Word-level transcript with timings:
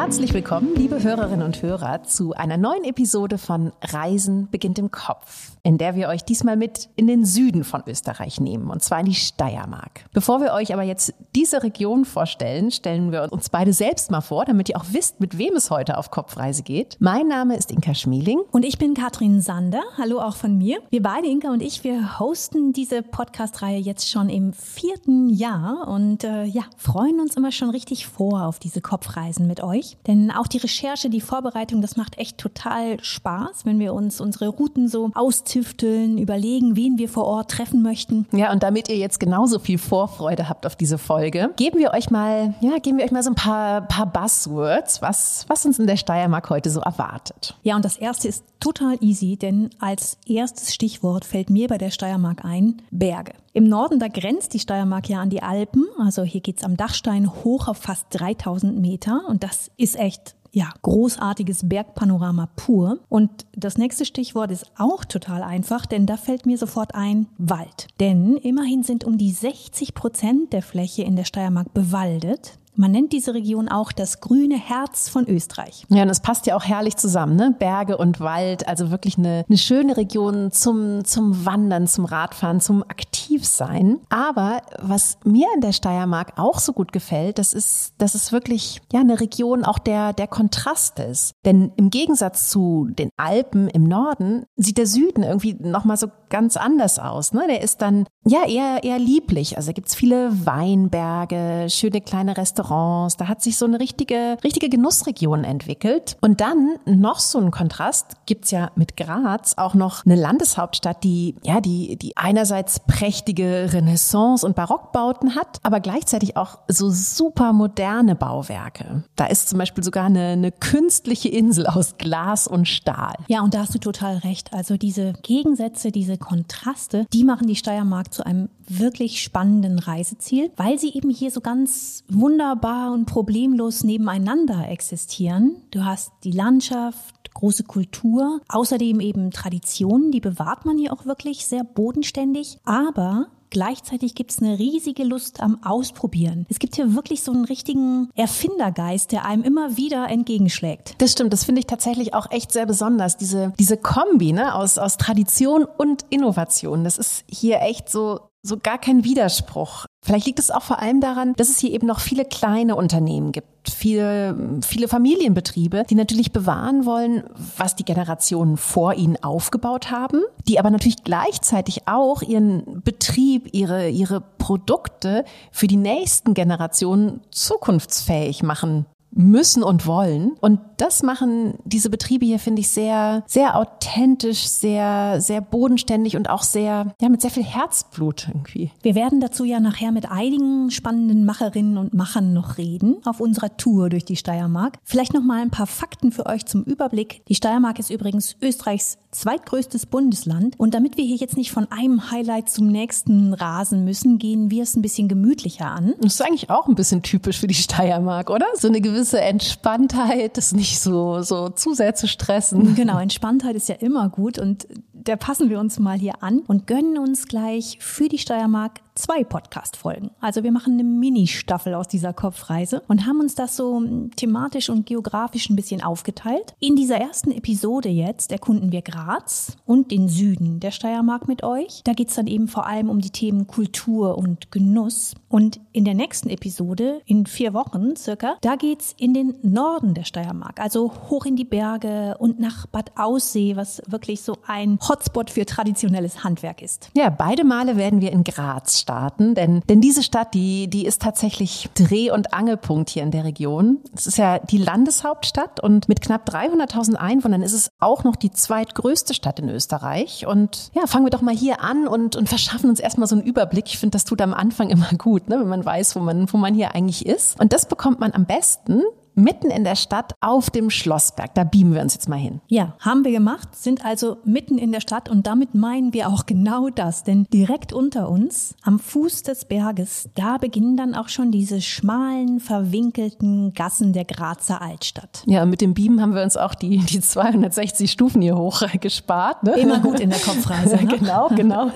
Herzlich 0.00 0.32
willkommen, 0.32 0.74
liebe 0.76 1.02
Hörerinnen 1.02 1.44
und 1.44 1.60
Hörer, 1.60 2.04
zu 2.04 2.32
einer 2.32 2.56
neuen 2.56 2.84
Episode 2.84 3.36
von 3.36 3.70
Reisen 3.82 4.48
beginnt 4.50 4.78
im 4.78 4.90
Kopf, 4.90 5.52
in 5.62 5.76
der 5.76 5.94
wir 5.94 6.08
euch 6.08 6.24
diesmal 6.24 6.56
mit 6.56 6.88
in 6.96 7.06
den 7.06 7.26
Süden 7.26 7.64
von 7.64 7.82
Österreich 7.86 8.40
nehmen, 8.40 8.70
und 8.70 8.82
zwar 8.82 9.00
in 9.00 9.04
die 9.04 9.14
Steiermark. 9.14 10.06
Bevor 10.14 10.40
wir 10.40 10.54
euch 10.54 10.72
aber 10.72 10.84
jetzt 10.84 11.12
diese 11.36 11.62
Region 11.62 12.06
vorstellen, 12.06 12.70
stellen 12.70 13.12
wir 13.12 13.30
uns 13.30 13.50
beide 13.50 13.74
selbst 13.74 14.10
mal 14.10 14.22
vor, 14.22 14.46
damit 14.46 14.70
ihr 14.70 14.78
auch 14.78 14.86
wisst, 14.90 15.20
mit 15.20 15.36
wem 15.36 15.54
es 15.54 15.70
heute 15.70 15.98
auf 15.98 16.10
Kopfreise 16.10 16.62
geht. 16.62 16.96
Mein 16.98 17.28
Name 17.28 17.58
ist 17.58 17.70
Inka 17.70 17.94
Schmeling. 17.94 18.40
Und 18.52 18.64
ich 18.64 18.78
bin 18.78 18.94
Katrin 18.94 19.42
Sander. 19.42 19.82
Hallo 19.98 20.18
auch 20.18 20.36
von 20.36 20.56
mir. 20.56 20.78
Wir 20.88 21.02
beide, 21.02 21.26
Inka 21.28 21.50
und 21.50 21.60
ich, 21.60 21.84
wir 21.84 22.18
hosten 22.18 22.72
diese 22.72 23.02
Podcast-Reihe 23.02 23.78
jetzt 23.78 24.08
schon 24.08 24.30
im 24.30 24.54
vierten 24.54 25.28
Jahr 25.28 25.88
und 25.88 26.24
äh, 26.24 26.44
ja, 26.44 26.62
freuen 26.78 27.20
uns 27.20 27.36
immer 27.36 27.52
schon 27.52 27.68
richtig 27.68 28.06
vor 28.06 28.46
auf 28.46 28.58
diese 28.58 28.80
Kopfreisen 28.80 29.46
mit 29.46 29.62
euch 29.62 29.89
euch. 29.90 29.96
Denn 30.06 30.30
auch 30.30 30.46
die 30.46 30.58
Recherche, 30.58 31.10
die 31.10 31.20
Vorbereitung, 31.20 31.82
das 31.82 31.96
macht 31.96 32.18
echt 32.18 32.38
total 32.38 33.02
Spaß, 33.02 33.64
wenn 33.64 33.78
wir 33.78 33.94
uns 33.94 34.20
unsere 34.20 34.48
Routen 34.48 34.88
so 34.88 35.10
austüfteln, 35.14 36.18
überlegen, 36.18 36.76
wen 36.76 36.98
wir 36.98 37.08
vor 37.08 37.24
Ort 37.24 37.50
treffen 37.50 37.82
möchten. 37.82 38.26
Ja, 38.32 38.52
und 38.52 38.62
damit 38.62 38.88
ihr 38.88 38.96
jetzt 38.96 39.20
genauso 39.20 39.58
viel 39.58 39.78
Vorfreude 39.78 40.48
habt 40.48 40.66
auf 40.66 40.76
diese 40.76 40.98
Folge, 40.98 41.50
geben 41.56 41.78
wir 41.78 41.92
euch 41.92 42.10
mal, 42.10 42.54
ja, 42.60 42.78
geben 42.78 42.98
wir 42.98 43.04
euch 43.04 43.12
mal 43.12 43.22
so 43.22 43.30
ein 43.30 43.36
paar, 43.36 43.82
paar 43.82 44.06
Buzzwords, 44.06 45.02
was, 45.02 45.44
was 45.48 45.66
uns 45.66 45.78
in 45.78 45.86
der 45.86 45.96
Steiermark 45.96 46.50
heute 46.50 46.70
so 46.70 46.80
erwartet. 46.80 47.56
Ja, 47.62 47.76
und 47.76 47.84
das 47.84 47.96
erste 47.96 48.28
ist 48.28 48.44
total 48.60 48.96
easy, 49.00 49.36
denn 49.36 49.70
als 49.78 50.18
erstes 50.26 50.74
Stichwort 50.74 51.24
fällt 51.24 51.50
mir 51.50 51.68
bei 51.68 51.78
der 51.78 51.90
Steiermark 51.90 52.44
ein 52.44 52.82
Berge. 52.90 53.32
Im 53.52 53.68
Norden, 53.68 53.98
da 53.98 54.06
grenzt 54.06 54.54
die 54.54 54.60
Steiermark 54.60 55.08
ja 55.08 55.20
an 55.20 55.30
die 55.30 55.42
Alpen. 55.42 55.84
Also 55.98 56.22
hier 56.22 56.40
geht's 56.40 56.62
am 56.62 56.76
Dachstein 56.76 57.34
hoch 57.42 57.66
auf 57.66 57.78
fast 57.78 58.06
3000 58.10 58.78
Meter 58.78 59.22
und 59.26 59.42
das 59.42 59.72
ist 59.80 59.96
echt 59.96 60.36
ja, 60.52 60.68
großartiges 60.82 61.68
Bergpanorama 61.68 62.48
pur. 62.56 62.98
Und 63.08 63.46
das 63.52 63.78
nächste 63.78 64.04
Stichwort 64.04 64.50
ist 64.50 64.66
auch 64.76 65.04
total 65.04 65.42
einfach, 65.42 65.86
denn 65.86 66.06
da 66.06 66.16
fällt 66.16 66.46
mir 66.46 66.58
sofort 66.58 66.94
ein 66.94 67.28
Wald. 67.38 67.86
Denn 68.00 68.36
immerhin 68.36 68.82
sind 68.82 69.04
um 69.04 69.16
die 69.16 69.30
60 69.30 69.94
Prozent 69.94 70.52
der 70.52 70.62
Fläche 70.62 71.02
in 71.02 71.16
der 71.16 71.24
Steiermark 71.24 71.72
bewaldet. 71.72 72.58
Man 72.80 72.92
nennt 72.92 73.12
diese 73.12 73.34
Region 73.34 73.68
auch 73.68 73.92
das 73.92 74.20
grüne 74.20 74.56
Herz 74.56 75.10
von 75.10 75.28
Österreich. 75.28 75.84
Ja, 75.90 76.02
und 76.02 76.08
es 76.08 76.20
passt 76.20 76.46
ja 76.46 76.56
auch 76.56 76.64
herrlich 76.64 76.96
zusammen, 76.96 77.36
ne? 77.36 77.54
Berge 77.58 77.98
und 77.98 78.20
Wald, 78.20 78.66
also 78.66 78.90
wirklich 78.90 79.18
eine, 79.18 79.44
eine 79.46 79.58
schöne 79.58 79.98
Region 79.98 80.50
zum, 80.50 81.04
zum 81.04 81.44
Wandern, 81.44 81.86
zum 81.86 82.06
Radfahren, 82.06 82.62
zum 82.62 82.82
Aktivsein. 82.82 84.00
Aber 84.08 84.62
was 84.80 85.18
mir 85.24 85.46
in 85.54 85.60
der 85.60 85.72
Steiermark 85.72 86.38
auch 86.38 86.58
so 86.58 86.72
gut 86.72 86.94
gefällt, 86.94 87.38
das 87.38 87.52
ist, 87.52 87.92
das 87.98 88.14
ist 88.14 88.32
wirklich, 88.32 88.80
ja, 88.90 89.00
eine 89.00 89.20
Region 89.20 89.62
auch 89.66 89.78
der, 89.78 90.14
der 90.14 90.26
Kontrast 90.26 91.00
ist. 91.00 91.32
Denn 91.44 91.72
im 91.76 91.90
Gegensatz 91.90 92.48
zu 92.48 92.88
den 92.90 93.10
Alpen 93.18 93.68
im 93.68 93.84
Norden 93.84 94.46
sieht 94.56 94.78
der 94.78 94.86
Süden 94.86 95.22
irgendwie 95.22 95.52
nochmal 95.60 95.98
so 95.98 96.06
ganz 96.30 96.56
anders 96.56 96.98
aus, 96.98 97.34
ne? 97.34 97.42
Der 97.46 97.60
ist 97.60 97.82
dann, 97.82 98.06
ja, 98.24 98.46
eher, 98.46 98.84
eher 98.84 98.98
lieblich. 98.98 99.58
Also 99.58 99.66
da 99.66 99.72
gibt's 99.74 99.94
viele 99.94 100.46
Weinberge, 100.46 101.66
schöne 101.68 102.00
kleine 102.00 102.38
Restaurants, 102.38 102.69
Restaurants. 102.70 103.16
Da 103.16 103.28
hat 103.28 103.42
sich 103.42 103.56
so 103.56 103.66
eine 103.66 103.80
richtige, 103.80 104.36
richtige 104.44 104.68
Genussregion 104.68 105.44
entwickelt. 105.44 106.16
Und 106.20 106.40
dann 106.40 106.78
noch 106.86 107.18
so 107.18 107.38
ein 107.38 107.50
Kontrast 107.50 108.16
gibt's 108.26 108.50
ja 108.50 108.70
mit 108.76 108.96
Graz 108.96 109.54
auch 109.56 109.74
noch 109.74 110.06
eine 110.06 110.14
Landeshauptstadt, 110.14 111.02
die, 111.04 111.34
ja, 111.42 111.60
die, 111.60 111.96
die 111.96 112.16
einerseits 112.16 112.80
prächtige 112.80 113.68
Renaissance- 113.72 114.46
und 114.46 114.56
Barockbauten 114.56 115.34
hat, 115.34 115.58
aber 115.62 115.80
gleichzeitig 115.80 116.36
auch 116.36 116.58
so 116.68 116.90
super 116.90 117.52
moderne 117.52 118.14
Bauwerke. 118.14 119.04
Da 119.16 119.26
ist 119.26 119.48
zum 119.48 119.58
Beispiel 119.58 119.84
sogar 119.84 120.06
eine, 120.06 120.28
eine 120.28 120.52
künstliche 120.52 121.28
Insel 121.28 121.66
aus 121.66 121.96
Glas 121.98 122.46
und 122.46 122.66
Stahl. 122.66 123.14
Ja, 123.28 123.42
und 123.42 123.54
da 123.54 123.60
hast 123.60 123.74
du 123.74 123.78
total 123.78 124.18
recht. 124.18 124.52
Also 124.52 124.76
diese 124.76 125.14
Gegensätze, 125.22 125.90
diese 125.90 126.18
Kontraste, 126.18 127.06
die 127.12 127.24
machen 127.24 127.46
die 127.46 127.56
Steiermark 127.56 128.12
zu 128.12 128.24
einem 128.24 128.48
wirklich 128.68 129.20
spannenden 129.20 129.78
Reiseziel, 129.78 130.52
weil 130.56 130.78
sie 130.78 130.94
eben 130.94 131.10
hier 131.10 131.30
so 131.30 131.40
ganz 131.40 132.04
wunderbar 132.08 132.49
und 132.52 133.06
problemlos 133.06 133.84
nebeneinander 133.84 134.68
existieren. 134.68 135.62
Du 135.70 135.84
hast 135.84 136.12
die 136.24 136.32
Landschaft, 136.32 137.32
große 137.34 137.64
Kultur, 137.64 138.40
außerdem 138.48 139.00
eben 139.00 139.30
Traditionen, 139.30 140.10
die 140.12 140.20
bewahrt 140.20 140.66
man 140.66 140.78
hier 140.78 140.92
auch 140.92 141.06
wirklich 141.06 141.46
sehr 141.46 141.64
bodenständig, 141.64 142.58
aber 142.64 143.28
Gleichzeitig 143.50 144.14
gibt 144.14 144.30
es 144.30 144.38
eine 144.38 144.58
riesige 144.58 145.02
Lust 145.02 145.40
am 145.40 145.58
Ausprobieren. 145.64 146.46
Es 146.48 146.60
gibt 146.60 146.76
hier 146.76 146.94
wirklich 146.94 147.22
so 147.22 147.32
einen 147.32 147.44
richtigen 147.44 148.08
Erfindergeist, 148.14 149.10
der 149.10 149.24
einem 149.24 149.42
immer 149.42 149.76
wieder 149.76 150.08
entgegenschlägt. 150.08 150.94
Das 150.98 151.12
stimmt, 151.12 151.32
das 151.32 151.44
finde 151.44 151.58
ich 151.58 151.66
tatsächlich 151.66 152.14
auch 152.14 152.30
echt 152.30 152.52
sehr 152.52 152.66
besonders. 152.66 153.16
Diese, 153.16 153.52
diese 153.58 153.76
Kombi 153.76 154.32
ne, 154.32 154.54
aus, 154.54 154.78
aus 154.78 154.98
Tradition 154.98 155.64
und 155.64 156.04
Innovation, 156.10 156.84
das 156.84 156.96
ist 156.96 157.24
hier 157.26 157.60
echt 157.60 157.88
so 157.88 158.29
so 158.42 158.56
gar 158.56 158.78
kein 158.78 159.04
Widerspruch. 159.04 159.86
Vielleicht 160.02 160.26
liegt 160.26 160.38
es 160.38 160.50
auch 160.50 160.62
vor 160.62 160.78
allem 160.78 161.00
daran, 161.00 161.34
dass 161.34 161.50
es 161.50 161.58
hier 161.58 161.72
eben 161.72 161.86
noch 161.86 162.00
viele 162.00 162.24
kleine 162.24 162.74
Unternehmen 162.74 163.32
gibt, 163.32 163.68
viele, 163.68 164.60
viele 164.62 164.88
Familienbetriebe, 164.88 165.84
die 165.88 165.94
natürlich 165.94 166.32
bewahren 166.32 166.86
wollen, 166.86 167.24
was 167.58 167.76
die 167.76 167.84
Generationen 167.84 168.56
vor 168.56 168.94
ihnen 168.94 169.22
aufgebaut 169.22 169.90
haben, 169.90 170.22
die 170.48 170.58
aber 170.58 170.70
natürlich 170.70 171.04
gleichzeitig 171.04 171.86
auch 171.86 172.22
ihren 172.22 172.82
Betrieb, 172.82 173.50
ihre, 173.52 173.90
ihre 173.90 174.22
Produkte 174.22 175.24
für 175.52 175.66
die 175.66 175.76
nächsten 175.76 176.32
Generationen 176.32 177.20
zukunftsfähig 177.30 178.42
machen 178.42 178.86
müssen 179.12 179.62
und 179.62 179.86
wollen. 179.86 180.32
Und 180.40 180.60
das 180.76 181.02
machen 181.02 181.54
diese 181.64 181.90
Betriebe 181.90 182.24
hier, 182.24 182.38
finde 182.38 182.60
ich, 182.60 182.70
sehr, 182.70 183.24
sehr 183.26 183.56
authentisch, 183.56 184.46
sehr, 184.46 185.20
sehr 185.20 185.40
bodenständig 185.40 186.16
und 186.16 186.30
auch 186.30 186.42
sehr, 186.42 186.94
ja, 187.00 187.08
mit 187.08 187.20
sehr 187.20 187.30
viel 187.30 187.44
Herzblut 187.44 188.28
irgendwie. 188.28 188.70
Wir 188.82 188.94
werden 188.94 189.20
dazu 189.20 189.44
ja 189.44 189.60
nachher 189.60 189.92
mit 189.92 190.10
einigen 190.10 190.70
spannenden 190.70 191.24
Macherinnen 191.24 191.76
und 191.76 191.94
Machern 191.94 192.32
noch 192.32 192.58
reden 192.58 192.96
auf 193.04 193.20
unserer 193.20 193.56
Tour 193.56 193.90
durch 193.90 194.04
die 194.04 194.16
Steiermark. 194.16 194.78
Vielleicht 194.84 195.12
noch 195.14 195.22
mal 195.22 195.42
ein 195.42 195.50
paar 195.50 195.66
Fakten 195.66 196.12
für 196.12 196.26
euch 196.26 196.46
zum 196.46 196.62
Überblick. 196.62 197.22
Die 197.26 197.34
Steiermark 197.34 197.78
ist 197.78 197.90
übrigens 197.90 198.36
Österreichs 198.40 198.98
zweitgrößtes 199.10 199.86
Bundesland. 199.86 200.58
Und 200.58 200.74
damit 200.74 200.96
wir 200.96 201.04
hier 201.04 201.16
jetzt 201.16 201.36
nicht 201.36 201.52
von 201.52 201.70
einem 201.70 202.10
Highlight 202.10 202.50
zum 202.50 202.68
nächsten 202.68 203.34
rasen 203.34 203.84
müssen, 203.84 204.18
gehen 204.18 204.50
wir 204.50 204.62
es 204.62 204.76
ein 204.76 204.82
bisschen 204.82 205.08
gemütlicher 205.08 205.66
an. 205.66 205.94
Das 206.00 206.14
ist 206.14 206.22
eigentlich 206.22 206.50
auch 206.50 206.68
ein 206.68 206.74
bisschen 206.74 207.02
typisch 207.02 207.40
für 207.40 207.46
die 207.46 207.54
Steiermark, 207.54 208.30
oder? 208.30 208.46
So 208.54 208.68
eine 208.68 208.80
gewisse 208.80 209.20
Entspanntheit, 209.20 210.36
das 210.36 210.52
nicht 210.52 210.80
so, 210.80 211.22
so 211.22 211.48
zu 211.48 211.74
sehr 211.74 211.94
zu 211.94 212.06
stressen. 212.06 212.74
Genau, 212.74 212.98
Entspanntheit 212.98 213.56
ist 213.56 213.68
ja 213.68 213.76
immer 213.76 214.08
gut 214.08 214.38
und 214.38 214.66
der 214.92 215.16
passen 215.16 215.50
wir 215.50 215.58
uns 215.58 215.78
mal 215.78 215.98
hier 215.98 216.22
an 216.22 216.40
und 216.40 216.66
gönnen 216.66 216.98
uns 216.98 217.26
gleich 217.26 217.78
für 217.80 218.08
die 218.08 218.18
Steiermark 218.18 218.80
zwei 219.00 219.24
Podcast-Folgen. 219.24 220.10
Also 220.20 220.42
wir 220.42 220.52
machen 220.52 220.74
eine 220.74 220.84
Mini-Staffel 220.84 221.74
aus 221.74 221.88
dieser 221.88 222.12
Kopfreise 222.12 222.82
und 222.86 223.06
haben 223.06 223.20
uns 223.20 223.34
das 223.34 223.56
so 223.56 223.82
thematisch 224.16 224.68
und 224.68 224.86
geografisch 224.86 225.48
ein 225.48 225.56
bisschen 225.56 225.82
aufgeteilt. 225.82 226.54
In 226.60 226.76
dieser 226.76 226.96
ersten 226.96 227.32
Episode 227.32 227.88
jetzt 227.88 228.30
erkunden 228.30 228.72
wir 228.72 228.82
Graz 228.82 229.56
und 229.64 229.90
den 229.90 230.08
Süden 230.08 230.60
der 230.60 230.70
Steiermark 230.70 231.28
mit 231.28 231.42
euch. 231.42 231.80
Da 231.84 231.94
geht's 231.94 232.14
dann 232.14 232.26
eben 232.26 232.46
vor 232.46 232.66
allem 232.66 232.90
um 232.90 233.00
die 233.00 233.10
Themen 233.10 233.46
Kultur 233.46 234.18
und 234.18 234.50
Genuss. 234.52 235.14
Und 235.28 235.60
in 235.72 235.84
der 235.84 235.94
nächsten 235.94 236.28
Episode, 236.28 237.00
in 237.06 237.24
vier 237.26 237.54
Wochen 237.54 237.96
circa, 237.96 238.36
da 238.40 238.56
geht's 238.56 238.94
in 238.98 239.14
den 239.14 239.36
Norden 239.42 239.94
der 239.94 240.04
Steiermark, 240.04 240.60
also 240.60 240.92
hoch 241.08 241.24
in 241.24 241.36
die 241.36 241.44
Berge 241.44 242.16
und 242.18 242.38
nach 242.40 242.66
Bad 242.66 242.92
Aussee, 242.96 243.56
was 243.56 243.80
wirklich 243.86 244.22
so 244.22 244.36
ein 244.46 244.78
Hotspot 244.86 245.30
für 245.30 245.46
traditionelles 245.46 246.24
Handwerk 246.24 246.60
ist. 246.62 246.90
Ja, 246.94 247.08
beide 247.08 247.44
Male 247.44 247.76
werden 247.76 248.00
wir 248.00 248.12
in 248.12 248.24
Graz 248.24 248.80
starten, 248.90 249.36
denn, 249.36 249.62
denn 249.68 249.80
diese 249.80 250.02
Stadt, 250.02 250.34
die, 250.34 250.68
die 250.68 250.84
ist 250.84 251.00
tatsächlich 251.00 251.70
Dreh- 251.74 252.10
und 252.10 252.34
Angelpunkt 252.34 252.90
hier 252.90 253.04
in 253.04 253.12
der 253.12 253.22
Region. 253.22 253.78
Es 253.94 254.08
ist 254.08 254.18
ja 254.18 254.40
die 254.40 254.58
Landeshauptstadt 254.58 255.60
und 255.60 255.88
mit 255.88 256.00
knapp 256.00 256.28
300.000 256.28 256.96
Einwohnern 256.96 257.42
ist 257.42 257.52
es 257.52 257.70
auch 257.78 258.02
noch 258.02 258.16
die 258.16 258.32
zweitgrößte 258.32 259.14
Stadt 259.14 259.38
in 259.38 259.48
Österreich. 259.48 260.26
Und 260.26 260.72
ja, 260.74 260.88
fangen 260.88 261.06
wir 261.06 261.10
doch 261.10 261.22
mal 261.22 261.34
hier 261.34 261.60
an 261.62 261.86
und, 261.86 262.16
und 262.16 262.28
verschaffen 262.28 262.68
uns 262.68 262.80
erstmal 262.80 263.06
so 263.06 263.14
einen 263.14 263.24
Überblick. 263.24 263.66
Ich 263.68 263.78
finde, 263.78 263.92
das 263.92 264.04
tut 264.04 264.20
am 264.22 264.34
Anfang 264.34 264.70
immer 264.70 264.90
gut, 264.98 265.28
ne, 265.28 265.38
wenn 265.38 265.48
man 265.48 265.64
weiß, 265.64 265.94
wo 265.94 266.00
man, 266.00 266.32
wo 266.32 266.36
man 266.36 266.54
hier 266.54 266.74
eigentlich 266.74 267.06
ist. 267.06 267.40
Und 267.40 267.52
das 267.52 267.66
bekommt 267.66 268.00
man 268.00 268.12
am 268.12 268.26
besten, 268.26 268.82
mitten 269.14 269.50
in 269.50 269.64
der 269.64 269.76
Stadt 269.76 270.14
auf 270.20 270.50
dem 270.50 270.70
Schlossberg. 270.70 271.34
Da 271.34 271.44
beamen 271.44 271.74
wir 271.74 271.82
uns 271.82 271.94
jetzt 271.94 272.08
mal 272.08 272.16
hin. 272.16 272.40
Ja, 272.48 272.74
haben 272.80 273.04
wir 273.04 273.12
gemacht, 273.12 273.54
sind 273.54 273.84
also 273.84 274.18
mitten 274.24 274.58
in 274.58 274.72
der 274.72 274.80
Stadt 274.80 275.08
und 275.08 275.26
damit 275.26 275.54
meinen 275.54 275.92
wir 275.92 276.08
auch 276.08 276.26
genau 276.26 276.68
das, 276.70 277.04
denn 277.04 277.26
direkt 277.32 277.72
unter 277.72 278.08
uns, 278.08 278.54
am 278.62 278.78
Fuß 278.78 279.22
des 279.22 279.44
Berges, 279.44 280.08
da 280.14 280.38
beginnen 280.38 280.76
dann 280.76 280.94
auch 280.94 281.08
schon 281.08 281.30
diese 281.30 281.60
schmalen, 281.60 282.40
verwinkelten 282.40 283.52
Gassen 283.54 283.92
der 283.92 284.04
Grazer 284.04 284.62
Altstadt. 284.62 285.22
Ja, 285.26 285.44
mit 285.44 285.60
dem 285.60 285.74
Beamen 285.74 286.00
haben 286.00 286.14
wir 286.14 286.22
uns 286.22 286.36
auch 286.36 286.54
die, 286.54 286.78
die 286.78 287.00
260 287.00 287.90
Stufen 287.90 288.22
hier 288.22 288.36
hoch 288.36 288.62
gespart. 288.80 289.42
Ne? 289.42 289.52
Immer 289.52 289.80
gut 289.80 290.00
in 290.00 290.10
der 290.10 290.18
Kopfreise. 290.18 290.76
Ne? 290.76 290.86
genau, 290.98 291.28
genau. 291.28 291.70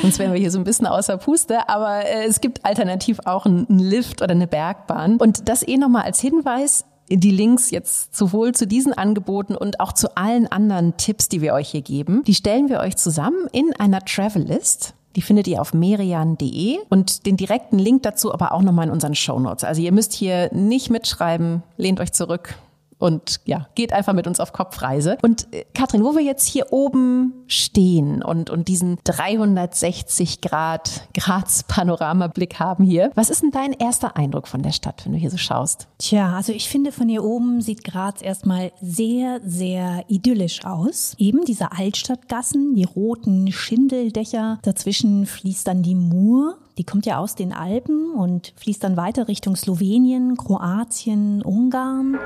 Sonst 0.00 0.18
wären 0.18 0.32
wir 0.32 0.40
hier 0.40 0.50
so 0.50 0.58
ein 0.58 0.64
bisschen 0.64 0.86
außer 0.86 1.16
Puste, 1.18 1.68
aber 1.68 2.04
äh, 2.04 2.24
es 2.26 2.40
gibt 2.40 2.64
alternativ 2.64 3.20
auch 3.24 3.46
einen 3.46 3.66
Lift 3.78 4.22
oder 4.22 4.32
eine 4.32 4.46
Bergbahn. 4.46 5.16
Und 5.16 5.48
das 5.48 5.66
eh 5.66 5.76
nochmal 5.76 6.02
als 6.02 6.20
Hinweis, 6.20 6.83
die 7.08 7.30
Links 7.30 7.70
jetzt 7.70 8.16
sowohl 8.16 8.52
zu 8.52 8.66
diesen 8.66 8.92
Angeboten 8.92 9.54
und 9.54 9.80
auch 9.80 9.92
zu 9.92 10.16
allen 10.16 10.46
anderen 10.46 10.96
Tipps, 10.96 11.28
die 11.28 11.40
wir 11.40 11.54
euch 11.54 11.70
hier 11.70 11.82
geben, 11.82 12.22
die 12.24 12.34
stellen 12.34 12.68
wir 12.68 12.80
euch 12.80 12.96
zusammen 12.96 13.46
in 13.52 13.72
einer 13.78 14.04
Travel 14.04 14.42
List. 14.42 14.94
Die 15.16 15.22
findet 15.22 15.46
ihr 15.46 15.60
auf 15.60 15.74
merian.de 15.74 16.78
und 16.88 17.26
den 17.26 17.36
direkten 17.36 17.78
Link 17.78 18.02
dazu 18.02 18.32
aber 18.32 18.52
auch 18.52 18.62
nochmal 18.62 18.86
in 18.86 18.92
unseren 18.92 19.14
Show 19.14 19.38
Notes. 19.38 19.62
Also 19.62 19.80
ihr 19.80 19.92
müsst 19.92 20.12
hier 20.12 20.52
nicht 20.52 20.90
mitschreiben, 20.90 21.62
lehnt 21.76 22.00
euch 22.00 22.12
zurück, 22.12 22.56
und 22.98 23.40
ja, 23.44 23.68
geht 23.74 23.92
einfach 23.92 24.12
mit 24.12 24.26
uns 24.26 24.40
auf 24.40 24.52
Kopfreise. 24.52 25.18
Und 25.22 25.52
äh, 25.52 25.64
Katrin, 25.74 26.04
wo 26.04 26.14
wir 26.14 26.22
jetzt 26.22 26.46
hier 26.46 26.72
oben 26.72 27.32
stehen 27.46 28.22
und, 28.22 28.50
und 28.50 28.68
diesen 28.68 28.98
360 29.04 30.40
Grad 30.40 31.08
Graz 31.14 31.64
Panoramablick 31.64 32.58
haben 32.58 32.84
hier, 32.84 33.10
was 33.14 33.30
ist 33.30 33.42
denn 33.42 33.50
dein 33.50 33.72
erster 33.72 34.16
Eindruck 34.16 34.48
von 34.48 34.62
der 34.62 34.72
Stadt, 34.72 35.04
wenn 35.04 35.12
du 35.12 35.18
hier 35.18 35.30
so 35.30 35.36
schaust? 35.36 35.88
Tja, 35.98 36.34
also 36.36 36.52
ich 36.52 36.68
finde 36.68 36.92
von 36.92 37.08
hier 37.08 37.24
oben 37.24 37.60
sieht 37.60 37.84
Graz 37.84 38.22
erstmal 38.22 38.72
sehr, 38.80 39.40
sehr 39.44 40.04
idyllisch 40.08 40.64
aus. 40.64 41.14
Eben 41.18 41.44
diese 41.44 41.72
Altstadtgassen, 41.72 42.74
die 42.74 42.84
roten 42.84 43.52
Schindeldächer, 43.52 44.58
dazwischen 44.62 45.26
fließt 45.26 45.66
dann 45.66 45.82
die 45.82 45.94
Mur 45.94 46.58
die 46.78 46.84
kommt 46.84 47.06
ja 47.06 47.18
aus 47.18 47.34
den 47.34 47.52
Alpen 47.52 48.12
und 48.12 48.52
fließt 48.56 48.82
dann 48.82 48.96
weiter 48.96 49.28
Richtung 49.28 49.56
Slowenien, 49.56 50.36
Kroatien, 50.36 51.42
Ungarn. 51.42 52.18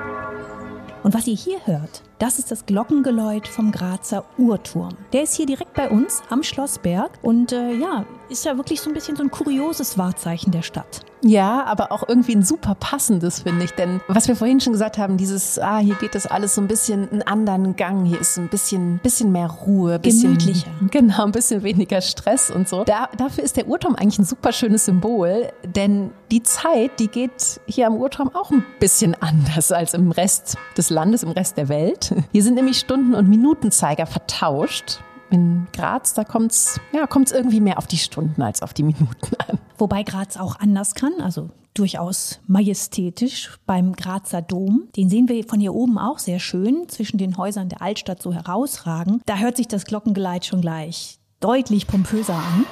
Und 1.02 1.14
was 1.14 1.26
ihr 1.26 1.36
hier 1.36 1.58
hört, 1.66 2.02
das 2.18 2.38
ist 2.38 2.50
das 2.50 2.66
Glockengeläut 2.66 3.46
vom 3.46 3.70
Grazer 3.70 4.24
Uhrturm. 4.38 4.96
Der 5.12 5.22
ist 5.22 5.34
hier 5.34 5.46
direkt 5.46 5.74
bei 5.74 5.88
uns 5.88 6.22
am 6.30 6.42
Schlossberg 6.42 7.10
und 7.22 7.52
äh, 7.52 7.74
ja, 7.74 8.04
ist 8.28 8.44
ja 8.44 8.56
wirklich 8.56 8.80
so 8.80 8.90
ein 8.90 8.94
bisschen 8.94 9.16
so 9.16 9.22
ein 9.22 9.30
kurioses 9.30 9.98
Wahrzeichen 9.98 10.50
der 10.50 10.62
Stadt. 10.62 11.04
Ja, 11.22 11.64
aber 11.64 11.90
auch 11.90 12.08
irgendwie 12.08 12.34
ein 12.34 12.42
super 12.42 12.76
passendes, 12.78 13.40
finde 13.40 13.64
ich. 13.64 13.72
Denn 13.72 14.00
was 14.06 14.28
wir 14.28 14.36
vorhin 14.36 14.60
schon 14.60 14.72
gesagt 14.72 14.98
haben, 14.98 15.16
dieses, 15.16 15.58
ah, 15.58 15.78
hier 15.78 15.96
geht 15.96 16.14
das 16.14 16.26
alles 16.26 16.54
so 16.54 16.60
ein 16.60 16.68
bisschen 16.68 17.10
einen 17.10 17.22
anderen 17.22 17.76
Gang, 17.76 18.04
hier 18.04 18.20
ist 18.20 18.38
ein 18.38 18.48
bisschen, 18.48 18.98
bisschen 18.98 19.32
mehr 19.32 19.48
Ruhe, 19.48 19.98
bisschen, 19.98 20.38
gemütlicher. 20.38 20.70
Genau, 20.90 21.24
ein 21.24 21.32
bisschen 21.32 21.62
weniger 21.62 22.00
Stress 22.00 22.50
und 22.50 22.68
so. 22.68 22.84
Da, 22.84 23.08
dafür 23.16 23.42
ist 23.44 23.56
der 23.56 23.66
Uhrturm 23.66 23.96
eigentlich 23.96 24.18
ein 24.20 24.24
super 24.24 24.52
schönes 24.52 24.84
Symbol, 24.84 25.48
denn 25.64 26.12
die 26.30 26.42
Zeit, 26.42 27.00
die 27.00 27.08
geht 27.08 27.60
hier 27.66 27.88
am 27.88 27.96
Uhrturm 27.96 28.30
auch 28.34 28.50
ein 28.50 28.64
bisschen 28.78 29.16
anders 29.20 29.72
als 29.72 29.94
im 29.94 30.12
Rest 30.12 30.56
des 30.76 30.90
Landes, 30.90 31.22
im 31.24 31.30
Rest 31.30 31.56
der 31.56 31.68
Welt. 31.68 32.07
Hier 32.32 32.43
sind 32.43 32.55
nämlich 32.55 32.78
Stunden- 32.78 33.14
und 33.14 33.28
Minutenzeiger 33.28 34.06
vertauscht. 34.06 35.00
In 35.31 35.66
Graz, 35.72 36.14
da 36.14 36.25
kommt's 36.25 36.81
ja, 36.93 37.06
kommt's 37.06 37.32
irgendwie 37.32 37.60
mehr 37.60 37.76
auf 37.78 37.87
die 37.87 37.99
Stunden 37.99 38.40
als 38.40 38.62
auf 38.62 38.72
die 38.72 38.82
Minuten 38.82 39.37
an. 39.46 39.58
Wobei 39.76 40.02
Graz 40.02 40.37
auch 40.38 40.58
anders 40.58 40.94
kann, 40.94 41.12
also 41.20 41.50
durchaus 41.75 42.40
majestätisch 42.46 43.58
beim 43.66 43.93
Grazer 43.93 44.43
Dom. 44.43 44.88
Den 44.96 45.08
sehen 45.08 45.28
wir 45.28 45.44
von 45.44 45.60
hier 45.60 45.75
oben 45.75 45.99
auch 45.99 46.19
sehr 46.19 46.40
schön 46.40 46.88
zwischen 46.88 47.19
den 47.19 47.37
Häusern 47.37 47.69
der 47.69 47.82
Altstadt 47.82 48.22
so 48.22 48.32
herausragen. 48.32 49.22
Da 49.26 49.37
hört 49.37 49.56
sich 49.56 49.69
das 49.69 49.84
Glockengeleit 49.84 50.44
schon 50.44 50.61
gleich 50.61 51.19
deutlich 51.40 51.87
pompöser 51.87 52.34
an. 52.34 52.66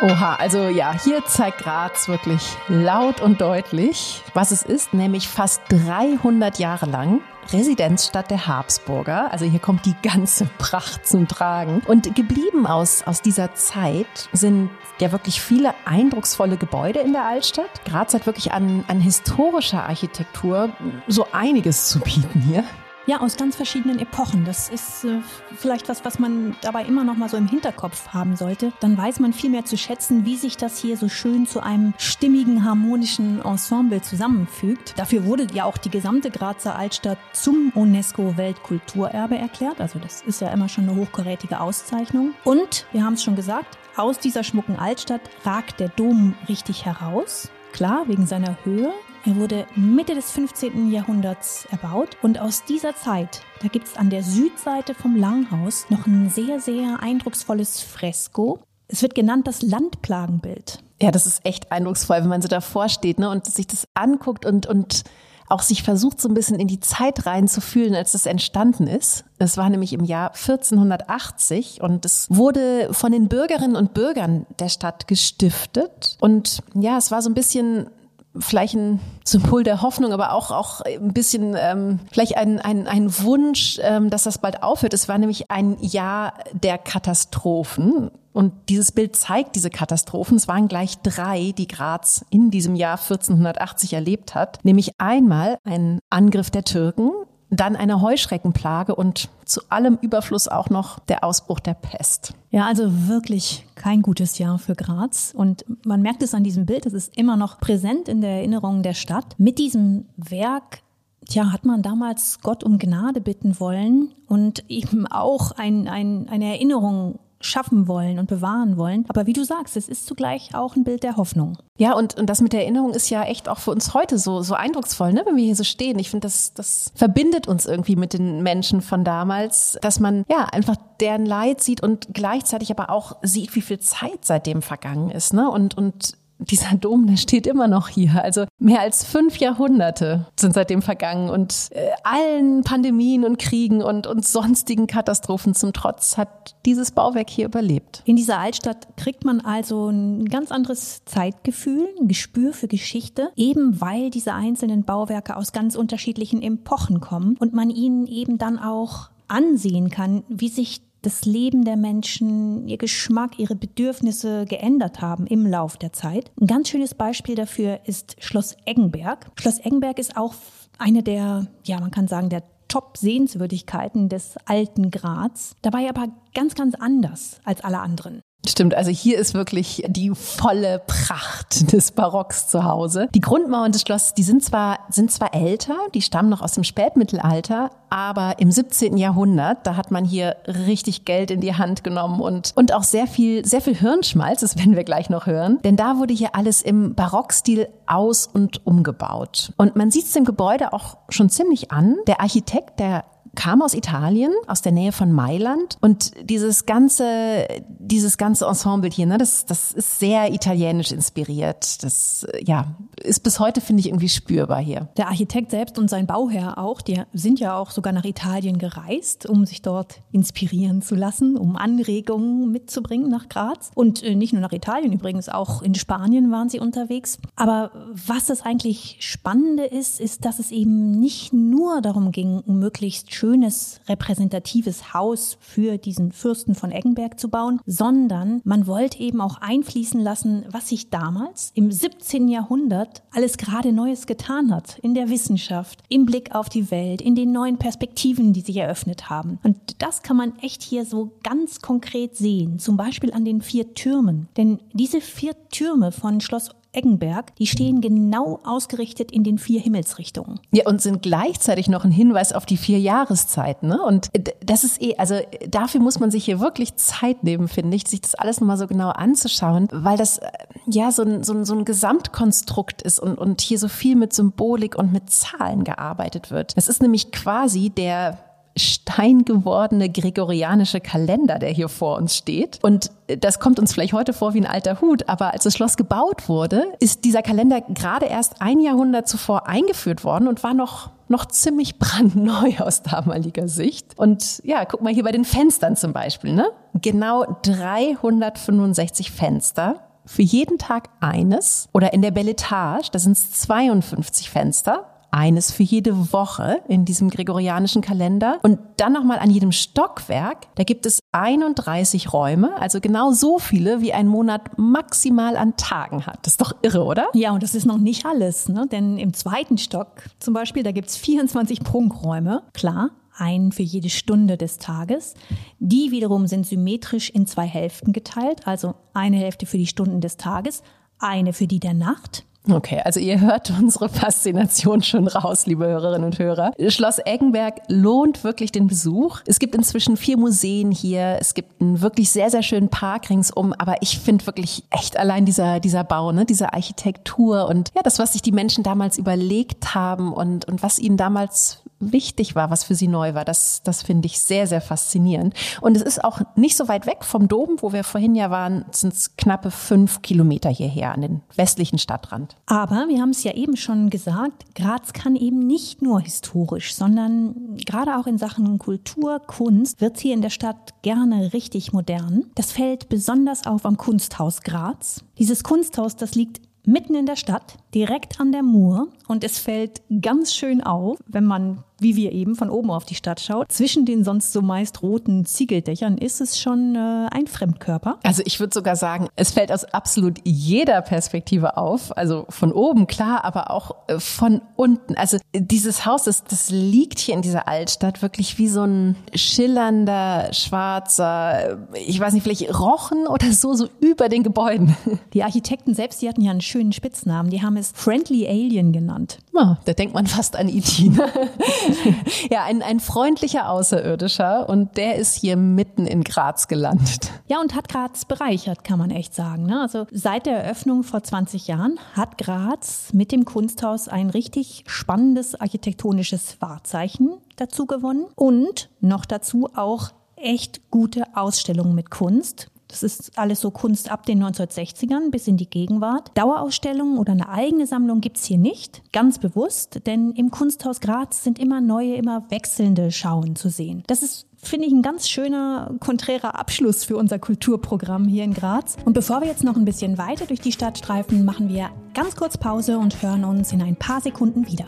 Oha, 0.00 0.36
also 0.36 0.68
ja, 0.68 0.92
hier 0.92 1.24
zeigt 1.24 1.58
Graz 1.58 2.06
wirklich 2.06 2.56
laut 2.68 3.20
und 3.20 3.40
deutlich, 3.40 4.22
was 4.32 4.52
es 4.52 4.62
ist, 4.62 4.94
nämlich 4.94 5.26
fast 5.28 5.60
300 5.70 6.60
Jahre 6.60 6.86
lang 6.86 7.20
Residenzstadt 7.52 8.30
der 8.30 8.46
Habsburger. 8.46 9.32
Also 9.32 9.44
hier 9.44 9.58
kommt 9.58 9.86
die 9.86 9.96
ganze 10.00 10.44
Pracht 10.58 11.04
zum 11.04 11.26
Tragen. 11.26 11.82
Und 11.88 12.14
geblieben 12.14 12.64
aus, 12.64 13.02
aus 13.08 13.22
dieser 13.22 13.54
Zeit 13.54 14.28
sind 14.32 14.70
ja 15.00 15.10
wirklich 15.10 15.40
viele 15.40 15.74
eindrucksvolle 15.84 16.58
Gebäude 16.58 17.00
in 17.00 17.12
der 17.12 17.24
Altstadt. 17.24 17.84
Graz 17.84 18.14
hat 18.14 18.26
wirklich 18.26 18.52
an, 18.52 18.84
an 18.86 19.00
historischer 19.00 19.82
Architektur 19.82 20.70
so 21.08 21.26
einiges 21.32 21.88
zu 21.88 21.98
bieten 21.98 22.40
hier. 22.40 22.62
Ja, 23.08 23.22
aus 23.22 23.38
ganz 23.38 23.56
verschiedenen 23.56 23.98
Epochen. 24.00 24.44
Das 24.44 24.68
ist 24.68 25.04
äh, 25.04 25.20
vielleicht 25.56 25.88
was, 25.88 26.04
was 26.04 26.18
man 26.18 26.54
dabei 26.60 26.84
immer 26.84 27.04
noch 27.04 27.16
mal 27.16 27.30
so 27.30 27.38
im 27.38 27.48
Hinterkopf 27.48 28.08
haben 28.08 28.36
sollte. 28.36 28.70
Dann 28.80 28.98
weiß 28.98 29.20
man 29.20 29.32
viel 29.32 29.48
mehr 29.48 29.64
zu 29.64 29.78
schätzen, 29.78 30.26
wie 30.26 30.36
sich 30.36 30.58
das 30.58 30.76
hier 30.76 30.98
so 30.98 31.08
schön 31.08 31.46
zu 31.46 31.60
einem 31.60 31.94
stimmigen, 31.96 32.66
harmonischen 32.66 33.40
Ensemble 33.40 34.02
zusammenfügt. 34.02 34.92
Dafür 34.98 35.24
wurde 35.24 35.46
ja 35.54 35.64
auch 35.64 35.78
die 35.78 35.88
gesamte 35.88 36.30
Grazer 36.30 36.76
Altstadt 36.76 37.16
zum 37.32 37.72
UNESCO-Weltkulturerbe 37.74 39.38
erklärt. 39.38 39.80
Also 39.80 39.98
das 39.98 40.20
ist 40.20 40.42
ja 40.42 40.50
immer 40.50 40.68
schon 40.68 40.86
eine 40.86 40.96
hochkarätige 41.00 41.60
Auszeichnung. 41.60 42.34
Und, 42.44 42.84
wir 42.92 43.06
haben 43.06 43.14
es 43.14 43.22
schon 43.22 43.36
gesagt, 43.36 43.78
aus 43.96 44.18
dieser 44.18 44.44
schmucken 44.44 44.78
Altstadt 44.78 45.22
ragt 45.46 45.80
der 45.80 45.88
Dom 45.88 46.34
richtig 46.46 46.84
heraus. 46.84 47.48
Klar, 47.72 48.04
wegen 48.06 48.26
seiner 48.26 48.58
Höhe, 48.64 48.92
er 49.28 49.36
wurde 49.36 49.66
Mitte 49.76 50.14
des 50.14 50.30
15. 50.30 50.90
Jahrhunderts 50.90 51.68
erbaut 51.70 52.16
und 52.22 52.40
aus 52.40 52.64
dieser 52.64 52.96
Zeit, 52.96 53.42
da 53.60 53.68
gibt 53.68 53.86
es 53.86 53.94
an 53.94 54.08
der 54.08 54.22
Südseite 54.22 54.94
vom 54.94 55.16
Langhaus 55.16 55.84
noch 55.90 56.06
ein 56.06 56.30
sehr, 56.30 56.60
sehr 56.60 57.02
eindrucksvolles 57.02 57.82
Fresko. 57.82 58.60
Es 58.86 59.02
wird 59.02 59.14
genannt 59.14 59.46
das 59.46 59.60
Landplagenbild. 59.60 60.78
Ja, 61.02 61.10
das 61.10 61.26
ist 61.26 61.44
echt 61.44 61.70
eindrucksvoll, 61.70 62.22
wenn 62.22 62.28
man 62.28 62.40
so 62.40 62.48
davor 62.48 62.88
steht 62.88 63.18
ne, 63.18 63.28
und 63.28 63.44
sich 63.44 63.66
das 63.66 63.84
anguckt 63.92 64.46
und, 64.46 64.64
und 64.64 65.04
auch 65.50 65.60
sich 65.60 65.82
versucht, 65.82 66.22
so 66.22 66.28
ein 66.30 66.34
bisschen 66.34 66.58
in 66.58 66.66
die 66.66 66.80
Zeit 66.80 67.26
reinzufühlen, 67.26 67.94
als 67.94 68.12
das 68.12 68.24
entstanden 68.24 68.86
ist. 68.86 69.24
Es 69.38 69.58
war 69.58 69.68
nämlich 69.68 69.92
im 69.92 70.04
Jahr 70.04 70.30
1480 70.30 71.82
und 71.82 72.06
es 72.06 72.28
wurde 72.30 72.88
von 72.92 73.12
den 73.12 73.28
Bürgerinnen 73.28 73.76
und 73.76 73.92
Bürgern 73.92 74.46
der 74.58 74.70
Stadt 74.70 75.06
gestiftet. 75.06 76.16
Und 76.20 76.60
ja, 76.74 76.96
es 76.96 77.10
war 77.10 77.20
so 77.20 77.28
ein 77.28 77.34
bisschen 77.34 77.90
vielleicht 78.38 78.74
ein 78.74 79.00
Symbol 79.24 79.62
der 79.62 79.82
Hoffnung, 79.82 80.12
aber 80.12 80.32
auch, 80.32 80.50
auch 80.50 80.80
ein 80.80 81.12
bisschen 81.12 81.56
ähm, 81.58 82.00
vielleicht 82.10 82.36
ein, 82.36 82.58
ein, 82.58 82.86
ein 82.86 83.18
Wunsch, 83.22 83.78
ähm, 83.82 84.10
dass 84.10 84.24
das 84.24 84.38
bald 84.38 84.62
aufhört. 84.62 84.94
Es 84.94 85.08
war 85.08 85.18
nämlich 85.18 85.50
ein 85.50 85.76
Jahr 85.80 86.34
der 86.52 86.78
Katastrophen. 86.78 88.10
Und 88.32 88.52
dieses 88.68 88.92
Bild 88.92 89.16
zeigt 89.16 89.56
diese 89.56 89.70
Katastrophen. 89.70 90.36
Es 90.36 90.46
waren 90.46 90.68
gleich 90.68 90.98
drei, 90.98 91.52
die 91.56 91.66
Graz 91.66 92.24
in 92.30 92.50
diesem 92.50 92.76
Jahr 92.76 92.98
1480 92.98 93.94
erlebt 93.94 94.34
hat. 94.34 94.60
Nämlich 94.64 94.92
einmal 94.98 95.58
ein 95.64 95.98
Angriff 96.08 96.50
der 96.50 96.62
Türken, 96.62 97.10
dann 97.50 97.76
eine 97.76 98.02
Heuschreckenplage 98.02 98.94
und 98.94 99.28
zu 99.44 99.62
allem 99.70 99.98
Überfluss 100.00 100.48
auch 100.48 100.70
noch 100.70 100.98
der 101.00 101.24
Ausbruch 101.24 101.60
der 101.60 101.74
Pest. 101.74 102.34
Ja, 102.50 102.66
also 102.66 103.08
wirklich 103.08 103.66
kein 103.74 104.02
gutes 104.02 104.38
Jahr 104.38 104.58
für 104.58 104.74
Graz. 104.74 105.32
Und 105.34 105.64
man 105.84 106.02
merkt 106.02 106.22
es 106.22 106.34
an 106.34 106.44
diesem 106.44 106.66
Bild, 106.66 106.86
es 106.86 106.92
ist 106.92 107.16
immer 107.16 107.36
noch 107.36 107.58
präsent 107.58 108.08
in 108.08 108.20
der 108.20 108.30
Erinnerung 108.30 108.82
der 108.82 108.94
Stadt. 108.94 109.34
Mit 109.38 109.58
diesem 109.58 110.06
Werk 110.16 110.82
Tja, 111.28 111.52
hat 111.52 111.66
man 111.66 111.82
damals 111.82 112.40
Gott 112.40 112.64
um 112.64 112.78
Gnade 112.78 113.20
bitten 113.20 113.60
wollen 113.60 114.14
und 114.28 114.64
eben 114.70 115.06
auch 115.06 115.52
ein, 115.52 115.86
ein, 115.86 116.26
eine 116.30 116.46
Erinnerung 116.54 117.18
schaffen 117.40 117.86
wollen 117.86 118.18
und 118.18 118.28
bewahren 118.28 118.76
wollen. 118.76 119.04
Aber 119.08 119.26
wie 119.26 119.32
du 119.32 119.44
sagst, 119.44 119.76
es 119.76 119.88
ist 119.88 120.06
zugleich 120.06 120.54
auch 120.54 120.76
ein 120.76 120.84
Bild 120.84 121.02
der 121.02 121.16
Hoffnung. 121.16 121.58
Ja, 121.76 121.92
und, 121.92 122.16
und 122.16 122.26
das 122.26 122.40
mit 122.40 122.52
der 122.52 122.62
Erinnerung 122.62 122.92
ist 122.92 123.08
ja 123.10 123.22
echt 123.22 123.48
auch 123.48 123.58
für 123.58 123.70
uns 123.70 123.94
heute 123.94 124.18
so, 124.18 124.42
so 124.42 124.54
eindrucksvoll, 124.54 125.12
ne? 125.12 125.22
wenn 125.24 125.36
wir 125.36 125.44
hier 125.44 125.54
so 125.54 125.64
stehen. 125.64 125.98
Ich 125.98 126.10
finde, 126.10 126.26
das, 126.26 126.52
das 126.54 126.90
verbindet 126.94 127.46
uns 127.46 127.66
irgendwie 127.66 127.94
mit 127.94 128.12
den 128.12 128.42
Menschen 128.42 128.80
von 128.80 129.04
damals, 129.04 129.78
dass 129.80 130.00
man 130.00 130.24
ja 130.28 130.46
einfach 130.46 130.76
deren 131.00 131.24
Leid 131.24 131.62
sieht 131.62 131.82
und 131.82 132.08
gleichzeitig 132.12 132.70
aber 132.70 132.90
auch 132.90 133.16
sieht, 133.22 133.54
wie 133.54 133.62
viel 133.62 133.78
Zeit 133.78 134.24
seitdem 134.24 134.62
vergangen 134.62 135.10
ist. 135.10 135.32
Ne? 135.32 135.48
Und, 135.48 135.78
und 135.78 136.16
dieser 136.38 136.76
Dom, 136.76 137.06
der 137.06 137.16
steht 137.16 137.46
immer 137.46 137.68
noch 137.68 137.88
hier. 137.88 138.22
Also 138.22 138.44
mehr 138.58 138.80
als 138.80 139.04
fünf 139.04 139.38
Jahrhunderte 139.38 140.26
sind 140.38 140.54
seitdem 140.54 140.82
vergangen 140.82 141.30
und 141.30 141.68
äh, 141.70 141.90
allen 142.04 142.62
Pandemien 142.62 143.24
und 143.24 143.38
Kriegen 143.38 143.82
und, 143.82 144.06
und 144.06 144.24
sonstigen 144.24 144.86
Katastrophen 144.86 145.54
zum 145.54 145.72
Trotz 145.72 146.16
hat 146.16 146.54
dieses 146.64 146.92
Bauwerk 146.92 147.30
hier 147.30 147.46
überlebt. 147.46 148.02
In 148.04 148.16
dieser 148.16 148.38
Altstadt 148.38 148.88
kriegt 148.96 149.24
man 149.24 149.40
also 149.40 149.88
ein 149.88 150.26
ganz 150.26 150.52
anderes 150.52 151.04
Zeitgefühl, 151.04 151.88
ein 152.00 152.08
Gespür 152.08 152.52
für 152.52 152.68
Geschichte, 152.68 153.30
eben 153.36 153.80
weil 153.80 154.10
diese 154.10 154.34
einzelnen 154.34 154.84
Bauwerke 154.84 155.36
aus 155.36 155.52
ganz 155.52 155.74
unterschiedlichen 155.74 156.42
Epochen 156.42 157.00
kommen 157.00 157.36
und 157.38 157.52
man 157.52 157.70
ihnen 157.70 158.06
eben 158.06 158.38
dann 158.38 158.58
auch 158.58 159.10
ansehen 159.28 159.90
kann, 159.90 160.24
wie 160.28 160.48
sich 160.48 160.80
das 161.02 161.24
Leben 161.24 161.64
der 161.64 161.76
Menschen, 161.76 162.66
ihr 162.68 162.78
Geschmack, 162.78 163.38
ihre 163.38 163.54
Bedürfnisse 163.54 164.44
geändert 164.46 165.00
haben 165.00 165.26
im 165.26 165.46
Lauf 165.46 165.76
der 165.76 165.92
Zeit. 165.92 166.30
Ein 166.40 166.46
ganz 166.46 166.68
schönes 166.68 166.94
Beispiel 166.94 167.34
dafür 167.34 167.80
ist 167.84 168.16
Schloss 168.18 168.56
Eggenberg. 168.64 169.30
Schloss 169.38 169.58
Eggenberg 169.60 169.98
ist 169.98 170.16
auch 170.16 170.34
eine 170.78 171.02
der, 171.02 171.46
ja, 171.64 171.80
man 171.80 171.90
kann 171.90 172.08
sagen, 172.08 172.28
der 172.28 172.42
Top-Sehenswürdigkeiten 172.68 174.08
des 174.08 174.36
alten 174.44 174.90
Graz. 174.90 175.56
Dabei 175.62 175.88
aber 175.88 176.08
ganz, 176.34 176.54
ganz 176.54 176.74
anders 176.74 177.40
als 177.44 177.62
alle 177.62 177.80
anderen. 177.80 178.20
Stimmt, 178.46 178.74
also 178.74 178.90
hier 178.90 179.18
ist 179.18 179.34
wirklich 179.34 179.82
die 179.88 180.10
volle 180.14 180.80
Pracht 180.86 181.72
des 181.72 181.92
Barocks 181.92 182.48
zu 182.48 182.64
Hause. 182.64 183.08
Die 183.14 183.20
Grundmauern 183.20 183.72
des 183.72 183.82
Schlosses, 183.82 184.14
die 184.14 184.22
sind 184.22 184.44
zwar, 184.44 184.78
sind 184.90 185.10
zwar 185.10 185.34
älter, 185.34 185.76
die 185.94 186.02
stammen 186.02 186.28
noch 186.28 186.40
aus 186.40 186.52
dem 186.52 186.64
Spätmittelalter, 186.64 187.70
aber 187.90 188.38
im 188.38 188.50
17. 188.50 188.96
Jahrhundert, 188.96 189.66
da 189.66 189.76
hat 189.76 189.90
man 189.90 190.04
hier 190.04 190.36
richtig 190.46 191.04
Geld 191.04 191.30
in 191.30 191.40
die 191.40 191.54
Hand 191.54 191.84
genommen 191.84 192.20
und, 192.20 192.52
und 192.54 192.72
auch 192.72 192.84
sehr 192.84 193.06
viel, 193.06 193.44
sehr 193.44 193.60
viel 193.60 193.74
Hirnschmalz, 193.74 194.40
das 194.40 194.56
werden 194.56 194.76
wir 194.76 194.84
gleich 194.84 195.10
noch 195.10 195.26
hören. 195.26 195.58
Denn 195.64 195.76
da 195.76 195.98
wurde 195.98 196.14
hier 196.14 196.34
alles 196.34 196.62
im 196.62 196.94
Barockstil 196.94 197.68
aus- 197.86 198.26
und 198.26 198.66
umgebaut. 198.66 199.52
Und 199.56 199.76
man 199.76 199.90
sieht 199.90 200.04
es 200.04 200.12
dem 200.12 200.24
Gebäude 200.24 200.72
auch 200.72 200.98
schon 201.08 201.28
ziemlich 201.28 201.70
an. 201.72 201.96
Der 202.06 202.20
Architekt, 202.20 202.78
der 202.78 203.04
kam 203.38 203.62
aus 203.62 203.72
Italien, 203.72 204.32
aus 204.48 204.62
der 204.62 204.72
Nähe 204.72 204.90
von 204.90 205.12
Mailand 205.12 205.76
und 205.80 206.10
dieses 206.28 206.66
ganze, 206.66 207.46
dieses 207.68 208.18
ganze 208.18 208.46
Ensemble 208.46 208.90
hier, 208.90 209.06
ne, 209.06 209.16
das, 209.16 209.46
das 209.46 209.70
ist 209.70 210.00
sehr 210.00 210.34
italienisch 210.34 210.90
inspiriert. 210.90 211.84
Das, 211.84 212.26
ja, 212.44 212.74
ist 213.00 213.22
bis 213.22 213.38
heute, 213.38 213.60
finde 213.60 213.78
ich, 213.80 213.86
irgendwie 213.86 214.08
spürbar 214.08 214.58
hier. 214.58 214.88
Der 214.96 215.06
Architekt 215.06 215.52
selbst 215.52 215.78
und 215.78 215.88
sein 215.88 216.08
Bauherr 216.08 216.58
auch, 216.58 216.80
die 216.80 217.00
sind 217.12 217.38
ja 217.38 217.56
auch 217.56 217.70
sogar 217.70 217.92
nach 217.92 218.04
Italien 218.04 218.58
gereist, 218.58 219.26
um 219.26 219.46
sich 219.46 219.62
dort 219.62 220.00
inspirieren 220.10 220.82
zu 220.82 220.96
lassen, 220.96 221.36
um 221.36 221.54
Anregungen 221.54 222.50
mitzubringen 222.50 223.08
nach 223.08 223.28
Graz. 223.28 223.70
Und 223.76 224.02
äh, 224.02 224.16
nicht 224.16 224.32
nur 224.32 224.42
nach 224.42 224.52
Italien 224.52 224.92
übrigens, 224.92 225.28
auch 225.28 225.62
in 225.62 225.76
Spanien 225.76 226.32
waren 226.32 226.48
sie 226.48 226.58
unterwegs. 226.58 227.18
Aber 227.36 227.70
was 227.92 228.26
das 228.26 228.42
eigentlich 228.42 228.96
Spannende 228.98 229.64
ist, 229.64 230.00
ist, 230.00 230.24
dass 230.24 230.40
es 230.40 230.50
eben 230.50 230.90
nicht 230.98 231.32
nur 231.32 231.80
darum 231.82 232.10
ging, 232.10 232.40
um 232.44 232.58
möglichst 232.58 233.14
schön 233.14 233.27
schönes, 233.28 233.80
repräsentatives 233.86 234.94
Haus 234.94 235.36
für 235.40 235.76
diesen 235.76 236.12
Fürsten 236.12 236.54
von 236.54 236.72
Eggenberg 236.72 237.20
zu 237.20 237.28
bauen, 237.28 237.60
sondern 237.66 238.40
man 238.44 238.66
wollte 238.66 239.00
eben 239.00 239.20
auch 239.20 239.36
einfließen 239.42 240.00
lassen, 240.00 240.46
was 240.50 240.70
sich 240.70 240.88
damals 240.88 241.52
im 241.54 241.70
17. 241.70 242.28
Jahrhundert 242.28 243.02
alles 243.10 243.36
gerade 243.36 243.70
Neues 243.70 244.06
getan 244.06 244.54
hat 244.54 244.78
in 244.78 244.94
der 244.94 245.10
Wissenschaft, 245.10 245.82
im 245.90 246.06
Blick 246.06 246.34
auf 246.34 246.48
die 246.48 246.70
Welt, 246.70 247.02
in 247.02 247.14
den 247.14 247.30
neuen 247.30 247.58
Perspektiven, 247.58 248.32
die 248.32 248.40
sich 248.40 248.56
eröffnet 248.56 249.10
haben. 249.10 249.38
Und 249.42 249.82
das 249.82 250.00
kann 250.00 250.16
man 250.16 250.38
echt 250.38 250.62
hier 250.62 250.86
so 250.86 251.12
ganz 251.22 251.60
konkret 251.60 252.16
sehen, 252.16 252.58
zum 252.58 252.78
Beispiel 252.78 253.12
an 253.12 253.26
den 253.26 253.42
vier 253.42 253.74
Türmen. 253.74 254.28
Denn 254.38 254.58
diese 254.72 255.02
vier 255.02 255.34
Türme 255.50 255.92
von 255.92 256.22
Schloss 256.22 256.48
Eggenberg, 256.72 257.34
die 257.36 257.46
stehen 257.46 257.80
genau 257.80 258.40
ausgerichtet 258.44 259.10
in 259.10 259.24
den 259.24 259.38
vier 259.38 259.60
Himmelsrichtungen. 259.60 260.38
Ja, 260.50 260.66
und 260.66 260.82
sind 260.82 261.02
gleichzeitig 261.02 261.68
noch 261.68 261.84
ein 261.84 261.90
Hinweis 261.90 262.32
auf 262.32 262.46
die 262.46 262.56
vier 262.56 262.78
Jahreszeiten. 262.78 263.68
Ne? 263.68 263.82
Und 263.82 264.10
das 264.44 264.64
ist 264.64 264.80
eh, 264.82 264.96
also 264.96 265.18
dafür 265.48 265.80
muss 265.80 265.98
man 265.98 266.10
sich 266.10 266.24
hier 266.24 266.40
wirklich 266.40 266.76
Zeit 266.76 267.24
nehmen, 267.24 267.48
finde 267.48 267.76
ich, 267.76 267.88
sich 267.88 268.02
das 268.02 268.14
alles 268.14 268.40
nochmal 268.40 268.58
so 268.58 268.66
genau 268.66 268.90
anzuschauen, 268.90 269.68
weil 269.72 269.96
das 269.96 270.18
äh, 270.18 270.28
ja 270.66 270.92
so 270.92 271.02
ein, 271.02 271.24
so 271.24 271.32
ein, 271.32 271.44
so 271.44 271.54
ein 271.54 271.64
Gesamtkonstrukt 271.64 272.82
ist 272.82 273.00
und, 273.00 273.16
und 273.18 273.40
hier 273.40 273.58
so 273.58 273.68
viel 273.68 273.96
mit 273.96 274.12
Symbolik 274.12 274.76
und 274.76 274.92
mit 274.92 275.10
Zahlen 275.10 275.64
gearbeitet 275.64 276.30
wird. 276.30 276.52
Es 276.56 276.68
ist 276.68 276.82
nämlich 276.82 277.12
quasi 277.12 277.70
der 277.70 278.18
steingewordene 278.58 279.88
gregorianische 279.90 280.80
Kalender, 280.80 281.38
der 281.38 281.50
hier 281.50 281.68
vor 281.68 281.96
uns 281.96 282.16
steht. 282.16 282.58
Und 282.62 282.90
das 283.06 283.40
kommt 283.40 283.58
uns 283.58 283.72
vielleicht 283.72 283.92
heute 283.92 284.12
vor 284.12 284.34
wie 284.34 284.40
ein 284.40 284.46
alter 284.46 284.80
Hut, 284.80 285.08
aber 285.08 285.32
als 285.32 285.44
das 285.44 285.54
Schloss 285.54 285.76
gebaut 285.76 286.28
wurde, 286.28 286.72
ist 286.80 287.04
dieser 287.04 287.22
Kalender 287.22 287.60
gerade 287.60 288.06
erst 288.06 288.40
ein 288.40 288.60
Jahrhundert 288.60 289.08
zuvor 289.08 289.46
eingeführt 289.46 290.04
worden 290.04 290.28
und 290.28 290.42
war 290.42 290.54
noch 290.54 290.90
noch 291.10 291.24
ziemlich 291.24 291.78
brandneu 291.78 292.52
aus 292.58 292.82
damaliger 292.82 293.48
Sicht. 293.48 293.98
Und 293.98 294.42
ja, 294.44 294.66
guck 294.66 294.82
mal 294.82 294.92
hier 294.92 295.04
bei 295.04 295.12
den 295.12 295.24
Fenstern 295.24 295.74
zum 295.74 295.94
Beispiel, 295.94 296.34
ne? 296.34 296.50
Genau 296.74 297.24
365 297.42 299.10
Fenster 299.10 299.88
für 300.04 300.22
jeden 300.22 300.58
Tag 300.58 300.88
eines. 301.00 301.68
Oder 301.72 301.92
in 301.92 302.02
der 302.02 302.10
Belletage, 302.10 302.90
da 302.92 302.98
sind 302.98 303.12
es 303.12 303.32
52 303.32 304.30
Fenster 304.30 304.86
eines 305.10 305.52
für 305.52 305.62
jede 305.62 306.12
Woche 306.12 306.60
in 306.68 306.84
diesem 306.84 307.10
gregorianischen 307.10 307.82
Kalender. 307.82 308.38
Und 308.42 308.58
dann 308.76 308.92
nochmal 308.92 309.18
an 309.18 309.30
jedem 309.30 309.52
Stockwerk, 309.52 310.46
da 310.56 310.64
gibt 310.64 310.86
es 310.86 311.00
31 311.12 312.12
Räume, 312.12 312.56
also 312.60 312.80
genau 312.80 313.12
so 313.12 313.38
viele, 313.38 313.80
wie 313.80 313.92
ein 313.92 314.06
Monat 314.06 314.58
maximal 314.58 315.36
an 315.36 315.56
Tagen 315.56 316.06
hat. 316.06 316.18
Das 316.22 316.34
ist 316.34 316.40
doch 316.40 316.56
irre, 316.62 316.84
oder? 316.84 317.08
Ja, 317.14 317.32
und 317.32 317.42
das 317.42 317.54
ist 317.54 317.66
noch 317.66 317.78
nicht 317.78 318.04
alles, 318.06 318.48
ne? 318.48 318.66
denn 318.70 318.98
im 318.98 319.14
zweiten 319.14 319.58
Stock 319.58 320.02
zum 320.18 320.34
Beispiel, 320.34 320.62
da 320.62 320.72
gibt 320.72 320.88
es 320.88 320.96
24 320.96 321.60
Prunkräume, 321.60 322.42
klar, 322.52 322.90
einen 323.16 323.52
für 323.52 323.62
jede 323.62 323.90
Stunde 323.90 324.36
des 324.36 324.58
Tages. 324.58 325.14
Die 325.58 325.90
wiederum 325.90 326.26
sind 326.26 326.46
symmetrisch 326.46 327.10
in 327.10 327.26
zwei 327.26 327.46
Hälften 327.46 327.92
geteilt, 327.92 328.46
also 328.46 328.74
eine 328.94 329.16
Hälfte 329.16 329.46
für 329.46 329.58
die 329.58 329.66
Stunden 329.66 330.00
des 330.00 330.16
Tages, 330.16 330.62
eine 330.98 331.32
für 331.32 331.46
die 331.46 331.60
der 331.60 331.74
Nacht. 331.74 332.24
Okay, 332.50 332.80
also 332.84 332.98
ihr 333.00 333.20
hört 333.20 333.50
unsere 333.58 333.88
Faszination 333.88 334.82
schon 334.82 335.06
raus, 335.06 335.46
liebe 335.46 335.66
Hörerinnen 335.66 336.04
und 336.04 336.18
Hörer. 336.18 336.52
Schloss 336.68 336.98
Eggenberg 337.04 337.60
lohnt 337.68 338.24
wirklich 338.24 338.52
den 338.52 338.66
Besuch. 338.66 339.20
Es 339.26 339.38
gibt 339.38 339.54
inzwischen 339.54 339.96
vier 339.96 340.16
Museen 340.16 340.70
hier. 340.70 341.18
Es 341.20 341.34
gibt 341.34 341.60
einen 341.60 341.80
wirklich 341.80 342.10
sehr, 342.10 342.30
sehr 342.30 342.42
schönen 342.42 342.68
Park 342.68 343.10
ringsum. 343.10 343.52
Aber 343.52 343.76
ich 343.82 343.98
finde 343.98 344.26
wirklich 344.26 344.64
echt 344.70 344.96
allein 344.96 345.24
dieser, 345.26 345.60
dieser 345.60 345.84
Bau, 345.84 346.12
ne, 346.12 346.24
diese 346.24 346.52
Architektur 346.52 347.48
und 347.48 347.70
ja, 347.74 347.82
das, 347.82 347.98
was 347.98 348.12
sich 348.12 348.22
die 348.22 348.32
Menschen 348.32 348.64
damals 348.64 348.98
überlegt 348.98 349.74
haben 349.74 350.12
und, 350.12 350.46
und 350.46 350.62
was 350.62 350.78
ihnen 350.78 350.96
damals 350.96 351.62
wichtig 351.80 352.34
war, 352.34 352.50
was 352.50 352.64
für 352.64 352.74
sie 352.74 352.88
neu 352.88 353.14
war. 353.14 353.24
Das, 353.24 353.62
das 353.62 353.82
finde 353.82 354.06
ich 354.06 354.20
sehr, 354.20 354.46
sehr 354.46 354.60
faszinierend. 354.60 355.34
Und 355.60 355.76
es 355.76 355.82
ist 355.82 356.04
auch 356.04 356.20
nicht 356.36 356.56
so 356.56 356.68
weit 356.68 356.86
weg 356.86 357.04
vom 357.04 357.28
Dom, 357.28 357.56
wo 357.60 357.72
wir 357.72 357.84
vorhin 357.84 358.14
ja 358.14 358.30
waren, 358.30 358.64
sind 358.72 358.92
es 358.92 359.16
knappe 359.16 359.50
fünf 359.50 360.02
Kilometer 360.02 360.50
hierher 360.50 360.92
an 360.92 361.02
den 361.02 361.20
westlichen 361.36 361.78
Stadtrand. 361.78 362.36
Aber 362.46 362.86
wir 362.88 363.00
haben 363.00 363.10
es 363.10 363.24
ja 363.24 363.32
eben 363.34 363.56
schon 363.56 363.90
gesagt, 363.90 364.54
Graz 364.54 364.92
kann 364.92 365.16
eben 365.16 365.38
nicht 365.38 365.82
nur 365.82 366.00
historisch, 366.00 366.74
sondern 366.74 367.56
gerade 367.66 367.96
auch 367.96 368.06
in 368.06 368.18
Sachen 368.18 368.58
Kultur, 368.58 369.20
Kunst 369.20 369.80
wird 369.80 369.98
hier 369.98 370.14
in 370.14 370.22
der 370.22 370.30
Stadt 370.30 370.74
gerne 370.82 371.32
richtig 371.32 371.72
modern. 371.72 372.24
Das 372.34 372.52
fällt 372.52 372.88
besonders 372.88 373.46
auf 373.46 373.64
am 373.64 373.76
Kunsthaus 373.76 374.42
Graz. 374.42 375.04
Dieses 375.18 375.44
Kunsthaus, 375.44 375.96
das 375.96 376.14
liegt 376.14 376.40
mitten 376.66 376.94
in 376.94 377.06
der 377.06 377.16
Stadt, 377.16 377.56
direkt 377.74 378.20
an 378.20 378.32
der 378.32 378.42
Mur. 378.42 378.88
Und 379.06 379.24
es 379.24 379.38
fällt 379.38 379.82
ganz 380.00 380.34
schön 380.34 380.62
auf, 380.62 380.98
wenn 381.06 381.24
man 381.24 381.64
wie 381.80 381.96
wir 381.96 382.12
eben 382.12 382.34
von 382.34 382.50
oben 382.50 382.70
auf 382.70 382.84
die 382.84 382.94
Stadt 382.94 383.20
schaut. 383.20 383.50
Zwischen 383.50 383.84
den 383.84 384.04
sonst 384.04 384.32
so 384.32 384.42
meist 384.42 384.82
roten 384.82 385.24
Ziegeldächern 385.24 385.98
ist 385.98 386.20
es 386.20 386.38
schon 386.40 386.74
äh, 386.74 387.08
ein 387.10 387.26
Fremdkörper. 387.26 387.98
Also 388.02 388.22
ich 388.24 388.40
würde 388.40 388.52
sogar 388.52 388.76
sagen, 388.76 389.08
es 389.16 389.30
fällt 389.30 389.52
aus 389.52 389.64
absolut 389.64 390.18
jeder 390.24 390.82
Perspektive 390.82 391.56
auf. 391.56 391.96
Also 391.96 392.26
von 392.28 392.52
oben 392.52 392.86
klar, 392.86 393.24
aber 393.24 393.50
auch 393.50 393.76
äh, 393.86 394.00
von 394.00 394.42
unten. 394.56 394.96
Also 394.96 395.18
dieses 395.34 395.86
Haus, 395.86 396.04
das, 396.04 396.24
das 396.24 396.50
liegt 396.50 396.98
hier 396.98 397.14
in 397.14 397.22
dieser 397.22 397.46
Altstadt 397.46 398.02
wirklich 398.02 398.38
wie 398.38 398.48
so 398.48 398.64
ein 398.64 398.96
schillernder, 399.14 400.32
schwarzer, 400.32 401.68
ich 401.74 402.00
weiß 402.00 402.12
nicht, 402.12 402.24
vielleicht 402.24 402.58
Rochen 402.58 403.06
oder 403.06 403.32
so, 403.32 403.54
so 403.54 403.68
über 403.80 404.08
den 404.08 404.22
Gebäuden. 404.22 404.76
Die 405.12 405.22
Architekten 405.22 405.74
selbst, 405.74 406.02
die 406.02 406.08
hatten 406.08 406.22
ja 406.22 406.30
einen 406.30 406.40
schönen 406.40 406.72
Spitznamen. 406.72 407.30
Die 407.30 407.42
haben 407.42 407.56
es 407.58 407.72
Friendly 407.74 408.26
Alien 408.26 408.72
genannt. 408.72 409.18
Oh, 409.34 409.54
da 409.64 409.72
denkt 409.72 409.94
man 409.94 410.06
fast 410.06 410.36
an 410.36 410.48
E.T. 410.48 410.90
ja, 412.30 412.44
ein, 412.44 412.62
ein 412.62 412.80
freundlicher 412.80 413.50
Außerirdischer 413.50 414.48
und 414.48 414.76
der 414.76 414.96
ist 414.96 415.14
hier 415.14 415.36
mitten 415.36 415.86
in 415.86 416.02
Graz 416.02 416.48
gelandet. 416.48 417.12
Ja, 417.26 417.40
und 417.40 417.54
hat 417.54 417.68
Graz 417.68 418.04
bereichert, 418.04 418.64
kann 418.64 418.78
man 418.78 418.90
echt 418.90 419.14
sagen. 419.14 419.44
Ne? 419.46 419.60
Also 419.60 419.86
seit 419.92 420.26
der 420.26 420.42
Eröffnung 420.42 420.82
vor 420.82 421.02
20 421.02 421.46
Jahren 421.46 421.78
hat 421.94 422.18
Graz 422.18 422.88
mit 422.92 423.12
dem 423.12 423.24
Kunsthaus 423.24 423.88
ein 423.88 424.10
richtig 424.10 424.64
spannendes 424.66 425.34
architektonisches 425.34 426.40
Wahrzeichen 426.40 427.18
dazu 427.36 427.66
gewonnen 427.66 428.06
und 428.16 428.70
noch 428.80 429.04
dazu 429.04 429.48
auch 429.54 429.90
echt 430.16 430.70
gute 430.70 431.04
Ausstellungen 431.14 431.74
mit 431.74 431.90
Kunst. 431.90 432.48
Das 432.68 432.82
ist 432.82 433.18
alles 433.18 433.40
so 433.40 433.50
Kunst 433.50 433.90
ab 433.90 434.04
den 434.04 434.22
1960ern 434.22 435.10
bis 435.10 435.26
in 435.26 435.36
die 435.36 435.48
Gegenwart. 435.48 436.10
Dauerausstellungen 436.14 436.98
oder 436.98 437.12
eine 437.12 437.28
eigene 437.28 437.66
Sammlung 437.66 438.00
gibt's 438.00 438.24
hier 438.24 438.38
nicht, 438.38 438.82
ganz 438.92 439.18
bewusst, 439.18 439.86
denn 439.86 440.12
im 440.12 440.30
Kunsthaus 440.30 440.80
Graz 440.80 441.24
sind 441.24 441.38
immer 441.38 441.60
neue, 441.60 441.94
immer 441.94 442.30
wechselnde 442.30 442.92
Schauen 442.92 443.36
zu 443.36 443.48
sehen. 443.48 443.82
Das 443.86 444.02
ist 444.02 444.26
finde 444.40 444.66
ich 444.66 444.72
ein 444.72 444.82
ganz 444.82 445.08
schöner, 445.08 445.74
konträrer 445.80 446.38
Abschluss 446.38 446.84
für 446.84 446.96
unser 446.96 447.18
Kulturprogramm 447.18 448.06
hier 448.06 448.24
in 448.24 448.34
Graz. 448.34 448.76
Und 448.84 448.92
bevor 448.92 449.20
wir 449.20 449.28
jetzt 449.28 449.44
noch 449.44 449.56
ein 449.56 449.64
bisschen 449.64 449.98
weiter 449.98 450.26
durch 450.26 450.40
die 450.40 450.52
Stadt 450.52 450.78
streifen, 450.78 451.24
machen 451.24 451.48
wir 451.48 451.70
ganz 451.92 452.14
kurz 452.14 452.38
Pause 452.38 452.78
und 452.78 453.02
hören 453.02 453.24
uns 453.24 453.52
in 453.52 453.62
ein 453.62 453.76
paar 453.76 454.00
Sekunden 454.00 454.46
wieder. 454.46 454.66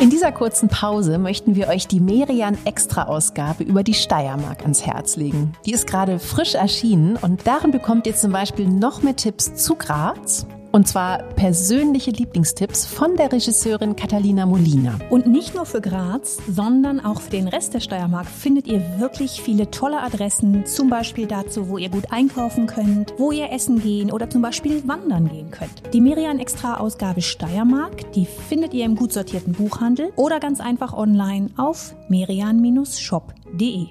In 0.00 0.08
dieser 0.08 0.32
kurzen 0.32 0.70
Pause 0.70 1.18
möchten 1.18 1.56
wir 1.56 1.68
euch 1.68 1.86
die 1.86 2.00
Merian 2.00 2.56
Extra 2.64 3.04
Ausgabe 3.04 3.64
über 3.64 3.82
die 3.82 3.92
Steiermark 3.92 4.62
ans 4.62 4.86
Herz 4.86 5.16
legen. 5.16 5.52
Die 5.66 5.72
ist 5.72 5.86
gerade 5.86 6.18
frisch 6.18 6.54
erschienen 6.54 7.18
und 7.20 7.46
darin 7.46 7.70
bekommt 7.70 8.06
ihr 8.06 8.16
zum 8.16 8.32
Beispiel 8.32 8.66
noch 8.66 9.02
mehr 9.02 9.14
Tipps 9.14 9.56
zu 9.56 9.74
Graz, 9.74 10.46
und 10.72 10.86
zwar 10.88 11.18
persönliche 11.34 12.10
Lieblingstipps 12.10 12.86
von 12.86 13.16
der 13.16 13.32
Regisseurin 13.32 13.96
Catalina 13.96 14.46
Molina. 14.46 14.98
Und 15.10 15.26
nicht 15.26 15.54
nur 15.54 15.66
für 15.66 15.80
Graz, 15.80 16.38
sondern 16.48 17.00
auch 17.00 17.20
für 17.20 17.30
den 17.30 17.48
Rest 17.48 17.74
der 17.74 17.80
Steiermark 17.80 18.26
findet 18.26 18.66
ihr 18.66 18.82
wirklich 18.98 19.42
viele 19.42 19.70
tolle 19.70 20.00
Adressen, 20.00 20.66
zum 20.66 20.90
Beispiel 20.90 21.26
dazu, 21.26 21.68
wo 21.68 21.78
ihr 21.78 21.88
gut 21.88 22.12
einkaufen 22.12 22.66
könnt, 22.66 23.14
wo 23.18 23.32
ihr 23.32 23.50
essen 23.50 23.80
gehen 23.80 24.10
oder 24.12 24.30
zum 24.30 24.42
Beispiel 24.42 24.86
wandern 24.86 25.28
gehen 25.28 25.50
könnt. 25.50 25.82
Die 25.92 26.00
Merian 26.00 26.38
Extra 26.38 26.78
Ausgabe 26.78 27.22
Steiermark, 27.22 28.12
die 28.12 28.26
findet 28.26 28.74
ihr 28.74 28.84
im 28.84 28.96
gut 28.96 29.12
sortierten 29.12 29.52
Buchhandel 29.52 30.12
oder 30.16 30.40
ganz 30.40 30.60
einfach 30.60 30.92
online 30.92 31.50
auf 31.56 31.94
merian-shop.de. 32.08 33.88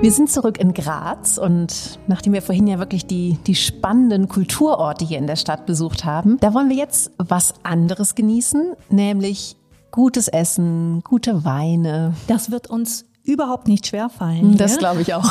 Wir 0.00 0.12
sind 0.12 0.30
zurück 0.30 0.60
in 0.60 0.74
Graz 0.74 1.38
und 1.38 1.98
nachdem 2.06 2.32
wir 2.32 2.40
vorhin 2.40 2.68
ja 2.68 2.78
wirklich 2.78 3.06
die, 3.06 3.36
die 3.48 3.56
spannenden 3.56 4.28
Kulturorte 4.28 5.04
hier 5.04 5.18
in 5.18 5.26
der 5.26 5.34
Stadt 5.34 5.66
besucht 5.66 6.04
haben, 6.04 6.38
da 6.38 6.54
wollen 6.54 6.68
wir 6.68 6.76
jetzt 6.76 7.10
was 7.18 7.54
anderes 7.64 8.14
genießen, 8.14 8.74
nämlich 8.90 9.56
gutes 9.90 10.28
Essen, 10.28 11.02
gute 11.02 11.44
Weine. 11.44 12.14
Das 12.28 12.52
wird 12.52 12.70
uns 12.70 13.06
überhaupt 13.28 13.68
nicht 13.68 13.86
schwerfallen. 13.86 14.56
Das 14.56 14.78
glaube 14.78 15.02
ich 15.02 15.12
auch. 15.12 15.30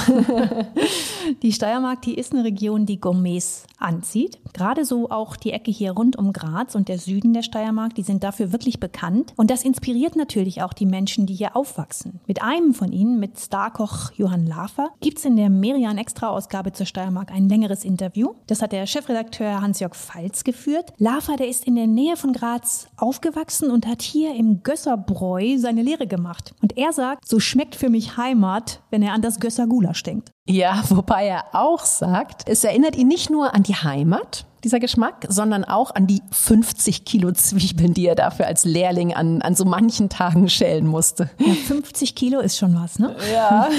die 1.41 1.51
Steiermark, 1.51 2.03
die 2.03 2.13
ist 2.13 2.31
eine 2.31 2.43
Region, 2.43 2.85
die 2.85 3.01
Gourmets 3.01 3.65
anzieht. 3.79 4.39
Gerade 4.53 4.85
so 4.85 5.09
auch 5.09 5.35
die 5.35 5.51
Ecke 5.51 5.71
hier 5.71 5.91
rund 5.91 6.15
um 6.15 6.31
Graz 6.31 6.75
und 6.75 6.89
der 6.89 6.99
Süden 6.99 7.33
der 7.33 7.41
Steiermark, 7.41 7.95
die 7.95 8.03
sind 8.03 8.23
dafür 8.23 8.51
wirklich 8.51 8.79
bekannt. 8.79 9.33
Und 9.35 9.49
das 9.49 9.63
inspiriert 9.63 10.15
natürlich 10.15 10.61
auch 10.61 10.73
die 10.73 10.85
Menschen, 10.85 11.25
die 11.25 11.33
hier 11.33 11.55
aufwachsen. 11.55 12.19
Mit 12.27 12.41
einem 12.41 12.73
von 12.73 12.91
ihnen, 12.91 13.19
mit 13.19 13.39
Starkoch 13.39 14.11
Johann 14.15 14.45
Lafer, 14.45 14.89
gibt 14.99 15.17
es 15.17 15.25
in 15.25 15.35
der 15.35 15.49
Merian 15.49 15.97
Extra-Ausgabe 15.97 16.73
zur 16.73 16.85
Steiermark 16.85 17.31
ein 17.31 17.49
längeres 17.49 17.83
Interview. 17.83 18.33
Das 18.45 18.61
hat 18.61 18.71
der 18.71 18.85
Chefredakteur 18.85 19.61
Hans-Jörg 19.61 19.95
Pfalz 19.95 20.43
geführt. 20.43 20.93
Lafer, 20.97 21.35
der 21.35 21.47
ist 21.47 21.65
in 21.65 21.75
der 21.75 21.87
Nähe 21.87 22.15
von 22.15 22.33
Graz 22.33 22.87
aufgewachsen 22.97 23.71
und 23.71 23.87
hat 23.87 24.01
hier 24.01 24.35
im 24.35 24.61
Gösserbräu 24.61 25.57
seine 25.57 25.81
Lehre 25.81 26.05
gemacht. 26.05 26.53
Und 26.61 26.77
er 26.77 26.93
sagt, 26.93 27.27
so 27.27 27.39
schmeckt 27.39 27.75
für 27.75 27.86
für 27.87 27.91
mich 27.91 28.17
Heimat, 28.17 28.81
wenn 28.89 29.01
er 29.01 29.13
an 29.13 29.21
das 29.21 29.39
Gösser 29.39 29.65
Gulasch 29.65 30.03
denkt. 30.03 30.33
Ja, 30.45 30.83
wobei 30.89 31.25
er 31.25 31.45
auch 31.53 31.85
sagt, 31.85 32.43
es 32.49 32.65
erinnert 32.65 32.97
ihn 32.97 33.07
nicht 33.07 33.29
nur 33.29 33.53
an 33.53 33.63
die 33.63 33.75
Heimat, 33.75 34.45
dieser 34.65 34.81
Geschmack, 34.81 35.25
sondern 35.29 35.63
auch 35.63 35.95
an 35.95 36.05
die 36.05 36.21
50 36.31 37.05
Kilo 37.05 37.31
Zwiebeln, 37.31 37.93
die 37.93 38.05
er 38.05 38.15
dafür 38.15 38.45
als 38.45 38.65
Lehrling 38.65 39.13
an, 39.13 39.41
an 39.41 39.55
so 39.55 39.63
manchen 39.63 40.09
Tagen 40.09 40.49
schälen 40.49 40.85
musste. 40.85 41.29
Ja, 41.37 41.53
50 41.53 42.13
Kilo 42.13 42.41
ist 42.41 42.57
schon 42.57 42.75
was, 42.75 42.99
ne? 42.99 43.15
Ja. 43.33 43.69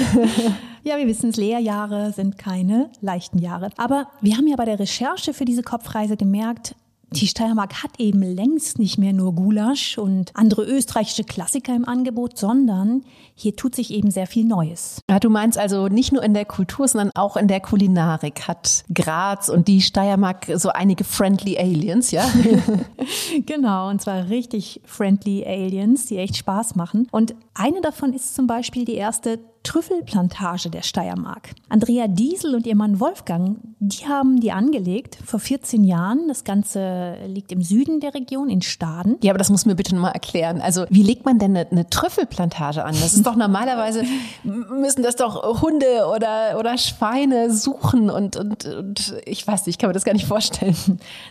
Ja, 0.81 0.97
wir 0.97 1.07
wissen 1.07 1.29
es, 1.29 1.35
Lehrjahre 1.35 2.13
sind 2.13 2.37
keine 2.37 2.89
leichten 3.01 3.37
Jahre. 3.39 3.69
Aber 3.75 4.07
wir 4.21 4.37
haben 4.37 4.47
ja 4.47 4.55
bei 4.55 4.63
der 4.63 4.79
Recherche 4.79 5.33
für 5.33 5.43
diese 5.43 5.61
Kopfreise 5.61 6.15
gemerkt, 6.15 6.73
die 7.11 7.27
Steiermark 7.27 7.83
hat 7.83 7.91
eben 7.99 8.21
längst 8.21 8.79
nicht 8.79 8.97
mehr 8.97 9.13
nur 9.13 9.33
Gulasch 9.33 9.97
und 9.97 10.31
andere 10.35 10.63
österreichische 10.63 11.23
Klassiker 11.23 11.75
im 11.75 11.85
Angebot, 11.85 12.37
sondern 12.37 13.03
hier 13.35 13.55
tut 13.55 13.75
sich 13.75 13.91
eben 13.91 14.11
sehr 14.11 14.27
viel 14.27 14.45
Neues. 14.45 15.01
Ja, 15.09 15.19
du 15.19 15.29
meinst 15.29 15.57
also 15.57 15.87
nicht 15.87 16.11
nur 16.11 16.23
in 16.23 16.33
der 16.33 16.45
Kultur, 16.45 16.87
sondern 16.87 17.11
auch 17.15 17.37
in 17.37 17.47
der 17.47 17.59
Kulinarik 17.59 18.47
hat 18.47 18.83
Graz 18.93 19.49
und 19.49 19.67
die 19.67 19.81
Steiermark 19.81 20.47
so 20.55 20.69
einige 20.69 21.03
friendly 21.03 21.57
Aliens, 21.57 22.11
ja? 22.11 22.29
genau, 23.45 23.89
und 23.89 24.01
zwar 24.01 24.29
richtig 24.29 24.81
friendly 24.85 25.45
Aliens, 25.45 26.05
die 26.05 26.17
echt 26.17 26.37
Spaß 26.37 26.75
machen. 26.75 27.07
Und 27.11 27.33
eine 27.53 27.81
davon 27.81 28.13
ist 28.13 28.35
zum 28.35 28.47
Beispiel 28.47 28.85
die 28.85 28.95
erste 28.95 29.39
Trüffelplantage 29.63 30.69
der 30.69 30.81
Steiermark. 30.81 31.51
Andrea 31.69 32.07
Diesel 32.07 32.55
und 32.55 32.65
ihr 32.65 32.75
Mann 32.75 32.99
Wolfgang, 32.99 33.59
die 33.79 34.07
haben 34.07 34.39
die 34.39 34.51
angelegt 34.51 35.17
vor 35.25 35.39
14 35.39 35.83
Jahren. 35.83 36.27
Das 36.27 36.43
Ganze 36.43 37.15
liegt 37.27 37.51
im 37.51 37.61
Süden 37.61 37.99
der 37.99 38.13
Region 38.13 38.49
in 38.49 38.61
Staden. 38.61 39.17
Ja, 39.21 39.31
aber 39.31 39.37
das 39.37 39.49
muss 39.49 39.65
mir 39.65 39.75
bitte 39.75 39.95
mal 39.95 40.11
erklären. 40.11 40.61
Also 40.61 40.85
wie 40.89 41.03
legt 41.03 41.25
man 41.25 41.39
denn 41.39 41.55
eine, 41.55 41.69
eine 41.69 41.89
Trüffelplantage 41.89 42.83
an? 42.83 42.93
Das 42.93 43.13
ist 43.13 43.25
doch 43.25 43.35
normalerweise, 43.35 44.03
müssen 44.43 45.03
das 45.03 45.15
doch 45.15 45.61
Hunde 45.61 46.07
oder, 46.13 46.57
oder 46.57 46.77
Schweine 46.77 47.51
suchen 47.53 48.09
und, 48.09 48.37
und, 48.37 48.65
und 48.65 49.15
ich 49.25 49.45
weiß 49.45 49.65
nicht, 49.65 49.75
ich 49.75 49.77
kann 49.77 49.89
mir 49.89 49.93
das 49.93 50.05
gar 50.05 50.13
nicht 50.13 50.27
vorstellen. 50.27 50.75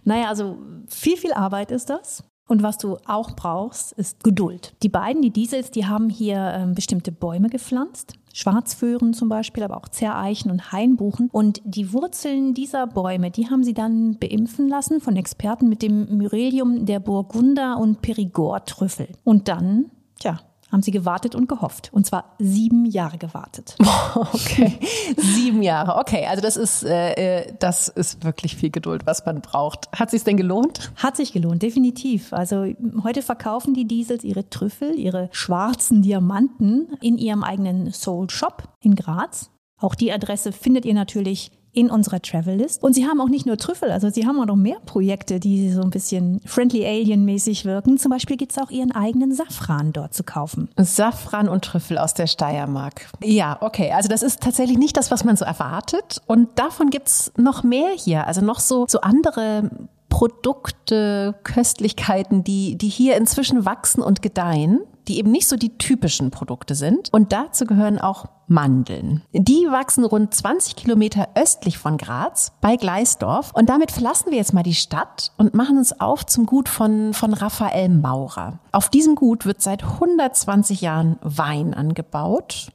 Naja, 0.04 0.28
also 0.28 0.58
viel, 0.86 1.16
viel 1.16 1.32
Arbeit 1.32 1.70
ist 1.70 1.90
das. 1.90 2.24
Und 2.48 2.62
was 2.62 2.78
du 2.78 2.96
auch 3.06 3.36
brauchst, 3.36 3.92
ist 3.92 4.24
Geduld. 4.24 4.74
Die 4.82 4.88
beiden, 4.88 5.22
die 5.22 5.30
Diesels, 5.30 5.70
die 5.70 5.86
haben 5.86 6.08
hier 6.08 6.54
ähm, 6.54 6.74
bestimmte 6.74 7.12
Bäume 7.12 7.50
gepflanzt. 7.50 8.14
Schwarzföhren 8.32 9.14
zum 9.14 9.28
Beispiel, 9.28 9.62
aber 9.62 9.76
auch 9.76 9.88
Zerreichen 9.88 10.50
und 10.50 10.72
Hainbuchen. 10.72 11.28
Und 11.30 11.60
die 11.64 11.92
Wurzeln 11.92 12.54
dieser 12.54 12.86
Bäume, 12.86 13.30
die 13.30 13.50
haben 13.50 13.64
sie 13.64 13.74
dann 13.74 14.18
beimpfen 14.18 14.68
lassen 14.68 15.00
von 15.00 15.16
Experten 15.16 15.68
mit 15.68 15.82
dem 15.82 16.16
Myrelium 16.16 16.86
der 16.86 17.00
Burgunder 17.00 17.78
und 17.78 18.00
Perigord-Trüffel. 18.00 19.08
Und 19.24 19.48
dann, 19.48 19.86
tja, 20.18 20.40
haben 20.70 20.82
sie 20.82 20.90
gewartet 20.90 21.34
und 21.34 21.48
gehofft. 21.48 21.90
Und 21.92 22.06
zwar 22.06 22.36
sieben 22.38 22.84
Jahre 22.84 23.18
gewartet. 23.18 23.76
Okay, 24.14 24.78
sieben 25.16 25.62
Jahre. 25.62 25.96
Okay, 25.96 26.26
also 26.26 26.40
das 26.40 26.56
ist, 26.56 26.82
äh, 26.82 27.42
äh, 27.42 27.54
das 27.58 27.88
ist 27.88 28.24
wirklich 28.24 28.56
viel 28.56 28.70
Geduld, 28.70 29.06
was 29.06 29.24
man 29.26 29.42
braucht. 29.42 29.88
Hat 29.92 30.10
sich 30.10 30.24
denn 30.24 30.36
gelohnt? 30.36 30.92
Hat 30.96 31.16
sich 31.16 31.32
gelohnt, 31.32 31.62
definitiv. 31.62 32.32
Also 32.32 32.66
heute 33.04 33.22
verkaufen 33.22 33.74
die 33.74 33.86
Diesels 33.86 34.24
ihre 34.24 34.48
Trüffel, 34.48 34.98
ihre 34.98 35.28
schwarzen 35.30 36.02
Diamanten 36.02 36.96
in 37.00 37.18
ihrem 37.18 37.44
eigenen 37.44 37.92
Soul 37.92 38.30
Shop 38.30 38.64
in 38.80 38.96
Graz. 38.96 39.50
Auch 39.80 39.94
die 39.94 40.12
Adresse 40.12 40.52
findet 40.52 40.84
ihr 40.84 40.94
natürlich 40.94 41.52
in 41.78 41.90
unserer 41.90 42.20
Travel 42.20 42.56
List. 42.56 42.82
Und 42.82 42.94
sie 42.94 43.06
haben 43.06 43.20
auch 43.20 43.28
nicht 43.28 43.46
nur 43.46 43.56
Trüffel, 43.56 43.92
also 43.92 44.10
sie 44.10 44.26
haben 44.26 44.40
auch 44.40 44.46
noch 44.46 44.56
mehr 44.56 44.78
Projekte, 44.84 45.38
die 45.38 45.70
so 45.70 45.80
ein 45.80 45.90
bisschen 45.90 46.40
Friendly 46.44 46.84
Alien-mäßig 46.84 47.64
wirken. 47.64 47.98
Zum 47.98 48.10
Beispiel 48.10 48.36
gibt 48.36 48.50
es 48.50 48.58
auch 48.58 48.70
ihren 48.70 48.90
eigenen 48.90 49.32
Safran 49.32 49.92
dort 49.92 50.12
zu 50.12 50.24
kaufen. 50.24 50.68
Safran 50.76 51.48
und 51.48 51.64
Trüffel 51.64 51.96
aus 51.98 52.14
der 52.14 52.26
Steiermark. 52.26 53.08
Ja, 53.22 53.58
okay. 53.60 53.92
Also 53.92 54.08
das 54.08 54.24
ist 54.24 54.42
tatsächlich 54.42 54.76
nicht 54.76 54.96
das, 54.96 55.12
was 55.12 55.22
man 55.22 55.36
so 55.36 55.44
erwartet. 55.44 56.20
Und 56.26 56.58
davon 56.58 56.90
gibt 56.90 57.08
es 57.08 57.32
noch 57.36 57.62
mehr 57.62 57.90
hier. 57.96 58.26
Also 58.26 58.40
noch 58.40 58.58
so, 58.58 58.86
so 58.88 59.00
andere 59.00 59.70
Produkte, 60.08 61.36
Köstlichkeiten, 61.44 62.42
die, 62.42 62.76
die 62.76 62.88
hier 62.88 63.16
inzwischen 63.16 63.64
wachsen 63.64 64.02
und 64.02 64.20
gedeihen 64.20 64.80
die 65.08 65.18
eben 65.18 65.30
nicht 65.30 65.48
so 65.48 65.56
die 65.56 65.76
typischen 65.78 66.30
Produkte 66.30 66.74
sind. 66.74 67.08
Und 67.12 67.32
dazu 67.32 67.64
gehören 67.64 67.98
auch 67.98 68.26
Mandeln. 68.46 69.22
Die 69.32 69.66
wachsen 69.70 70.04
rund 70.04 70.32
20 70.32 70.76
Kilometer 70.76 71.28
östlich 71.34 71.78
von 71.78 71.98
Graz 71.98 72.52
bei 72.60 72.76
Gleisdorf. 72.76 73.52
Und 73.54 73.68
damit 73.68 73.90
verlassen 73.90 74.30
wir 74.30 74.38
jetzt 74.38 74.54
mal 74.54 74.62
die 74.62 74.74
Stadt 74.74 75.32
und 75.36 75.54
machen 75.54 75.78
uns 75.78 75.98
auf 76.00 76.24
zum 76.24 76.46
Gut 76.46 76.68
von, 76.68 77.12
von 77.12 77.34
Raphael 77.34 77.88
Maurer. 77.88 78.58
Auf 78.72 78.88
diesem 78.88 79.16
Gut 79.16 79.44
wird 79.44 79.60
seit 79.60 79.82
120 79.82 80.80
Jahren 80.80 81.18
Wein 81.22 81.74
angebaut 81.74 82.68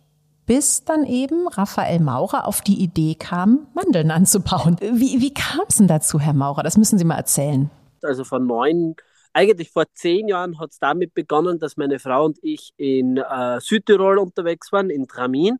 bis 0.45 0.83
dann 0.83 1.05
eben 1.05 1.47
Raphael 1.47 1.99
Maurer 1.99 2.47
auf 2.47 2.61
die 2.61 2.81
Idee 2.81 3.15
kam, 3.15 3.67
Mandeln 3.73 4.11
anzubauen. 4.11 4.75
Wie, 4.81 5.21
wie 5.21 5.33
kam 5.33 5.61
es 5.69 5.77
denn 5.77 5.87
dazu, 5.87 6.19
Herr 6.19 6.33
Maurer? 6.33 6.63
Das 6.63 6.77
müssen 6.77 6.97
Sie 6.97 7.05
mal 7.05 7.15
erzählen. 7.15 7.69
Also 8.01 8.25
vor 8.25 8.39
neun 8.39 8.95
eigentlich 9.33 9.71
vor 9.71 9.85
zehn 9.93 10.27
Jahren 10.27 10.59
hat 10.59 10.71
es 10.71 10.79
damit 10.79 11.13
begonnen, 11.13 11.59
dass 11.59 11.77
meine 11.77 11.99
Frau 11.99 12.25
und 12.25 12.37
ich 12.41 12.71
in 12.77 13.17
äh, 13.17 13.59
Südtirol 13.59 14.17
unterwegs 14.17 14.71
waren, 14.71 14.89
in 14.89 15.07
Tramin. 15.07 15.57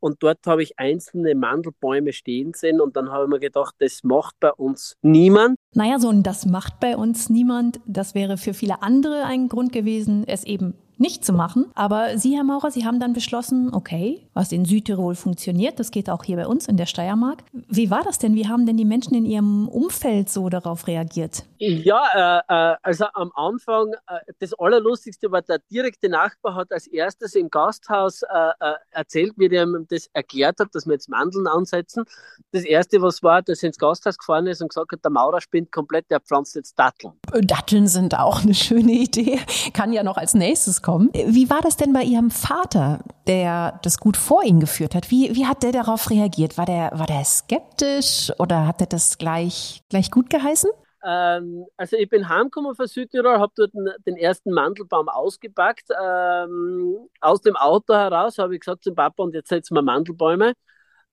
Und 0.00 0.20
dort 0.24 0.44
habe 0.46 0.64
ich 0.64 0.80
einzelne 0.80 1.36
Mandelbäume 1.36 2.12
stehen 2.12 2.54
sehen 2.54 2.80
und 2.80 2.96
dann 2.96 3.12
habe 3.12 3.24
ich 3.24 3.30
mir 3.30 3.38
gedacht, 3.38 3.76
das 3.78 4.02
macht 4.02 4.34
bei 4.40 4.52
uns 4.52 4.96
niemand. 5.00 5.56
Naja, 5.74 6.00
so 6.00 6.08
ein 6.08 6.24
Das 6.24 6.44
macht 6.44 6.80
bei 6.80 6.96
uns 6.96 7.30
niemand, 7.30 7.78
das 7.86 8.16
wäre 8.16 8.36
für 8.36 8.52
viele 8.52 8.82
andere 8.82 9.24
ein 9.26 9.48
Grund 9.48 9.72
gewesen, 9.72 10.24
es 10.26 10.42
eben 10.42 10.74
nicht 11.02 11.24
zu 11.24 11.34
machen. 11.34 11.66
Aber 11.74 12.16
Sie, 12.16 12.34
Herr 12.34 12.44
Maurer, 12.44 12.70
Sie 12.70 12.86
haben 12.86 13.00
dann 13.00 13.12
beschlossen, 13.12 13.74
okay, 13.74 14.22
was 14.32 14.52
in 14.52 14.64
Südtirol 14.64 15.14
funktioniert, 15.14 15.78
das 15.78 15.90
geht 15.90 16.08
auch 16.08 16.24
hier 16.24 16.36
bei 16.36 16.46
uns 16.46 16.68
in 16.68 16.78
der 16.78 16.86
Steiermark. 16.86 17.42
Wie 17.52 17.90
war 17.90 18.02
das 18.04 18.18
denn? 18.18 18.34
Wie 18.34 18.48
haben 18.48 18.64
denn 18.64 18.76
die 18.78 18.84
Menschen 18.86 19.14
in 19.14 19.26
Ihrem 19.26 19.68
Umfeld 19.68 20.30
so 20.30 20.48
darauf 20.48 20.86
reagiert? 20.86 21.44
Ja, 21.58 22.42
äh, 22.48 22.72
äh 22.72 22.76
also 22.82 23.06
am 23.14 23.32
Anfang, 23.34 23.92
äh, 24.06 24.20
das 24.38 24.54
Allerlustigste 24.54 25.30
war, 25.30 25.42
der 25.42 25.58
direkte 25.70 26.08
Nachbar 26.08 26.54
hat 26.54 26.72
als 26.72 26.86
erstes 26.86 27.34
im 27.34 27.50
Gasthaus 27.50 28.22
äh, 28.22 28.26
äh 28.60 28.74
erzählt, 28.92 29.32
wie 29.36 29.46
er 29.46 29.64
ihm 29.64 29.86
das 29.90 30.08
erklärt 30.12 30.60
hat, 30.60 30.68
dass 30.72 30.86
wir 30.86 30.92
jetzt 30.94 31.08
Mandeln 31.08 31.46
ansetzen. 31.46 32.04
Das 32.52 32.62
Erste, 32.62 33.02
was 33.02 33.22
war, 33.22 33.42
dass 33.42 33.62
er 33.62 33.68
ins 33.68 33.78
Gasthaus 33.78 34.16
gefahren 34.16 34.46
ist 34.46 34.62
und 34.62 34.68
gesagt 34.68 34.92
hat, 34.92 35.04
der 35.04 35.10
Maurer 35.10 35.40
spinnt 35.40 35.72
komplett, 35.72 36.10
der 36.10 36.20
pflanzt 36.20 36.54
jetzt 36.54 36.78
Datteln. 36.78 37.14
Datteln 37.42 37.88
sind 37.88 38.16
auch 38.18 38.42
eine 38.42 38.54
schöne 38.54 38.92
Idee. 38.92 39.40
Kann 39.72 39.92
ja 39.92 40.04
noch 40.04 40.16
als 40.16 40.34
nächstes 40.34 40.80
kommen 40.82 40.91
kommen. 40.92 41.10
Wie 41.12 41.48
war 41.48 41.60
das 41.62 41.76
denn 41.76 41.92
bei 41.92 42.02
Ihrem 42.02 42.30
Vater, 42.30 43.00
der 43.26 43.80
das 43.82 43.98
gut 43.98 44.16
vor 44.16 44.44
Ihnen 44.44 44.60
geführt 44.60 44.94
hat? 44.94 45.10
Wie, 45.10 45.34
wie 45.34 45.46
hat 45.46 45.62
der 45.62 45.72
darauf 45.72 46.10
reagiert? 46.10 46.58
War 46.58 46.66
der, 46.66 46.90
war 46.94 47.06
der 47.06 47.24
skeptisch 47.24 48.30
oder 48.38 48.66
hat 48.66 48.80
er 48.80 48.86
das 48.86 49.16
gleich, 49.16 49.82
gleich 49.88 50.10
gut 50.10 50.28
geheißen? 50.28 50.70
ähm, 51.04 51.66
also 51.76 51.96
ich 51.96 52.08
bin 52.08 52.28
heimgekommen 52.28 52.74
von 52.74 52.86
Südtirol, 52.86 53.38
habe 53.38 53.52
dort 53.56 53.74
den, 53.74 53.88
den, 54.06 54.16
ersten 54.16 54.52
Mandelbaum 54.52 55.08
ausgepackt. 55.08 55.88
Ähm, 56.00 56.96
aus 57.20 57.40
dem 57.40 57.56
Auto 57.56 57.94
heraus 57.94 58.38
habe 58.38 58.54
ich 58.54 58.60
gesagt 58.60 58.84
zum 58.84 58.94
Papa, 58.94 59.22
und 59.22 59.34
jetzt 59.34 59.48
setzen 59.48 59.74
wir 59.74 59.82
Mandelbäume. 59.82 60.52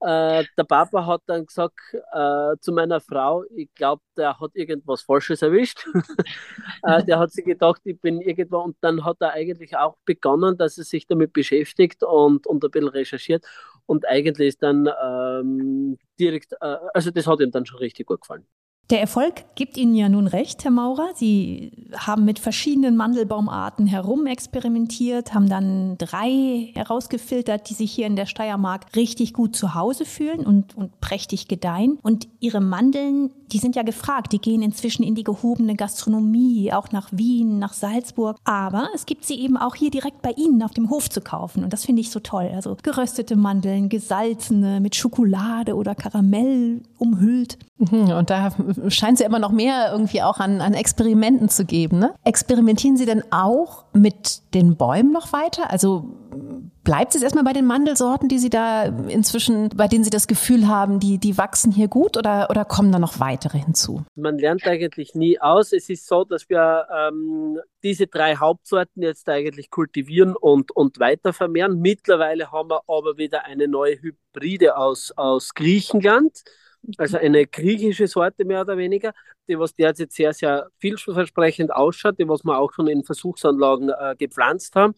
Äh, 0.00 0.44
der 0.56 0.64
Papa 0.64 1.04
hat 1.04 1.22
dann 1.26 1.44
gesagt 1.44 1.74
äh, 2.12 2.56
zu 2.60 2.72
meiner 2.72 3.00
Frau, 3.00 3.44
ich 3.54 3.68
glaube, 3.74 4.02
der 4.16 4.40
hat 4.40 4.52
irgendwas 4.54 5.02
Falsches 5.02 5.42
erwischt. 5.42 5.86
äh, 6.84 7.04
der 7.04 7.18
hat 7.18 7.32
sich 7.32 7.44
gedacht, 7.44 7.82
ich 7.84 8.00
bin 8.00 8.20
irgendwo 8.20 8.58
und 8.60 8.76
dann 8.80 9.04
hat 9.04 9.18
er 9.20 9.32
eigentlich 9.32 9.76
auch 9.76 9.96
begonnen, 10.06 10.56
dass 10.56 10.78
er 10.78 10.84
sich 10.84 11.06
damit 11.06 11.34
beschäftigt 11.34 12.02
und, 12.02 12.46
und 12.46 12.64
ein 12.64 12.70
bisschen 12.70 12.88
recherchiert. 12.88 13.44
Und 13.86 14.08
eigentlich 14.08 14.48
ist 14.48 14.62
dann 14.62 14.88
ähm, 15.02 15.98
direkt, 16.18 16.52
äh, 16.60 16.76
also 16.94 17.10
das 17.10 17.26
hat 17.26 17.40
ihm 17.40 17.50
dann 17.50 17.66
schon 17.66 17.78
richtig 17.78 18.06
gut 18.06 18.22
gefallen. 18.22 18.46
Der 18.90 19.00
Erfolg 19.00 19.44
gibt 19.54 19.76
Ihnen 19.76 19.94
ja 19.94 20.08
nun 20.08 20.26
recht, 20.26 20.64
Herr 20.64 20.72
Maurer. 20.72 21.10
Sie 21.14 21.70
haben 21.96 22.24
mit 22.24 22.40
verschiedenen 22.40 22.96
Mandelbaumarten 22.96 23.86
herumexperimentiert, 23.86 25.32
haben 25.32 25.48
dann 25.48 25.96
drei 25.96 26.72
herausgefiltert, 26.74 27.70
die 27.70 27.74
sich 27.74 27.92
hier 27.92 28.08
in 28.08 28.16
der 28.16 28.26
Steiermark 28.26 28.96
richtig 28.96 29.32
gut 29.32 29.54
zu 29.54 29.74
Hause 29.74 30.04
fühlen 30.04 30.44
und, 30.44 30.76
und 30.76 31.00
prächtig 31.00 31.46
gedeihen. 31.46 32.00
Und 32.02 32.26
Ihre 32.40 32.60
Mandeln, 32.60 33.30
die 33.52 33.58
sind 33.58 33.76
ja 33.76 33.84
gefragt. 33.84 34.32
Die 34.32 34.40
gehen 34.40 34.60
inzwischen 34.60 35.04
in 35.04 35.14
die 35.14 35.24
gehobene 35.24 35.76
Gastronomie, 35.76 36.72
auch 36.72 36.90
nach 36.90 37.10
Wien, 37.12 37.60
nach 37.60 37.74
Salzburg. 37.74 38.38
Aber 38.42 38.88
es 38.92 39.06
gibt 39.06 39.24
sie 39.24 39.38
eben 39.38 39.56
auch 39.56 39.76
hier 39.76 39.90
direkt 39.90 40.20
bei 40.20 40.32
Ihnen 40.32 40.64
auf 40.64 40.72
dem 40.72 40.90
Hof 40.90 41.08
zu 41.08 41.20
kaufen. 41.20 41.62
Und 41.62 41.72
das 41.72 41.84
finde 41.84 42.00
ich 42.00 42.10
so 42.10 42.18
toll. 42.18 42.50
Also 42.52 42.76
geröstete 42.82 43.36
Mandeln, 43.36 43.88
gesalzene, 43.88 44.80
mit 44.80 44.96
Schokolade 44.96 45.76
oder 45.76 45.94
Karamell 45.94 46.82
umhüllt. 46.98 47.56
Mhm, 47.78 48.10
und 48.10 48.30
da 48.30 48.52
scheint 48.88 49.14
es 49.14 49.20
ja 49.20 49.26
immer 49.26 49.38
noch 49.38 49.52
mehr 49.52 49.90
irgendwie 49.92 50.22
auch 50.22 50.38
an, 50.38 50.60
an 50.60 50.74
Experimenten 50.74 51.48
zu 51.48 51.64
geben. 51.64 51.98
Ne? 51.98 52.14
Experimentieren 52.24 52.96
Sie 52.96 53.06
denn 53.06 53.22
auch 53.30 53.84
mit 53.92 54.42
den 54.54 54.76
Bäumen 54.76 55.12
noch 55.12 55.32
weiter? 55.32 55.70
Also 55.70 56.16
bleibt 56.84 57.14
es 57.14 57.22
erstmal 57.22 57.44
bei 57.44 57.52
den 57.52 57.66
Mandelsorten, 57.66 58.28
die 58.28 58.38
Sie 58.38 58.50
da 58.50 58.84
inzwischen, 58.84 59.68
bei 59.70 59.88
denen 59.88 60.04
Sie 60.04 60.10
das 60.10 60.26
Gefühl 60.26 60.68
haben, 60.68 61.00
die, 61.00 61.18
die 61.18 61.36
wachsen 61.36 61.72
hier 61.72 61.88
gut 61.88 62.16
oder, 62.16 62.48
oder 62.50 62.64
kommen 62.64 62.92
da 62.92 62.98
noch 62.98 63.20
weitere 63.20 63.58
hinzu? 63.58 64.04
Man 64.14 64.38
lernt 64.38 64.66
eigentlich 64.66 65.14
nie 65.14 65.40
aus. 65.40 65.72
Es 65.72 65.88
ist 65.88 66.06
so, 66.06 66.24
dass 66.24 66.48
wir 66.48 66.86
ähm, 66.96 67.58
diese 67.82 68.06
drei 68.06 68.36
Hauptsorten 68.36 69.02
jetzt 69.02 69.28
eigentlich 69.28 69.70
kultivieren 69.70 70.36
und, 70.36 70.74
und 70.74 70.98
weiter 71.00 71.32
vermehren. 71.32 71.80
Mittlerweile 71.80 72.50
haben 72.50 72.70
wir 72.70 72.82
aber 72.86 73.18
wieder 73.18 73.44
eine 73.44 73.68
neue 73.68 74.00
Hybride 74.00 74.76
aus, 74.76 75.12
aus 75.16 75.54
Griechenland 75.54 76.42
also 76.96 77.18
eine 77.18 77.46
griechische 77.46 78.06
Sorte 78.06 78.44
mehr 78.44 78.62
oder 78.62 78.76
weniger, 78.76 79.12
die 79.48 79.58
was 79.58 79.74
derzeit 79.74 80.12
sehr, 80.12 80.32
sehr 80.32 80.68
vielversprechend 80.78 81.72
ausschaut, 81.72 82.18
die 82.18 82.28
was 82.28 82.44
wir 82.44 82.58
auch 82.58 82.72
schon 82.72 82.88
in 82.88 83.04
Versuchsanlagen 83.04 83.90
äh, 83.90 84.14
gepflanzt 84.18 84.74
haben. 84.76 84.94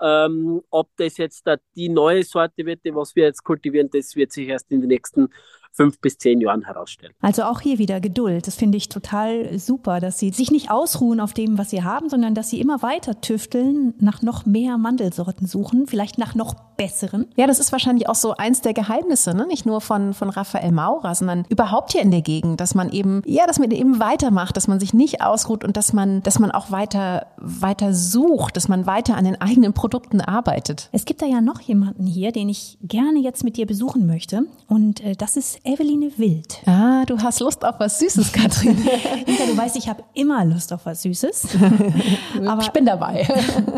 Ähm, 0.00 0.60
ob 0.70 0.90
das 0.96 1.16
jetzt 1.16 1.46
da 1.46 1.56
die 1.74 1.88
neue 1.88 2.22
Sorte 2.22 2.66
wird, 2.66 2.84
die 2.84 2.94
was 2.94 3.16
wir 3.16 3.24
jetzt 3.24 3.42
kultivieren, 3.44 3.88
das 3.90 4.14
wird 4.14 4.32
sich 4.32 4.48
erst 4.48 4.70
in 4.70 4.80
den 4.80 4.88
nächsten 4.88 5.28
fünf 5.76 6.00
bis 6.00 6.18
zehn 6.18 6.40
Jahren 6.40 6.64
herausstellen. 6.64 7.12
Also 7.20 7.42
auch 7.44 7.60
hier 7.60 7.78
wieder 7.78 8.00
Geduld. 8.00 8.46
Das 8.46 8.56
finde 8.56 8.78
ich 8.78 8.88
total 8.88 9.58
super, 9.58 10.00
dass 10.00 10.18
Sie 10.18 10.30
sich 10.30 10.50
nicht 10.50 10.70
ausruhen 10.70 11.20
auf 11.20 11.34
dem, 11.34 11.58
was 11.58 11.70
Sie 11.70 11.82
haben, 11.82 12.08
sondern 12.08 12.34
dass 12.34 12.50
Sie 12.50 12.60
immer 12.60 12.82
weiter 12.82 13.20
tüfteln, 13.20 13.94
nach 13.98 14.22
noch 14.22 14.46
mehr 14.46 14.78
Mandelsorten 14.78 15.46
suchen, 15.46 15.86
vielleicht 15.86 16.18
nach 16.18 16.34
noch 16.34 16.54
besseren. 16.76 17.26
Ja, 17.36 17.46
das 17.46 17.58
ist 17.58 17.72
wahrscheinlich 17.72 18.08
auch 18.08 18.14
so 18.14 18.34
eins 18.34 18.60
der 18.60 18.74
Geheimnisse, 18.74 19.34
ne? 19.34 19.46
nicht 19.46 19.66
nur 19.66 19.80
von, 19.80 20.14
von 20.14 20.30
Raphael 20.30 20.72
Maurer, 20.72 21.14
sondern 21.14 21.44
überhaupt 21.48 21.92
hier 21.92 22.02
in 22.02 22.10
der 22.10 22.22
Gegend, 22.22 22.60
dass 22.60 22.74
man 22.74 22.90
eben, 22.90 23.22
ja, 23.26 23.46
dass 23.46 23.58
man 23.58 23.70
eben 23.70 23.98
weitermacht, 23.98 24.56
dass 24.56 24.68
man 24.68 24.80
sich 24.80 24.94
nicht 24.94 25.22
ausruht 25.22 25.64
und 25.64 25.76
dass 25.76 25.92
man, 25.92 26.22
dass 26.22 26.38
man 26.38 26.50
auch 26.50 26.70
weiter, 26.70 27.26
weiter 27.38 27.94
sucht, 27.94 28.56
dass 28.56 28.68
man 28.68 28.86
weiter 28.86 29.16
an 29.16 29.24
den 29.24 29.40
eigenen 29.40 29.72
Produkten 29.72 30.20
arbeitet. 30.20 30.88
Es 30.92 31.04
gibt 31.04 31.22
da 31.22 31.26
ja 31.26 31.40
noch 31.40 31.60
jemanden 31.60 32.06
hier, 32.06 32.32
den 32.32 32.48
ich 32.48 32.78
gerne 32.82 33.20
jetzt 33.20 33.44
mit 33.44 33.56
dir 33.56 33.66
besuchen 33.66 34.06
möchte. 34.06 34.42
Und 34.68 35.00
äh, 35.00 35.14
das 35.16 35.36
ist 35.36 35.60
Eveline 35.66 36.10
Wild. 36.16 36.62
Ah, 36.66 37.04
du 37.04 37.18
hast 37.18 37.40
Lust 37.40 37.64
auf 37.64 37.74
was 37.78 37.98
Süßes, 37.98 38.32
Katrin. 38.32 38.76
Inka, 39.26 39.46
du 39.46 39.56
weißt, 39.56 39.76
ich 39.76 39.88
habe 39.88 40.04
immer 40.14 40.44
Lust 40.44 40.72
auf 40.72 40.86
was 40.86 41.02
Süßes. 41.02 41.48
Aber 42.46 42.62
ich 42.62 42.70
bin 42.70 42.86
dabei. 42.86 43.26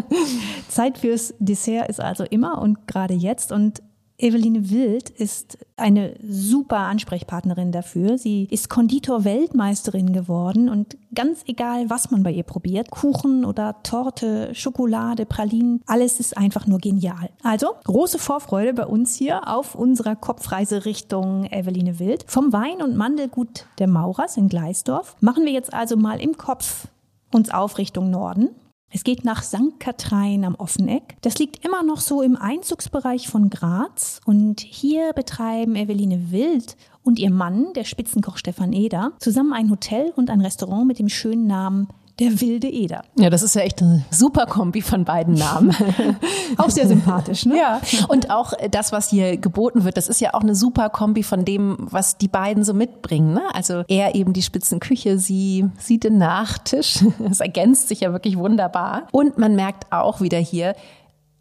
Zeit 0.69 0.99
fürs 0.99 1.35
Dessert 1.39 1.89
ist 1.89 2.01
also 2.01 2.25
immer 2.25 2.61
und 2.61 2.87
gerade 2.87 3.15
jetzt. 3.15 3.53
Und 3.53 3.83
Eveline 4.21 4.69
Wild 4.69 5.11
ist 5.11 5.59
eine 5.77 6.17
super 6.29 6.79
Ansprechpartnerin 6.79 7.71
dafür. 7.71 8.19
Sie 8.19 8.49
ist 8.51 8.69
Konditor-Weltmeisterin 8.69 10.13
geworden 10.13 10.69
und 10.69 10.97
ganz 11.15 11.45
egal, 11.47 11.89
was 11.89 12.11
man 12.11 12.25
bei 12.25 12.33
ihr 12.33 12.43
probiert, 12.43 12.91
Kuchen 12.91 13.45
oder 13.45 13.77
Torte, 13.85 14.53
Schokolade, 14.57 15.25
Pralinen, 15.25 15.83
alles 15.87 16.19
ist 16.19 16.37
einfach 16.37 16.67
nur 16.67 16.81
genial. 16.81 17.31
Also 17.45 17.69
große 17.85 18.19
Vorfreude 18.19 18.75
bei 18.75 18.87
uns 18.87 19.15
hier 19.15 19.47
auf 19.47 19.77
unserer 19.77 20.17
Kopfreise 20.17 20.85
Richtung 20.85 21.45
Eveline 21.45 22.01
Wild. 22.01 22.25
Vom 22.27 22.53
Wein- 22.53 22.83
und 22.83 22.97
Mandelgut 22.97 23.67
der 23.79 23.87
Maurers 23.87 24.37
in 24.37 24.49
Gleisdorf 24.49 25.15
machen 25.21 25.45
wir 25.45 25.53
jetzt 25.53 25.73
also 25.73 25.97
mal 25.97 26.21
im 26.21 26.37
Kopf 26.37 26.89
uns 27.33 27.51
auf 27.51 27.79
Richtung 27.79 28.11
Norden. 28.11 28.51
Es 28.91 29.05
geht 29.05 29.25
nach 29.25 29.43
St. 29.43 29.79
Kathrein 29.79 30.45
am 30.45 30.55
Offeneck. 30.55 31.17
Das 31.21 31.39
liegt 31.39 31.65
immer 31.65 31.83
noch 31.83 32.01
so 32.01 32.23
im 32.23 32.37
Einzugsbereich 32.37 33.29
von 33.29 33.51
Graz. 33.51 34.21
Und 34.25 34.61
hier 34.61 35.13
betreiben 35.13 35.77
Eveline 35.77 36.31
Wild 36.31 36.77
und 37.03 37.19
ihr 37.19 37.31
Mann, 37.31 37.75
der 37.75 37.85
Spitzenkoch 37.85 38.39
Stefan 38.39 38.73
Eder, 38.73 39.13
zusammen 39.19 39.53
ein 39.53 39.71
Hotel 39.71 40.13
und 40.17 40.31
ein 40.31 40.41
Restaurant 40.41 40.87
mit 40.87 40.99
dem 40.99 41.11
schönen 41.11 41.47
Namen 41.47 41.89
der 42.19 42.41
wilde 42.41 42.69
Eder. 42.69 43.03
Ja, 43.17 43.31
das 43.31 43.43
ist 43.43 43.55
ja 43.55 43.63
echt 43.63 43.81
eine 43.81 44.05
super 44.11 44.47
Kombi 44.47 44.83
von 44.83 45.05
beiden 45.05 45.35
Namen. 45.35 45.75
auch 46.57 46.71
sehr 46.71 46.89
sympathisch, 46.89 47.47
ne? 47.47 47.59
Ja. 47.59 47.81
Und 48.09 48.31
auch 48.31 48.53
das, 48.71 48.93
was 48.93 49.11
hier 49.11 49.37
geboten 49.37 49.85
wird, 49.85 49.97
das 49.97 50.09
ist 50.09 50.21
ja 50.21 50.35
auch 50.35 50.41
eine 50.41 50.55
super 50.55 50.91
Kombi 50.91 51.23
von 51.23 51.45
dem, 51.45 51.77
was 51.79 52.19
die 52.19 52.29
beiden 52.29 52.65
so 52.65 52.75
mitbringen. 52.75 53.35
Ne? 53.35 53.43
Also 53.53 53.85
er 53.89 54.15
eben 54.15 54.33
die 54.33 54.43
Spitzenküche, 54.43 55.19
sie, 55.19 55.69
sie 55.79 55.99
den 55.99 56.19
Nachtisch. 56.19 57.05
Es 57.31 57.41
ergänzt 57.41 57.89
sich 57.89 58.01
ja 58.01 58.13
wirklich 58.13 58.39
wunderbar. 58.39 59.07
Und 59.13 59.39
man 59.39 59.55
merkt 59.55 59.93
auch 59.93 60.21
wieder 60.21 60.39
hier, 60.39 60.75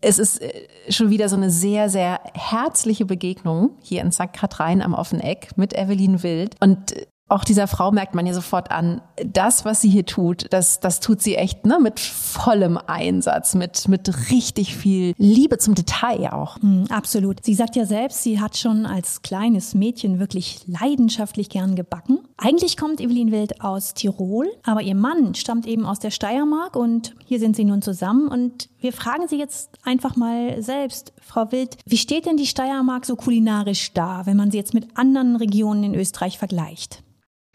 es 0.02 0.20
ist 0.20 0.42
äh, 0.42 0.68
schon 0.90 1.10
wieder 1.10 1.30
so 1.30 1.36
eine 1.36 1.50
sehr, 1.50 1.90
sehr 1.90 2.20
herzliche 2.34 3.06
Begegnung 3.06 3.72
hier 3.82 4.02
in 4.02 4.12
St. 4.12 4.34
Katrein 4.34 4.82
am 4.82 4.94
offenen 4.94 5.22
Eck 5.22 5.50
mit 5.56 5.74
Evelyn 5.74 6.24
Wild. 6.24 6.56
Und 6.60 6.94
auch 7.30 7.44
dieser 7.44 7.68
Frau 7.68 7.92
merkt 7.92 8.16
man 8.16 8.26
ja 8.26 8.34
sofort 8.34 8.72
an, 8.72 9.02
das, 9.26 9.66
was 9.66 9.82
sie 9.82 9.90
hier 9.90 10.06
tut, 10.06 10.48
das, 10.52 10.80
das 10.80 11.00
tut 11.00 11.22
sie 11.22 11.36
echt 11.36 11.66
ne, 11.66 11.78
mit 11.82 12.00
vollem 12.00 12.78
Einsatz, 12.78 13.54
mit, 13.54 13.88
mit 13.88 14.32
richtig 14.32 14.76
viel 14.76 15.14
Liebe 15.18 15.58
zum 15.58 15.76
Detail 15.76 16.32
auch. 16.32 16.58
Mm, 16.62 16.86
absolut. 16.90 17.44
Sie 17.44 17.54
sagt 17.54 17.76
ja 17.76 17.86
selbst, 17.86 18.24
sie 18.24 18.40
hat 18.40 18.58
schon 18.58 18.86
als 18.86 19.22
kleines 19.22 19.76
Mädchen 19.76 20.20
wirklich 20.20 20.62
leidenschaftlich 20.68 21.50
gern 21.50 21.76
gebacken. 21.76 22.20
Eigentlich 22.38 22.78
kommt 22.78 23.02
Evelyn 23.02 23.32
Wild 23.32 23.62
aus 23.62 23.94
Tirol, 23.94 24.48
aber 24.64 24.82
ihr 24.82 24.96
Mann 24.96 25.36
stammt 25.36 25.68
eben 25.68 25.86
aus 25.86 26.00
der 26.00 26.12
Steiermark 26.12 26.76
und 26.76 27.14
hier 27.26 27.40
sind 27.40 27.56
sie 27.56 27.66
nun 27.66 27.82
zusammen 27.82 28.30
und 28.30 28.70
wir 28.80 28.94
fragen 28.94 29.28
sie 29.28 29.38
jetzt 29.38 29.72
einfach 29.84 30.16
mal 30.16 30.62
selbst, 30.62 31.12
Frau 31.20 31.52
Wild, 31.52 31.78
wie 31.86 31.98
steht 31.98 32.26
denn 32.26 32.38
die 32.38 32.46
Steiermark 32.46 33.06
so 33.06 33.16
kulinarisch 33.16 33.92
da, 33.94 34.26
wenn 34.26 34.38
man 34.38 34.52
sie 34.52 34.58
jetzt 34.58 34.74
mit 34.74 34.98
anderen 34.98 35.36
Regionen 35.36 35.84
in 35.84 35.96
Österreich 35.96 36.38
vergleicht? 36.38 37.04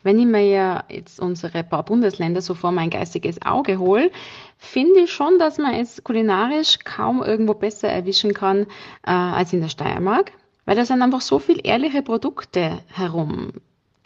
Wenn 0.02 0.18
ich 0.18 0.26
mir 0.26 0.44
ja 0.44 0.84
jetzt 0.88 1.20
unsere 1.20 1.62
paar 1.62 1.84
Bundesländer 1.84 2.42
so 2.42 2.54
vor 2.54 2.72
mein 2.72 2.90
geistiges 2.90 3.40
Auge 3.42 3.78
hole, 3.78 4.10
finde 4.58 5.00
ich 5.00 5.12
schon, 5.12 5.38
dass 5.38 5.58
man 5.58 5.74
es 5.74 6.02
kulinarisch 6.02 6.78
kaum 6.84 7.22
irgendwo 7.22 7.54
besser 7.54 7.88
erwischen 7.88 8.34
kann 8.34 8.66
äh, 9.06 9.10
als 9.10 9.52
in 9.52 9.60
der 9.60 9.68
Steiermark, 9.68 10.32
weil 10.64 10.76
da 10.76 10.84
sind 10.84 11.02
einfach 11.02 11.20
so 11.20 11.38
viel 11.38 11.60
ehrliche 11.62 12.02
Produkte 12.02 12.80
herum. 12.88 13.52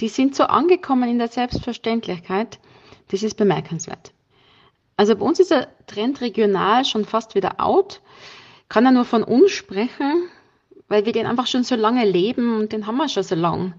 Die 0.00 0.08
sind 0.08 0.34
so 0.34 0.44
angekommen 0.44 1.08
in 1.08 1.18
der 1.18 1.28
Selbstverständlichkeit, 1.28 2.58
das 3.08 3.22
ist 3.22 3.36
bemerkenswert. 3.36 4.12
Also 4.98 5.16
bei 5.16 5.24
uns 5.24 5.40
ist 5.40 5.50
der 5.50 5.68
Trend 5.86 6.20
regional 6.20 6.84
schon 6.84 7.04
fast 7.04 7.34
wieder 7.34 7.60
out, 7.60 8.00
kann 8.68 8.84
er 8.84 8.92
nur 8.92 9.04
von 9.04 9.22
uns 9.22 9.52
sprechen, 9.52 10.28
weil 10.88 11.04
wir 11.06 11.12
den 11.12 11.26
einfach 11.26 11.46
schon 11.46 11.64
so 11.64 11.74
lange 11.74 12.04
leben 12.04 12.58
und 12.58 12.72
den 12.72 12.86
haben 12.86 12.96
wir 12.96 13.08
schon 13.08 13.22
so 13.22 13.34
lange. 13.34 13.74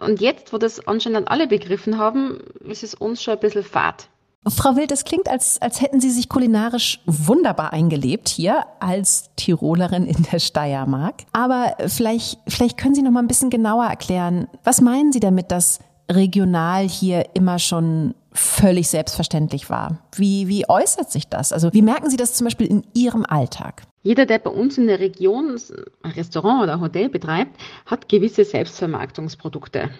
Und 0.00 0.20
jetzt, 0.20 0.52
wo 0.52 0.58
das 0.58 0.86
anscheinend 0.86 1.28
alle 1.28 1.46
begriffen 1.46 1.98
haben, 1.98 2.38
ist 2.60 2.82
es 2.82 2.94
uns 2.94 3.22
schon 3.22 3.34
ein 3.34 3.40
bisschen 3.40 3.64
fad. 3.64 4.08
Frau 4.46 4.76
Wild, 4.76 4.90
das 4.90 5.04
klingt, 5.04 5.28
als, 5.28 5.60
als 5.60 5.80
hätten 5.80 6.00
Sie 6.00 6.10
sich 6.10 6.28
kulinarisch 6.28 7.00
wunderbar 7.06 7.72
eingelebt 7.72 8.28
hier 8.28 8.64
als 8.80 9.30
Tirolerin 9.36 10.06
in 10.06 10.22
der 10.30 10.38
Steiermark. 10.38 11.24
Aber 11.32 11.74
vielleicht, 11.86 12.38
vielleicht 12.46 12.78
können 12.78 12.94
Sie 12.94 13.02
noch 13.02 13.10
mal 13.10 13.20
ein 13.20 13.28
bisschen 13.28 13.50
genauer 13.50 13.86
erklären, 13.86 14.48
was 14.64 14.80
meinen 14.80 15.12
Sie 15.12 15.20
damit, 15.20 15.50
dass 15.50 15.80
regional 16.10 16.88
hier 16.88 17.26
immer 17.34 17.58
schon 17.58 18.14
völlig 18.38 18.88
selbstverständlich 18.88 19.68
war? 19.68 19.98
Wie, 20.14 20.48
wie 20.48 20.68
äußert 20.68 21.10
sich 21.10 21.28
das? 21.28 21.52
Also 21.52 21.72
wie 21.72 21.82
merken 21.82 22.08
Sie 22.08 22.16
das 22.16 22.34
zum 22.34 22.44
Beispiel 22.46 22.66
in 22.66 22.84
Ihrem 22.94 23.26
Alltag? 23.26 23.82
Jeder, 24.02 24.26
der 24.26 24.38
bei 24.38 24.50
uns 24.50 24.78
in 24.78 24.86
der 24.86 25.00
Region 25.00 25.60
ein 26.02 26.10
Restaurant 26.12 26.62
oder 26.62 26.80
Hotel 26.80 27.08
betreibt, 27.08 27.60
hat 27.86 28.08
gewisse 28.08 28.44
Selbstvermarktungsprodukte. 28.44 29.90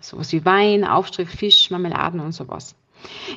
sowas 0.00 0.32
wie 0.32 0.44
Wein, 0.44 0.84
Aufstrich, 0.84 1.28
Fisch, 1.28 1.70
Marmeladen 1.70 2.20
und 2.20 2.32
sowas. 2.32 2.74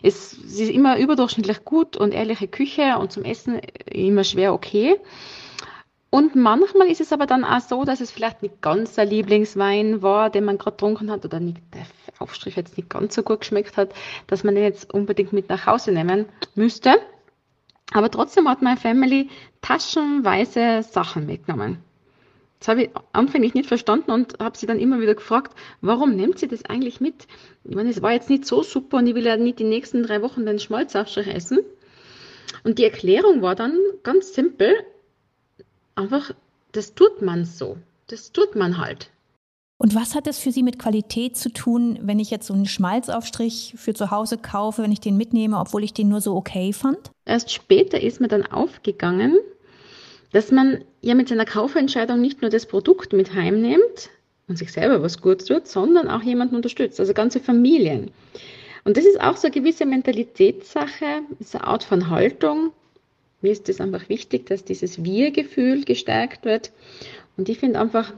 Es, 0.02 0.34
ist 0.34 0.60
immer 0.70 0.98
überdurchschnittlich 0.98 1.66
gut 1.66 1.98
und 1.98 2.14
ehrliche 2.14 2.48
Küche 2.48 2.98
und 2.98 3.12
zum 3.12 3.24
Essen 3.24 3.60
immer 3.86 4.24
schwer 4.24 4.54
okay. 4.54 4.98
Und 6.10 6.36
manchmal 6.36 6.88
ist 6.88 7.02
es 7.02 7.12
aber 7.12 7.26
dann 7.26 7.44
auch 7.44 7.60
so, 7.60 7.84
dass 7.84 8.00
es 8.00 8.12
vielleicht 8.12 8.42
nicht 8.42 8.62
ganz 8.62 8.96
der 8.96 9.06
Lieblingswein 9.06 10.02
war, 10.02 10.30
den 10.30 10.46
man 10.46 10.58
gerade 10.58 10.78
getrunken 10.78 11.12
hat 11.12 11.26
oder 11.26 11.40
nicht, 11.40 11.60
der 11.74 11.86
Aufstrich 12.20 12.56
jetzt 12.56 12.78
nicht 12.78 12.90
ganz 12.90 13.16
so 13.16 13.24
gut 13.24 13.42
geschmeckt 13.42 13.78
hat, 13.78 13.94
dass 14.28 14.44
man 14.44 14.56
den 14.56 14.64
jetzt 14.64 14.94
unbedingt 14.94 15.34
mit 15.34 15.50
nach 15.50 15.66
Hause 15.66 15.92
nehmen 15.92 16.26
müsste. 16.56 16.96
Aber 17.94 18.12
trotzdem 18.12 18.50
hat 18.50 18.62
meine 18.62 18.80
Family 18.80 19.30
taschenweise 19.62 20.84
Sachen 20.84 21.26
mitgenommen. 21.26 21.80
Das 22.60 22.70
habe 22.70 22.84
ich 22.84 22.90
anfänglich 23.14 23.54
nicht 23.54 23.68
verstanden 23.68 24.12
und 24.12 24.40
habe 24.40 24.58
sie 24.58 24.66
dann 24.66 24.80
immer 24.80 25.00
wieder 25.00 25.14
gefragt, 25.14 25.56
warum 25.82 26.16
nimmt 26.16 26.40
sie 26.40 26.48
das 26.48 26.66
eigentlich 26.66 27.00
mit? 27.00 27.28
Ich 27.64 27.76
meine, 27.76 27.90
es 27.90 28.02
war 28.02 28.14
jetzt 28.14 28.30
nicht 28.30 28.46
so 28.46 28.64
super 28.64 28.98
und 28.98 29.08
ich 29.08 29.16
will 29.16 29.26
ja 29.26 29.38
nicht 29.38 29.60
die 29.60 29.64
nächsten 29.64 30.04
drei 30.04 30.22
Wochen 30.22 30.46
den 30.46 30.60
Schmalzaufstrich 30.60 31.28
essen. 31.28 31.60
Und 32.64 32.80
die 32.80 32.86
Erklärung 32.86 33.42
war 33.42 33.56
dann 33.56 33.78
ganz 34.04 34.34
simpel, 34.34 34.74
einfach, 35.96 36.32
das 36.72 36.96
tut 36.96 37.22
man 37.22 37.46
so. 37.46 37.78
Das 38.08 38.32
tut 38.32 38.56
man 38.56 38.78
halt. 38.78 39.12
Und 39.80 39.94
was 39.94 40.16
hat 40.16 40.26
es 40.26 40.40
für 40.40 40.52
Sie 40.52 40.64
mit 40.64 40.80
Qualität 40.80 41.38
zu 41.38 41.52
tun, 41.54 42.00
wenn 42.02 42.20
ich 42.20 42.32
jetzt 42.32 42.48
so 42.48 42.54
einen 42.54 42.66
Schmalzaufstrich 42.66 43.76
für 43.78 43.94
zu 43.94 44.10
Hause 44.10 44.38
kaufe, 44.38 44.82
wenn 44.82 44.92
ich 44.92 45.02
den 45.02 45.18
mitnehme, 45.18 45.60
obwohl 45.60 45.84
ich 45.84 45.94
den 45.94 46.10
nur 46.10 46.20
so 46.20 46.36
okay 46.36 46.74
fand? 46.74 47.12
Erst 47.26 47.52
später 47.52 48.02
ist 48.02 48.20
mir 48.20 48.28
dann 48.28 48.46
aufgegangen, 48.46 49.38
dass 50.32 50.52
man 50.52 50.84
ja 51.02 51.14
mit 51.14 51.30
seiner 51.30 51.46
Kaufentscheidung 51.46 52.20
nicht 52.20 52.42
nur 52.42 52.50
das 52.50 52.66
Produkt 52.66 53.14
mit 53.14 53.36
heimnimmt 53.36 54.10
und 54.48 54.58
sich 54.58 54.72
selber 54.72 55.02
was 55.04 55.22
Gutes 55.22 55.48
tut, 55.48 55.68
sondern 55.68 56.08
auch 56.10 56.24
jemanden 56.24 56.56
unterstützt, 56.56 57.00
also 57.00 57.14
ganze 57.14 57.40
Familien. 57.40 58.10
Und 58.84 58.98
das 58.98 59.06
ist 59.06 59.22
auch 59.22 59.38
so 59.38 59.48
eine 59.48 59.54
gewisse 59.54 59.86
Mentalitätssache, 59.86 61.22
ist 61.40 61.56
eine 61.56 61.68
Art 61.68 61.84
von 61.84 62.10
Haltung. 62.10 62.72
Mir 63.42 63.52
ist 63.52 63.70
es 63.70 63.80
einfach 63.80 64.10
wichtig, 64.10 64.48
dass 64.48 64.64
dieses 64.64 65.04
Wir-Gefühl 65.04 65.84
gestärkt 65.84 66.46
wird. 66.46 66.72
Und 67.36 67.50
ich 67.50 67.60
finde 67.60 67.80
einfach, 67.80 68.14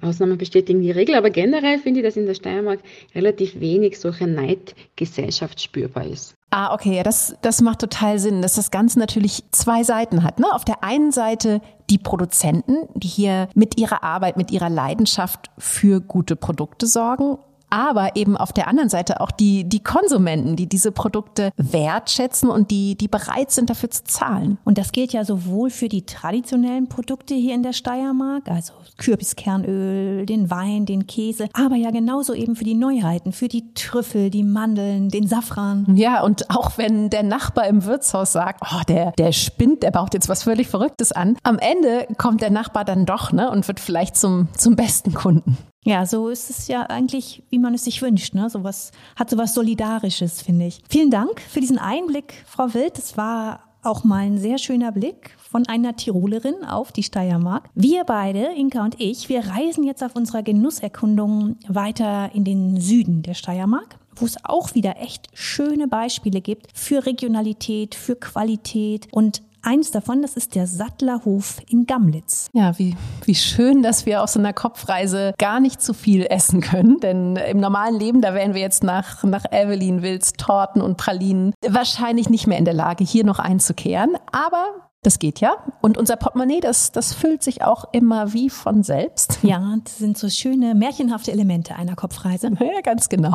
Ausnahmen 0.00 0.38
bestätigen 0.38 0.82
die 0.82 0.90
Regel, 0.90 1.14
aber 1.14 1.30
generell 1.30 1.78
finde 1.78 2.00
ich, 2.00 2.06
dass 2.06 2.16
in 2.16 2.26
der 2.26 2.34
Steiermark 2.34 2.80
relativ 3.14 3.60
wenig 3.60 3.98
solche 3.98 4.26
Neidgesellschaft 4.26 5.60
spürbar 5.60 6.06
ist. 6.06 6.34
Ah, 6.50 6.74
okay, 6.74 6.96
ja, 6.96 7.02
das, 7.04 7.36
das 7.42 7.60
macht 7.60 7.78
total 7.80 8.18
Sinn, 8.18 8.42
dass 8.42 8.54
das 8.54 8.72
Ganze 8.72 8.98
natürlich 8.98 9.44
zwei 9.52 9.84
Seiten 9.84 10.24
hat. 10.24 10.40
Ne? 10.40 10.46
Auf 10.52 10.64
der 10.64 10.82
einen 10.82 11.12
Seite 11.12 11.60
die 11.88 11.98
Produzenten, 11.98 12.88
die 12.94 13.06
hier 13.06 13.48
mit 13.54 13.78
ihrer 13.78 14.02
Arbeit, 14.02 14.36
mit 14.36 14.50
ihrer 14.50 14.68
Leidenschaft 14.68 15.50
für 15.58 16.00
gute 16.00 16.34
Produkte 16.34 16.86
sorgen 16.86 17.38
aber 17.70 18.16
eben 18.16 18.36
auf 18.36 18.52
der 18.52 18.68
anderen 18.68 18.88
Seite 18.88 19.20
auch 19.20 19.30
die, 19.30 19.64
die 19.64 19.82
Konsumenten, 19.82 20.56
die 20.56 20.68
diese 20.68 20.92
Produkte 20.92 21.52
wertschätzen 21.56 22.50
und 22.50 22.70
die, 22.70 22.96
die 22.96 23.08
bereit 23.08 23.50
sind, 23.50 23.70
dafür 23.70 23.90
zu 23.90 24.04
zahlen. 24.04 24.58
Und 24.64 24.78
das 24.78 24.92
gilt 24.92 25.12
ja 25.12 25.24
sowohl 25.24 25.70
für 25.70 25.88
die 25.88 26.04
traditionellen 26.04 26.88
Produkte 26.88 27.34
hier 27.34 27.54
in 27.54 27.62
der 27.62 27.72
Steiermark, 27.72 28.48
also 28.48 28.72
Kürbiskernöl, 28.98 30.26
den 30.26 30.50
Wein, 30.50 30.86
den 30.86 31.06
Käse, 31.06 31.48
aber 31.52 31.76
ja 31.76 31.90
genauso 31.90 32.34
eben 32.34 32.56
für 32.56 32.64
die 32.64 32.74
Neuheiten, 32.74 33.32
für 33.32 33.48
die 33.48 33.72
Trüffel, 33.74 34.30
die 34.30 34.42
Mandeln, 34.42 35.08
den 35.08 35.26
Safran. 35.26 35.86
Ja, 35.94 36.22
und 36.22 36.50
auch 36.50 36.76
wenn 36.76 37.10
der 37.10 37.22
Nachbar 37.22 37.66
im 37.66 37.84
Wirtshaus 37.84 38.32
sagt, 38.32 38.62
oh, 38.70 38.82
der, 38.88 39.12
der 39.12 39.32
spinnt, 39.32 39.82
der 39.82 39.90
baut 39.90 40.14
jetzt 40.14 40.28
was 40.28 40.42
völlig 40.42 40.68
Verrücktes 40.68 41.12
an, 41.12 41.36
am 41.42 41.58
Ende 41.58 42.06
kommt 42.18 42.42
der 42.42 42.50
Nachbar 42.50 42.84
dann 42.84 43.06
doch 43.06 43.32
ne, 43.32 43.50
und 43.50 43.66
wird 43.68 43.80
vielleicht 43.80 44.16
zum, 44.16 44.48
zum 44.56 44.76
besten 44.76 45.14
Kunden. 45.14 45.56
Ja, 45.84 46.04
so 46.04 46.28
ist 46.28 46.50
es 46.50 46.68
ja 46.68 46.82
eigentlich, 46.82 47.42
wie 47.48 47.58
man 47.58 47.74
es 47.74 47.84
sich 47.84 48.02
wünscht. 48.02 48.34
Ne? 48.34 48.50
Sowas 48.50 48.92
hat 49.16 49.30
sowas 49.30 49.54
Solidarisches, 49.54 50.42
finde 50.42 50.66
ich. 50.66 50.82
Vielen 50.88 51.10
Dank 51.10 51.40
für 51.40 51.60
diesen 51.60 51.78
Einblick, 51.78 52.44
Frau 52.46 52.74
Wild. 52.74 52.98
Es 52.98 53.16
war 53.16 53.60
auch 53.82 54.04
mal 54.04 54.26
ein 54.26 54.36
sehr 54.36 54.58
schöner 54.58 54.92
Blick 54.92 55.36
von 55.38 55.66
einer 55.66 55.96
Tirolerin 55.96 56.64
auf 56.64 56.92
die 56.92 57.02
Steiermark. 57.02 57.70
Wir 57.74 58.04
beide, 58.04 58.52
Inka 58.54 58.84
und 58.84 59.00
ich, 59.00 59.30
wir 59.30 59.46
reisen 59.46 59.84
jetzt 59.84 60.04
auf 60.04 60.14
unserer 60.16 60.42
Genusserkundung 60.42 61.56
weiter 61.66 62.30
in 62.34 62.44
den 62.44 62.78
Süden 62.78 63.22
der 63.22 63.34
Steiermark 63.34 63.98
wo 64.16 64.26
es 64.26 64.44
auch 64.44 64.74
wieder 64.74 65.00
echt 65.00 65.28
schöne 65.32 65.88
Beispiele 65.88 66.40
gibt 66.40 66.66
für 66.74 67.06
Regionalität, 67.06 67.94
für 67.94 68.16
Qualität 68.16 69.08
und 69.12 69.42
Eins 69.62 69.90
davon, 69.90 70.22
das 70.22 70.36
ist 70.36 70.54
der 70.54 70.66
Sattlerhof 70.66 71.58
in 71.68 71.86
Gamlitz. 71.86 72.48
Ja, 72.52 72.78
wie, 72.78 72.96
wie 73.24 73.34
schön, 73.34 73.82
dass 73.82 74.06
wir 74.06 74.22
auf 74.22 74.30
so 74.30 74.38
einer 74.38 74.52
Kopfreise 74.52 75.34
gar 75.38 75.60
nicht 75.60 75.82
zu 75.82 75.92
viel 75.92 76.26
essen 76.28 76.60
können. 76.60 76.98
Denn 77.00 77.36
im 77.36 77.58
normalen 77.60 77.98
Leben, 77.98 78.22
da 78.22 78.34
wären 78.34 78.54
wir 78.54 78.60
jetzt 78.60 78.82
nach, 78.82 79.22
nach 79.22 79.44
Evelyn 79.50 80.02
Wills 80.02 80.32
Torten 80.32 80.80
und 80.80 80.96
Pralinen 80.96 81.52
wahrscheinlich 81.66 82.30
nicht 82.30 82.46
mehr 82.46 82.58
in 82.58 82.64
der 82.64 82.74
Lage, 82.74 83.04
hier 83.04 83.24
noch 83.24 83.38
einzukehren. 83.38 84.16
Aber 84.32 84.89
das 85.02 85.18
geht 85.18 85.40
ja. 85.40 85.54
Und 85.80 85.96
unser 85.96 86.16
Portemonnaie, 86.16 86.60
das, 86.60 86.92
das 86.92 87.14
füllt 87.14 87.42
sich 87.42 87.62
auch 87.62 87.86
immer 87.92 88.34
wie 88.34 88.50
von 88.50 88.82
selbst. 88.82 89.38
Ja, 89.42 89.76
das 89.82 89.98
sind 89.98 90.18
so 90.18 90.28
schöne, 90.28 90.74
märchenhafte 90.74 91.32
Elemente 91.32 91.74
einer 91.76 91.96
Kopfreise. 91.96 92.50
Ja, 92.60 92.82
ganz 92.82 93.08
genau. 93.08 93.34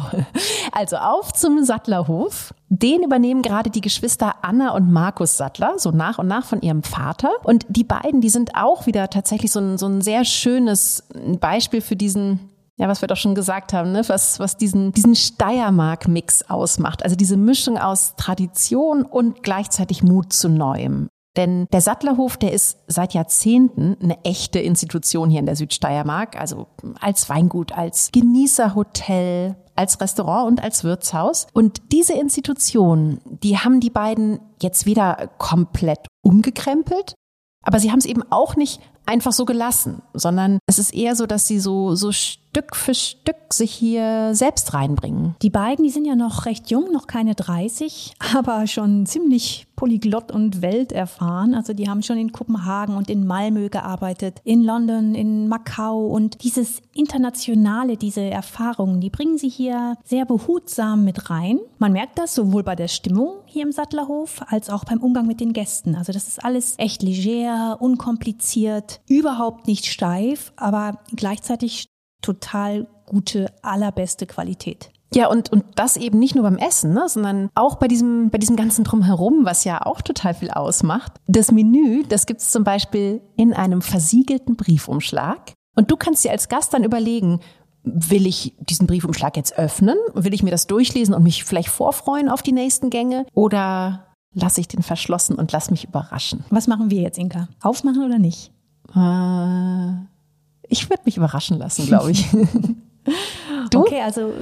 Also 0.71 0.97
auf 0.97 1.33
zum 1.33 1.63
Sattlerhof. 1.63 2.53
Den 2.69 3.03
übernehmen 3.03 3.41
gerade 3.41 3.69
die 3.69 3.81
Geschwister 3.81 4.35
Anna 4.43 4.71
und 4.71 4.91
Markus 4.91 5.37
Sattler, 5.37 5.77
so 5.77 5.91
nach 5.91 6.19
und 6.19 6.27
nach 6.27 6.45
von 6.45 6.61
ihrem 6.61 6.83
Vater. 6.83 7.31
Und 7.43 7.65
die 7.69 7.83
beiden, 7.83 8.21
die 8.21 8.29
sind 8.29 8.51
auch 8.55 8.85
wieder 8.85 9.09
tatsächlich 9.09 9.51
so 9.51 9.59
ein, 9.59 9.77
so 9.77 9.87
ein 9.87 10.01
sehr 10.01 10.25
schönes 10.25 11.03
Beispiel 11.39 11.81
für 11.81 11.95
diesen 11.95 12.51
ja, 12.77 12.89
was 12.89 13.01
wir 13.01 13.07
doch 13.07 13.15
schon 13.15 13.35
gesagt 13.35 13.71
haben, 13.71 13.93
ne? 13.93 14.01
was, 14.07 14.39
was 14.39 14.57
diesen, 14.57 14.91
diesen 14.91 15.15
Steiermark-Mix 15.15 16.49
ausmacht. 16.49 17.03
Also 17.03 17.15
diese 17.15 17.37
Mischung 17.37 17.77
aus 17.77 18.15
Tradition 18.17 19.03
und 19.03 19.43
gleichzeitig 19.43 20.03
Mut 20.03 20.33
zu 20.33 20.49
Neuem. 20.49 21.07
Denn 21.35 21.67
der 21.71 21.81
Sattlerhof, 21.81 22.37
der 22.37 22.53
ist 22.53 22.79
seit 22.87 23.13
Jahrzehnten 23.13 23.97
eine 24.01 24.23
echte 24.23 24.59
Institution 24.59 25.29
hier 25.29 25.39
in 25.39 25.45
der 25.45 25.55
Südsteiermark, 25.55 26.39
also 26.39 26.67
als 26.99 27.29
Weingut, 27.29 27.73
als 27.73 28.11
Genießerhotel, 28.11 29.55
als 29.75 29.99
Restaurant 29.99 30.47
und 30.47 30.63
als 30.63 30.83
Wirtshaus. 30.83 31.47
Und 31.53 31.81
diese 31.91 32.13
Institutionen, 32.13 33.19
die 33.25 33.57
haben 33.57 33.79
die 33.79 33.89
beiden 33.89 34.39
jetzt 34.61 34.85
wieder 34.85 35.29
komplett 35.37 36.07
umgekrempelt, 36.23 37.15
aber 37.63 37.79
sie 37.79 37.91
haben 37.91 37.99
es 37.99 38.05
eben 38.05 38.23
auch 38.31 38.55
nicht 38.55 38.79
einfach 39.05 39.33
so 39.33 39.45
gelassen, 39.45 40.01
sondern 40.13 40.59
es 40.67 40.79
ist 40.79 40.93
eher 40.93 41.15
so, 41.15 41.25
dass 41.25 41.47
sie 41.47 41.59
so, 41.59 41.95
so 41.95 42.11
Stück 42.55 42.73
für 42.73 42.95
Stück 42.95 43.35
sich 43.51 43.73
hier 43.73 44.33
selbst 44.33 44.73
reinbringen. 44.73 45.35
Die 45.41 45.49
beiden, 45.49 45.83
die 45.83 45.91
sind 45.91 46.05
ja 46.05 46.15
noch 46.15 46.45
recht 46.45 46.71
jung, 46.71 46.89
noch 46.93 47.05
keine 47.05 47.35
30, 47.35 48.13
aber 48.33 48.65
schon 48.65 49.05
ziemlich 49.05 49.67
polyglott 49.75 50.31
und 50.31 50.61
welterfahren. 50.61 51.53
Also 51.53 51.73
die 51.73 51.89
haben 51.89 52.01
schon 52.01 52.17
in 52.17 52.31
Kopenhagen 52.31 52.95
und 52.95 53.09
in 53.09 53.27
Malmö 53.27 53.67
gearbeitet, 53.67 54.39
in 54.45 54.63
London, 54.63 55.15
in 55.15 55.49
Macau 55.49 56.07
und 56.07 56.45
dieses 56.45 56.81
internationale, 56.93 57.97
diese 57.97 58.21
Erfahrungen, 58.21 59.01
die 59.01 59.09
bringen 59.09 59.37
sie 59.37 59.49
hier 59.49 59.97
sehr 60.05 60.23
behutsam 60.23 61.03
mit 61.03 61.29
rein. 61.29 61.59
Man 61.77 61.91
merkt 61.91 62.17
das 62.17 62.35
sowohl 62.35 62.63
bei 62.63 62.77
der 62.77 62.87
Stimmung 62.87 63.33
hier 63.47 63.63
im 63.63 63.73
Sattlerhof 63.73 64.41
als 64.47 64.69
auch 64.69 64.85
beim 64.85 64.99
Umgang 65.03 65.27
mit 65.27 65.41
den 65.41 65.51
Gästen. 65.51 65.93
Also 65.93 66.13
das 66.13 66.29
ist 66.29 66.45
alles 66.45 66.75
echt 66.77 67.03
leger, 67.03 67.81
unkompliziert, 67.81 69.01
überhaupt 69.09 69.67
nicht 69.67 69.87
steif, 69.87 70.53
aber 70.55 70.99
gleichzeitig 71.13 71.89
total 72.21 72.87
gute, 73.05 73.47
allerbeste 73.61 74.25
Qualität. 74.25 74.91
Ja, 75.13 75.29
und, 75.29 75.51
und 75.51 75.63
das 75.75 75.95
eben 75.97 76.19
nicht 76.19 76.35
nur 76.35 76.43
beim 76.43 76.57
Essen, 76.57 76.93
ne, 76.93 77.07
sondern 77.07 77.49
auch 77.55 77.75
bei 77.75 77.87
diesem, 77.87 78.29
bei 78.31 78.37
diesem 78.37 78.55
ganzen 78.55 78.83
Drumherum, 78.83 79.45
was 79.45 79.63
ja 79.63 79.85
auch 79.85 80.01
total 80.01 80.33
viel 80.33 80.49
ausmacht. 80.49 81.13
Das 81.27 81.51
Menü, 81.51 82.03
das 82.09 82.25
gibt's 82.25 82.51
zum 82.51 82.63
Beispiel 82.63 83.21
in 83.37 83.53
einem 83.53 83.81
versiegelten 83.81 84.55
Briefumschlag. 84.57 85.53
Und 85.75 85.91
du 85.91 85.95
kannst 85.95 86.25
dir 86.25 86.31
als 86.31 86.49
Gast 86.49 86.73
dann 86.73 86.83
überlegen, 86.83 87.39
will 87.83 88.25
ich 88.25 88.55
diesen 88.59 88.87
Briefumschlag 88.87 89.37
jetzt 89.37 89.57
öffnen? 89.57 89.97
Will 90.13 90.33
ich 90.33 90.43
mir 90.43 90.51
das 90.51 90.67
durchlesen 90.67 91.13
und 91.13 91.23
mich 91.23 91.43
vielleicht 91.43 91.69
vorfreuen 91.69 92.29
auf 92.29 92.41
die 92.41 92.51
nächsten 92.51 92.89
Gänge? 92.89 93.25
Oder 93.33 94.07
lasse 94.33 94.59
ich 94.59 94.67
den 94.67 94.81
verschlossen 94.81 95.35
und 95.35 95.51
lass 95.51 95.71
mich 95.71 95.85
überraschen? 95.85 96.43
Was 96.49 96.67
machen 96.67 96.89
wir 96.89 97.01
jetzt, 97.01 97.17
Inka? 97.17 97.47
Aufmachen 97.61 98.03
oder 98.03 98.17
nicht? 98.17 98.51
Äh, 98.93 100.05
ich 100.69 100.89
würde 100.89 101.03
mich 101.05 101.17
überraschen 101.17 101.57
lassen, 101.57 101.85
glaube 101.87 102.11
ich. 102.11 102.25
du? 103.71 103.79
Okay, 103.79 104.01
also 104.01 104.33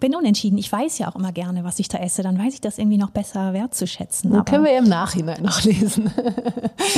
bin 0.00 0.14
unentschieden. 0.14 0.58
Ich 0.58 0.72
weiß 0.72 0.98
ja 0.98 1.08
auch 1.08 1.16
immer 1.16 1.30
gerne, 1.30 1.62
was 1.62 1.78
ich 1.78 1.88
da 1.88 1.98
esse. 1.98 2.22
Dann 2.22 2.38
weiß 2.38 2.54
ich 2.54 2.60
das 2.60 2.78
irgendwie 2.78 2.96
noch 2.96 3.10
besser 3.10 3.52
wertzuschätzen. 3.52 4.32
Dann 4.32 4.44
können 4.44 4.64
wir 4.64 4.76
im 4.76 4.84
Nachhinein 4.84 5.42
noch 5.42 5.62
lesen. 5.62 6.10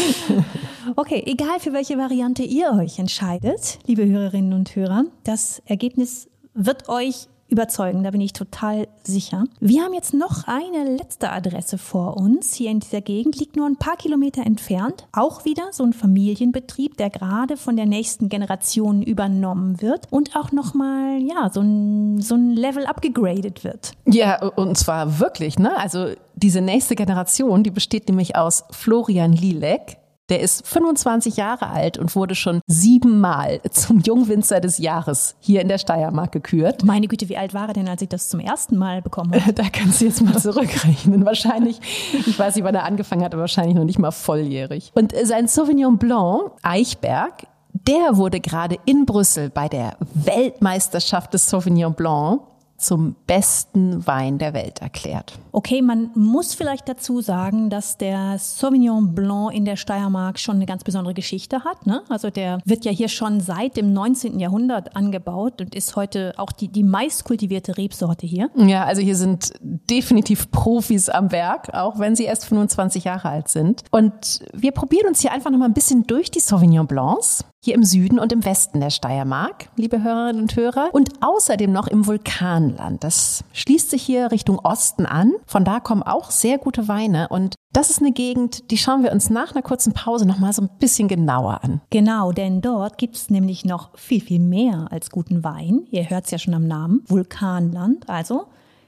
okay, 0.97 1.23
egal 1.27 1.59
für 1.59 1.73
welche 1.73 1.99
Variante 1.99 2.45
ihr 2.45 2.73
euch 2.73 2.99
entscheidet, 2.99 3.81
liebe 3.87 4.07
Hörerinnen 4.07 4.53
und 4.53 4.75
Hörer, 4.75 5.05
das 5.25 5.61
Ergebnis 5.67 6.29
wird 6.55 6.89
euch 6.89 7.29
überzeugen, 7.53 8.03
da 8.03 8.11
bin 8.11 8.21
ich 8.21 8.33
total 8.33 8.89
sicher. 9.05 9.45
Wir 9.61 9.83
haben 9.83 9.95
jetzt 9.95 10.15
noch 10.15 10.45
eine 10.47 10.97
letzte 10.97 11.31
Adresse 11.31 11.79
vor 11.79 12.17
uns. 12.17 12.55
Hier 12.55 12.71
in 12.71 12.81
dieser 12.81 13.01
Gegend 13.01 13.39
liegt 13.39 13.57
nur 13.57 13.67
ein 13.67 13.77
paar 13.77 13.97
Kilometer 13.97 14.45
entfernt. 14.45 15.07
Auch 15.13 15.45
wieder 15.45 15.69
so 15.71 15.85
ein 15.85 15.93
Familienbetrieb, 15.93 16.97
der 16.97 17.11
gerade 17.11 17.57
von 17.57 17.77
der 17.77 17.87
nächsten 17.87 18.29
Generation 18.29 19.03
übernommen 19.03 19.81
wird 19.81 20.09
und 20.11 20.35
auch 20.35 20.51
nochmal, 20.51 21.21
ja, 21.23 21.51
so 21.53 21.61
ein, 21.61 22.21
so 22.21 22.35
ein 22.35 22.51
Level 22.51 22.87
abgegradet 22.87 23.63
wird. 23.63 23.93
Ja, 24.07 24.43
und 24.43 24.77
zwar 24.77 25.21
wirklich, 25.21 25.59
ne? 25.59 25.77
Also 25.77 26.09
diese 26.35 26.61
nächste 26.61 26.95
Generation, 26.97 27.63
die 27.63 27.71
besteht 27.71 28.09
nämlich 28.09 28.37
aus 28.37 28.65
Florian 28.71 29.33
Lilek, 29.33 29.99
der 30.29 30.41
ist 30.41 30.67
25 30.67 31.37
Jahre 31.37 31.69
alt 31.69 31.99
und 31.99 32.15
wurde 32.15 32.35
schon 32.35 32.61
siebenmal 32.67 33.61
zum 33.71 34.01
Jungwinzer 34.01 34.61
des 34.61 34.79
Jahres 34.79 35.37
hier 35.41 35.61
in 35.61 35.69
der 35.69 35.79
Steiermark 35.79 36.33
gekürt. 36.33 36.85
Meine 36.85 37.09
Güte, 37.09 37.29
wie 37.29 37.37
alt 37.37 37.55
war 37.55 37.69
er 37.69 37.75
denn, 37.75 37.89
als 37.89 38.03
ich 38.03 38.09
das 38.09 38.29
zum 38.29 38.41
ersten 38.41 38.77
Mal 38.79 39.03
bekommen 39.03 39.33
habe? 39.41 39.53
Da 39.53 39.65
kannst 39.71 40.01
du 40.01 40.07
jetzt 40.07 40.23
mal 40.23 40.39
zurückrechnen. 40.39 41.25
wahrscheinlich, 41.27 41.81
ich 42.27 42.39
weiß 42.39 42.55
nicht, 42.55 42.65
wann 42.65 42.75
er 42.75 42.85
angefangen 42.85 43.25
hat, 43.25 43.35
aber 43.35 43.43
wahrscheinlich 43.43 43.77
noch 43.77 43.85
nicht 43.85 43.99
mal 43.99 44.11
volljährig. 44.11 44.91
Und 44.95 45.13
sein 45.25 45.49
Sauvignon 45.49 45.99
Blanc, 45.99 46.53
Eichberg, 46.63 47.47
der 47.73 48.17
wurde 48.17 48.41
gerade 48.41 48.79
in 48.85 49.07
Brüssel 49.07 49.51
bei 49.51 49.69
der 49.69 49.97
Weltmeisterschaft 50.15 51.35
des 51.35 51.49
Sauvignon 51.49 51.95
Blanc 51.95 52.43
zum 52.83 53.17
besten 53.27 54.07
Wein 54.07 54.39
der 54.39 54.55
Welt 54.55 54.81
erklärt. 54.81 55.39
Okay, 55.53 55.83
man 55.83 56.11
muss 56.15 56.55
vielleicht 56.55 56.89
dazu 56.89 57.21
sagen, 57.21 57.71
dass 57.71 57.99
der 57.99 58.39
Sauvignon 58.39 59.15
Blanc 59.15 59.55
in 59.55 59.65
der 59.65 59.77
Steiermark 59.77 60.39
schon 60.39 60.57
eine 60.57 60.67
ganz 60.67 60.85
besondere 60.85 61.15
Geschichte 61.15 61.65
hat. 61.65 61.87
Ne? 61.87 62.03
Also 62.09 62.31
der 62.31 62.59
wird 62.65 62.85
ja 62.85 62.93
hier 62.93 63.09
schon 63.09 63.41
seit 63.41 63.77
dem 63.77 63.93
19. 63.93 64.39
Jahrhundert 64.39 64.97
angebaut 64.97 65.61
und 65.61 65.75
ist 65.75 65.97
heute 65.97 66.35
auch 66.37 66.53
die, 66.53 66.69
die 66.69 66.83
meistkultivierte 66.83 67.77
Rebsorte 67.79 68.27
hier. 68.27 68.51
Ja, 68.57 68.85
also 68.85 69.01
hier 69.03 69.17
sind 69.17 69.53
definitiv 69.63 70.51
Profis 70.51 71.09
am 71.09 71.33
Werk, 71.33 71.73
auch 71.75 71.99
wenn 71.99 72.17
sie 72.17 72.25
erst 72.25 72.47
25 72.47 73.05
Jahre 73.05 73.29
alt 73.29 73.49
sind. 73.49 73.85
Und 73.91 74.41
wir 74.53 74.73
probieren 74.73 75.09
uns 75.09 75.21
hier 75.21 75.33
einfach 75.33 75.51
noch 75.51 75.59
mal 75.59 75.67
ein 75.67 75.75
bisschen 75.75 76.07
durch 76.07 76.31
die 76.31 76.41
Sauvignon 76.41 76.87
Blancs 76.87 77.45
hier 77.65 77.75
im 77.75 77.85
Süden 77.85 78.19
und 78.19 78.33
im 78.33 78.45
Westen 78.45 78.81
der 78.81 78.91
Steiermark, 78.91 79.69
liebe 79.77 80.03
Hörerinnen 80.03 80.43
und 80.43 80.57
Hörer, 80.57 80.91
und 80.93 81.11
außerdem 81.21 81.71
noch 81.71 81.87
im 81.87 82.07
Vulkanland. 82.07 83.05
Das 83.05 83.45
schließt 83.53 83.91
sich 83.91 84.03
hier 84.03 84.33
Richtung 84.33 84.59
Osten 84.59 85.07
an. 85.07 85.33
Von 85.47 85.65
da 85.65 85.79
kommen 85.79 86.03
auch 86.03 86.33
sehr 86.33 86.59
gute 86.59 86.89
Weine 86.89 87.29
und 87.29 87.55
das 87.73 87.89
ist 87.89 88.01
eine 88.01 88.13
Gegend, 88.13 88.71
die 88.73 88.79
schauen 88.79 89.05
wir 89.05 89.13
uns 89.13 89.31
nach 89.31 89.53
einer 89.53 89.63
kurzen 89.63 89.93
Pause 89.93 90.27
noch 90.27 90.39
mal 90.39 90.53
so 90.53 90.63
ein 90.63 90.71
bisschen 90.81 91.07
genauer 91.07 91.61
an. 91.63 91.81
Genau, 91.91 92.33
denn 92.33 92.61
dort 92.61 92.99
gibt 92.99 93.15
es 93.15 93.31
nämlich 93.31 93.65
noch 93.65 93.97
viel, 93.97 94.21
viel 94.21 94.41
mehr 94.41 94.89
als 94.91 95.11
guten 95.11 95.45
Wein. 95.45 95.87
Ihr 95.91 96.11
hört 96.11 96.25
es 96.25 96.33
ja 96.33 96.39
schon 96.39 96.55
am 96.55 96.67
Namen. 96.67 97.05
Vulkanland, 97.07 98.09
also 98.09 98.47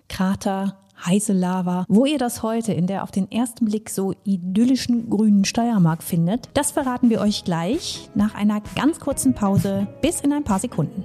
Krater, 0.09 0.77
heiße 1.05 1.33
Lava. 1.33 1.85
Wo 1.89 2.05
ihr 2.05 2.19
das 2.19 2.43
heute 2.43 2.73
in 2.73 2.87
der 2.87 3.03
auf 3.03 3.11
den 3.11 3.31
ersten 3.31 3.67
Blick 3.67 3.91
so 3.91 4.15
idyllischen 4.25 5.11
grünen 5.11 5.45
Steiermark 5.45 6.03
findet, 6.03 6.49
das 6.55 6.71
verraten 6.71 7.11
wir 7.11 7.21
euch 7.21 7.45
gleich 7.45 8.11
nach 8.15 8.35
einer 8.35 8.61
ganz 8.77 9.01
kurzen 9.01 9.35
Pause 9.35 9.87
bis 10.01 10.21
in 10.21 10.33
ein 10.33 10.45
paar 10.45 10.59
Sekunden. 10.59 11.05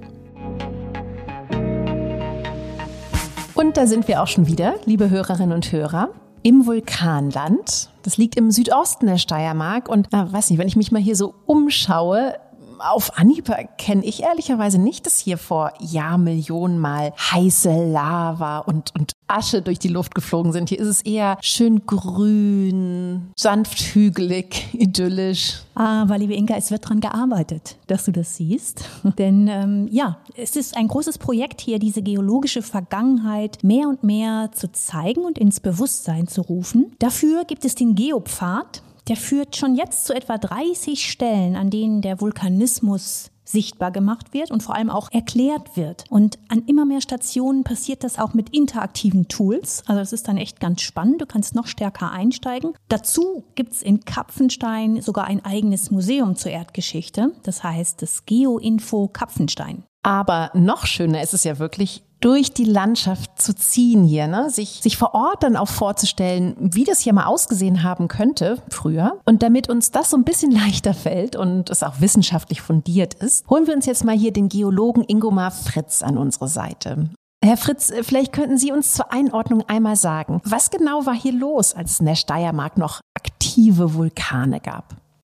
Und 3.56 3.76
da 3.76 3.88
sind 3.88 4.08
wir 4.08 4.24
auch 4.24 4.28
schon 4.28 4.48
wieder, 4.48 4.76
liebe 4.86 5.10
Hörerinnen 5.10 5.52
und 5.52 5.72
Hörer 5.72 6.10
im 6.44 6.66
Vulkanland. 6.66 7.90
Das 8.04 8.18
liegt 8.18 8.36
im 8.36 8.52
Südosten 8.52 9.08
der 9.08 9.18
Steiermark. 9.18 9.90
Und 9.90 10.08
na, 10.12 10.32
weiß 10.32 10.50
nicht, 10.50 10.60
wenn 10.60 10.68
ich 10.68 10.76
mich 10.76 10.92
mal 10.92 11.02
hier 11.02 11.16
so 11.16 11.36
umschaue, 11.46 12.36
auf 12.80 13.18
Anhieb 13.18 13.52
kenne 13.78 14.06
ich 14.06 14.24
ehrlicherweise 14.24 14.80
nicht, 14.80 15.06
dass 15.06 15.18
hier 15.18 15.38
vor 15.38 15.74
Jahrmillionen 15.80 16.80
mal 16.80 17.14
heiße 17.18 17.92
Lava 17.92 18.60
und, 18.60 18.94
und 18.98 19.14
Asche 19.28 19.62
durch 19.62 19.80
die 19.80 19.88
Luft 19.88 20.16
geflogen 20.16 20.52
sind. 20.52 20.70
Hier 20.70 20.80
ist 20.80 20.88
es 20.88 21.02
eher 21.02 21.38
schön 21.42 21.86
grün, 21.86 23.32
sanft 23.36 23.80
hügelig, 23.80 24.68
idyllisch. 24.74 25.62
Aber 25.76 26.18
liebe 26.18 26.34
Inga, 26.34 26.56
es 26.56 26.72
wird 26.72 26.90
dran 26.90 27.00
gearbeitet, 27.00 27.78
dass 27.88 28.06
du 28.06 28.12
das 28.12 28.36
siehst. 28.36 28.84
Denn 29.18 29.48
ähm, 29.48 29.88
ja, 29.92 30.18
es 30.36 30.56
ist 30.56 30.76
ein 30.76 30.88
großes 30.88 31.18
Projekt 31.18 31.62
hier, 31.62 31.80
diese 31.80 32.02
geologische 32.02 32.62
Vergangenheit 32.62 33.64
mehr 33.64 33.88
und 33.88 34.04
mehr 34.04 34.52
zu 34.54 34.72
zeigen 34.72 35.22
und 35.22 35.38
ins 35.38 35.60
Bewusstsein 35.60 36.28
zu 36.28 36.42
rufen. 36.42 36.96
Dafür 37.00 37.46
gibt 37.46 37.66
es 37.66 37.76
den 37.76 37.96
Geopfad 37.96 38.82
der 39.10 39.18
führt 39.18 39.56
schon 39.56 39.76
jetzt 39.76 40.06
zu 40.06 40.14
etwa 40.14 40.38
30 40.38 41.10
Stellen, 41.10 41.56
an 41.56 41.70
denen 41.70 42.02
der 42.02 42.22
Vulkanismus 42.22 43.32
sichtbar 43.44 43.92
gemacht 43.92 44.34
wird 44.34 44.52
und 44.52 44.62
vor 44.62 44.76
allem 44.76 44.92
auch 44.92 45.12
erklärt 45.12 45.76
wird. 45.76 46.06
Und 46.10 46.38
an 46.50 46.64
immer 46.68 46.86
mehr 46.86 47.02
Stationen 47.02 47.64
passiert 47.64 48.04
das 48.04 48.20
auch 48.20 48.36
mit 48.36 48.50
interaktiven 48.56 49.28
Tools. 49.28 49.84
Also 49.88 50.02
es 50.02 50.14
ist 50.14 50.28
dann 50.28 50.38
echt 50.38 50.60
ganz 50.60 50.82
spannend. 50.82 51.22
Du 51.22 51.26
kannst 51.26 51.56
noch 51.56 51.66
stärker 51.66 52.12
einsteigen. 52.12 52.74
Dazu 52.90 53.44
gibt's 53.56 53.82
in 53.82 54.06
Kapfenstein 54.06 55.02
sogar 55.02 55.26
ein 55.26 55.44
eigenes 55.44 55.90
Museum 55.90 56.36
zur 56.36 56.52
Erdgeschichte. 56.52 57.32
Das 57.42 57.64
heißt 57.64 58.04
das 58.04 58.26
Geoinfo 58.26 59.08
Kapfenstein. 59.08 59.84
Aber 60.04 60.52
noch 60.54 60.86
schöner 60.86 61.22
ist 61.22 61.34
es 61.34 61.44
ja 61.44 61.60
wirklich, 61.60 62.04
durch 62.20 62.52
die 62.52 62.66
Landschaft 62.66 63.42
zu 63.42 63.56
ziehen 63.56 64.04
hier, 64.04 64.28
ne? 64.28 64.50
sich, 64.50 64.82
sich 64.82 64.98
vor 64.98 65.14
Ort 65.14 65.44
dann 65.44 65.56
auch 65.56 65.70
vorzustellen, 65.70 66.56
wie 66.60 66.84
das 66.84 67.00
hier 67.00 67.14
mal 67.14 67.26
ausgesehen 67.26 67.84
haben 67.84 68.08
könnte 68.08 68.62
früher. 68.70 69.20
Und 69.26 69.42
damit 69.42 69.70
uns 69.70 69.92
das 69.92 70.10
so 70.10 70.18
ein 70.18 70.26
bisschen 70.26 70.52
leichter 70.52 70.94
fällt 70.94 71.36
und 71.36 71.70
es 71.70 71.84
auch 71.84 72.02
wissenschaftlich 72.02 72.62
fundiert 72.62 73.14
ist, 73.16 73.48
holen 73.50 73.68
wir 73.68 73.76
uns 73.76 73.86
jetzt 73.86 74.06
mal 74.06 74.18
hier 74.18 74.34
den 74.34 74.50
Geologen 74.50 75.04
Ingomar 75.08 75.52
Fritz 75.52 76.02
an 76.02 76.18
unsere 76.18 76.48
Seite. 76.48 77.10
Herr 77.44 77.56
Fritz, 77.56 77.92
vielleicht 78.02 78.34
könnten 78.34 78.58
Sie 78.58 78.74
uns 78.74 78.94
zur 78.94 79.14
Einordnung 79.14 79.64
einmal 79.70 79.96
sagen, 79.96 80.42
was 80.44 80.72
genau 80.72 81.06
war 81.06 81.16
hier 81.16 81.32
los, 81.32 81.74
als 81.74 81.94
es 81.94 82.00
in 82.02 82.06
der 82.06 82.16
Steiermark 82.16 82.78
noch 82.78 83.00
aktive 83.16 83.94
Vulkane 83.94 84.60
gab? 84.60 84.98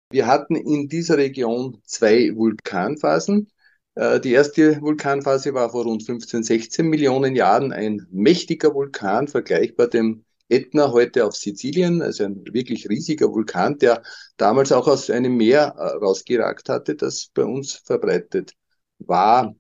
Wir 0.10 0.26
hatten 0.26 0.56
in 0.56 0.90
dieser 0.90 1.18
Region 1.18 1.78
zwei 1.86 2.36
Vulkanphasen. 2.36 3.50
Äh, 3.96 4.20
die 4.20 4.32
erste 4.32 4.82
Vulkanphase 4.82 5.54
war 5.54 5.70
vor 5.70 5.84
rund 5.84 6.04
15, 6.04 6.44
16 6.44 6.88
Millionen 6.88 7.36
Jahren 7.36 7.72
ein 7.72 8.08
mächtiger 8.12 8.74
Vulkan, 8.74 9.28
vergleichbar 9.28 9.88
dem 9.88 10.24
Ätna 10.50 10.92
heute 10.92 11.26
auf 11.26 11.36
Sizilien, 11.36 12.02
also 12.02 12.26
ein 12.26 12.44
wirklich 12.52 12.90
riesiger 12.90 13.30
Vulkan, 13.32 13.78
der 13.78 14.04
damals 14.38 14.72
auch 14.72 14.88
aus 14.88 15.10
einem 15.10 15.38
Meer 15.38 15.76
äh, 15.78 15.98
rausgeragt 16.04 16.70
hatte, 16.70 16.96
das 16.96 17.30
bei 17.34 17.44
uns 17.44 17.74
verbreitet 17.74 18.54
war. 19.00 19.56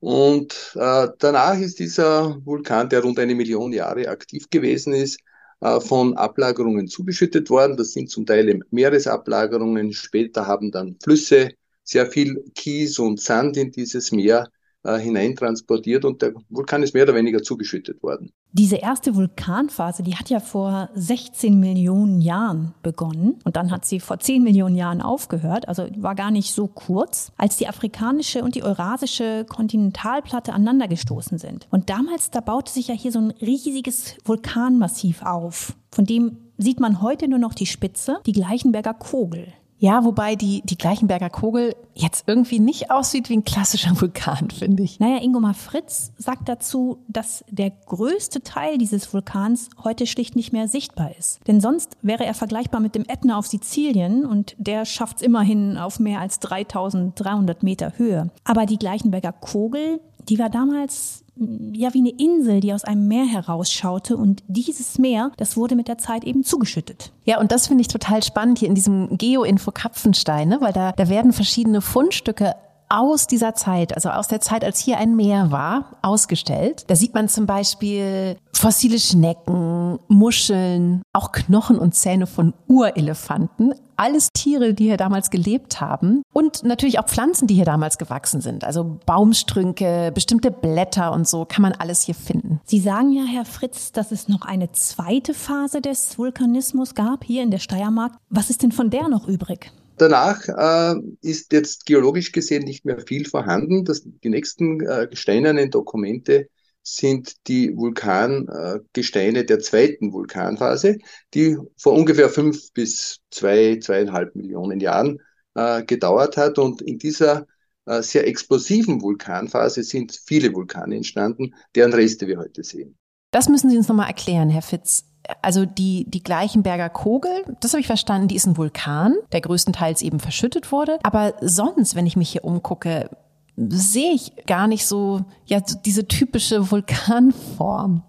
Und 0.00 0.72
äh, 0.76 1.08
danach 1.18 1.58
ist 1.58 1.78
dieser 1.78 2.36
Vulkan, 2.44 2.88
der 2.88 3.02
rund 3.02 3.18
eine 3.18 3.34
Million 3.34 3.72
Jahre 3.72 4.08
aktiv 4.08 4.50
gewesen 4.50 4.94
ist, 4.94 5.20
äh, 5.60 5.80
von 5.80 6.16
Ablagerungen 6.16 6.88
zugeschüttet 6.88 7.50
worden. 7.50 7.76
Das 7.76 7.92
sind 7.92 8.10
zum 8.10 8.26
Teil 8.26 8.60
Meeresablagerungen. 8.70 9.92
Später 9.92 10.46
haben 10.46 10.72
dann 10.72 10.96
Flüsse 11.02 11.50
sehr 11.84 12.06
viel 12.06 12.44
Kies 12.54 12.98
und 12.98 13.20
Sand 13.20 13.56
in 13.56 13.70
dieses 13.70 14.12
Meer 14.12 14.48
äh, 14.84 14.98
hineintransportiert 14.98 16.04
und 16.04 16.22
der 16.22 16.32
Vulkan 16.48 16.82
ist 16.82 16.92
mehr 16.92 17.04
oder 17.04 17.14
weniger 17.14 17.40
zugeschüttet 17.40 18.02
worden. 18.02 18.32
Diese 18.50 18.76
erste 18.76 19.14
Vulkanphase, 19.14 20.02
die 20.02 20.16
hat 20.16 20.28
ja 20.28 20.40
vor 20.40 20.90
16 20.94 21.60
Millionen 21.60 22.20
Jahren 22.20 22.74
begonnen 22.82 23.38
und 23.44 23.54
dann 23.54 23.70
hat 23.70 23.84
sie 23.84 24.00
vor 24.00 24.18
10 24.18 24.42
Millionen 24.42 24.74
Jahren 24.74 25.00
aufgehört, 25.00 25.68
also 25.68 25.86
war 25.98 26.16
gar 26.16 26.32
nicht 26.32 26.52
so 26.52 26.66
kurz, 26.66 27.30
als 27.36 27.56
die 27.58 27.68
afrikanische 27.68 28.42
und 28.42 28.56
die 28.56 28.64
eurasische 28.64 29.46
Kontinentalplatte 29.48 30.52
aneinandergestoßen 30.52 31.38
sind. 31.38 31.68
Und 31.70 31.88
damals, 31.88 32.32
da 32.32 32.40
baute 32.40 32.72
sich 32.72 32.88
ja 32.88 32.94
hier 32.94 33.12
so 33.12 33.20
ein 33.20 33.30
riesiges 33.40 34.16
Vulkanmassiv 34.24 35.22
auf, 35.22 35.76
von 35.92 36.06
dem 36.06 36.38
sieht 36.58 36.80
man 36.80 37.00
heute 37.00 37.28
nur 37.28 37.38
noch 37.38 37.54
die 37.54 37.66
Spitze, 37.66 38.18
die 38.26 38.32
Gleichenberger 38.32 38.94
Kogel. 38.94 39.46
Ja, 39.82 40.04
wobei 40.04 40.36
die, 40.36 40.62
die 40.64 40.78
Gleichenberger 40.78 41.28
Kogel 41.28 41.74
jetzt 41.92 42.28
irgendwie 42.28 42.60
nicht 42.60 42.92
aussieht 42.92 43.28
wie 43.28 43.38
ein 43.38 43.42
klassischer 43.42 43.90
Vulkan, 44.00 44.48
finde 44.48 44.84
ich. 44.84 45.00
Naja, 45.00 45.20
Ingomar 45.20 45.54
Fritz 45.54 46.12
sagt 46.16 46.48
dazu, 46.48 46.98
dass 47.08 47.44
der 47.50 47.70
größte 47.86 48.42
Teil 48.44 48.78
dieses 48.78 49.12
Vulkans 49.12 49.70
heute 49.82 50.06
schlicht 50.06 50.36
nicht 50.36 50.52
mehr 50.52 50.68
sichtbar 50.68 51.10
ist. 51.18 51.40
Denn 51.48 51.60
sonst 51.60 51.96
wäre 52.00 52.24
er 52.24 52.34
vergleichbar 52.34 52.80
mit 52.80 52.94
dem 52.94 53.06
Ätna 53.08 53.36
auf 53.36 53.48
Sizilien 53.48 54.24
und 54.24 54.54
der 54.56 54.84
schafft 54.84 55.16
es 55.16 55.22
immerhin 55.22 55.76
auf 55.76 55.98
mehr 55.98 56.20
als 56.20 56.38
3300 56.38 57.64
Meter 57.64 57.94
Höhe. 57.96 58.30
Aber 58.44 58.66
die 58.66 58.78
Gleichenberger 58.78 59.32
Kogel, 59.32 60.00
die 60.28 60.38
war 60.38 60.48
damals 60.48 61.21
ja 61.36 61.94
wie 61.94 61.98
eine 61.98 62.10
Insel, 62.10 62.60
die 62.60 62.72
aus 62.72 62.84
einem 62.84 63.08
Meer 63.08 63.24
herausschaute 63.24 64.16
und 64.16 64.42
dieses 64.48 64.98
Meer, 64.98 65.32
das 65.36 65.56
wurde 65.56 65.74
mit 65.74 65.88
der 65.88 65.98
Zeit 65.98 66.24
eben 66.24 66.44
zugeschüttet. 66.44 67.12
Ja, 67.24 67.40
und 67.40 67.52
das 67.52 67.68
finde 67.68 67.82
ich 67.82 67.88
total 67.88 68.22
spannend 68.22 68.58
hier 68.58 68.68
in 68.68 68.74
diesem 68.74 69.16
Geo-Info 69.16 69.70
Kapfenstein, 69.70 70.48
ne? 70.48 70.58
weil 70.60 70.72
da, 70.72 70.92
da 70.92 71.08
werden 71.08 71.32
verschiedene 71.32 71.80
Fundstücke 71.80 72.54
aus 72.92 73.26
dieser 73.26 73.54
Zeit, 73.54 73.94
also 73.94 74.10
aus 74.10 74.28
der 74.28 74.42
Zeit, 74.42 74.64
als 74.64 74.78
hier 74.78 74.98
ein 74.98 75.16
Meer 75.16 75.50
war, 75.50 75.96
ausgestellt. 76.02 76.84
Da 76.88 76.94
sieht 76.94 77.14
man 77.14 77.26
zum 77.26 77.46
Beispiel 77.46 78.36
fossile 78.52 78.98
Schnecken, 78.98 79.98
Muscheln, 80.08 81.00
auch 81.14 81.32
Knochen 81.32 81.78
und 81.78 81.94
Zähne 81.94 82.26
von 82.26 82.52
Urelefanten. 82.68 83.74
Alles 84.02 84.30
Tiere, 84.32 84.74
die 84.74 84.86
hier 84.86 84.96
damals 84.96 85.30
gelebt 85.30 85.80
haben. 85.80 86.24
Und 86.32 86.64
natürlich 86.64 86.98
auch 86.98 87.06
Pflanzen, 87.06 87.46
die 87.46 87.54
hier 87.54 87.64
damals 87.64 87.98
gewachsen 87.98 88.40
sind. 88.40 88.64
Also 88.64 88.98
Baumstrünke, 89.06 90.10
bestimmte 90.12 90.50
Blätter 90.50 91.12
und 91.12 91.28
so 91.28 91.44
kann 91.44 91.62
man 91.62 91.70
alles 91.70 92.02
hier 92.02 92.16
finden. 92.16 92.60
Sie 92.64 92.80
sagen 92.80 93.12
ja, 93.12 93.22
Herr 93.24 93.44
Fritz, 93.44 93.92
dass 93.92 94.10
es 94.10 94.26
noch 94.26 94.42
eine 94.42 94.72
zweite 94.72 95.34
Phase 95.34 95.80
des 95.80 96.18
Vulkanismus 96.18 96.96
gab 96.96 97.22
hier 97.22 97.44
in 97.44 97.52
der 97.52 97.60
Steiermark. 97.60 98.14
Was 98.28 98.50
ist 98.50 98.64
denn 98.64 98.72
von 98.72 98.90
der 98.90 99.06
noch 99.06 99.28
übrig? 99.28 99.70
Danach 99.98 100.48
äh, 100.48 101.00
ist 101.20 101.52
jetzt 101.52 101.86
geologisch 101.86 102.32
gesehen 102.32 102.64
nicht 102.64 102.84
mehr 102.84 102.98
viel 102.98 103.24
vorhanden. 103.24 103.84
Das, 103.84 104.02
die 104.02 104.30
nächsten 104.30 104.80
äh, 104.80 105.14
steinernen 105.14 105.70
Dokumente 105.70 106.48
sind 106.82 107.46
die 107.48 107.76
Vulkangesteine 107.76 109.44
der 109.44 109.60
zweiten 109.60 110.12
Vulkanphase, 110.12 110.98
die 111.34 111.56
vor 111.76 111.92
ungefähr 111.92 112.28
fünf 112.28 112.72
bis 112.72 113.20
zwei, 113.30 113.78
zweieinhalb 113.80 114.34
Millionen 114.34 114.80
Jahren 114.80 115.20
äh, 115.54 115.82
gedauert 115.84 116.36
hat. 116.36 116.58
Und 116.58 116.82
in 116.82 116.98
dieser 116.98 117.46
äh, 117.86 118.02
sehr 118.02 118.26
explosiven 118.26 119.00
Vulkanphase 119.00 119.82
sind 119.82 120.12
viele 120.26 120.52
Vulkane 120.52 120.96
entstanden, 120.96 121.54
deren 121.74 121.92
Reste 121.92 122.26
wir 122.26 122.38
heute 122.38 122.64
sehen. 122.64 122.96
Das 123.32 123.48
müssen 123.48 123.70
Sie 123.70 123.76
uns 123.76 123.88
nochmal 123.88 124.08
erklären, 124.08 124.50
Herr 124.50 124.62
Fitz. 124.62 125.04
Also 125.40 125.64
die, 125.64 126.04
die 126.08 126.22
Gleichenberger 126.22 126.90
Kogel, 126.90 127.44
das 127.60 127.72
habe 127.72 127.80
ich 127.80 127.86
verstanden, 127.86 128.26
die 128.26 128.34
ist 128.34 128.46
ein 128.46 128.56
Vulkan, 128.56 129.14
der 129.30 129.40
größtenteils 129.40 130.02
eben 130.02 130.18
verschüttet 130.18 130.72
wurde. 130.72 130.98
Aber 131.04 131.34
sonst, 131.40 131.94
wenn 131.94 132.06
ich 132.06 132.16
mich 132.16 132.30
hier 132.30 132.44
umgucke, 132.44 133.08
sehe 133.56 134.14
ich 134.14 134.32
gar 134.46 134.66
nicht 134.66 134.86
so, 134.86 135.24
ja, 135.46 135.60
diese 135.84 136.06
typische 136.06 136.70
Vulkanform. 136.70 138.02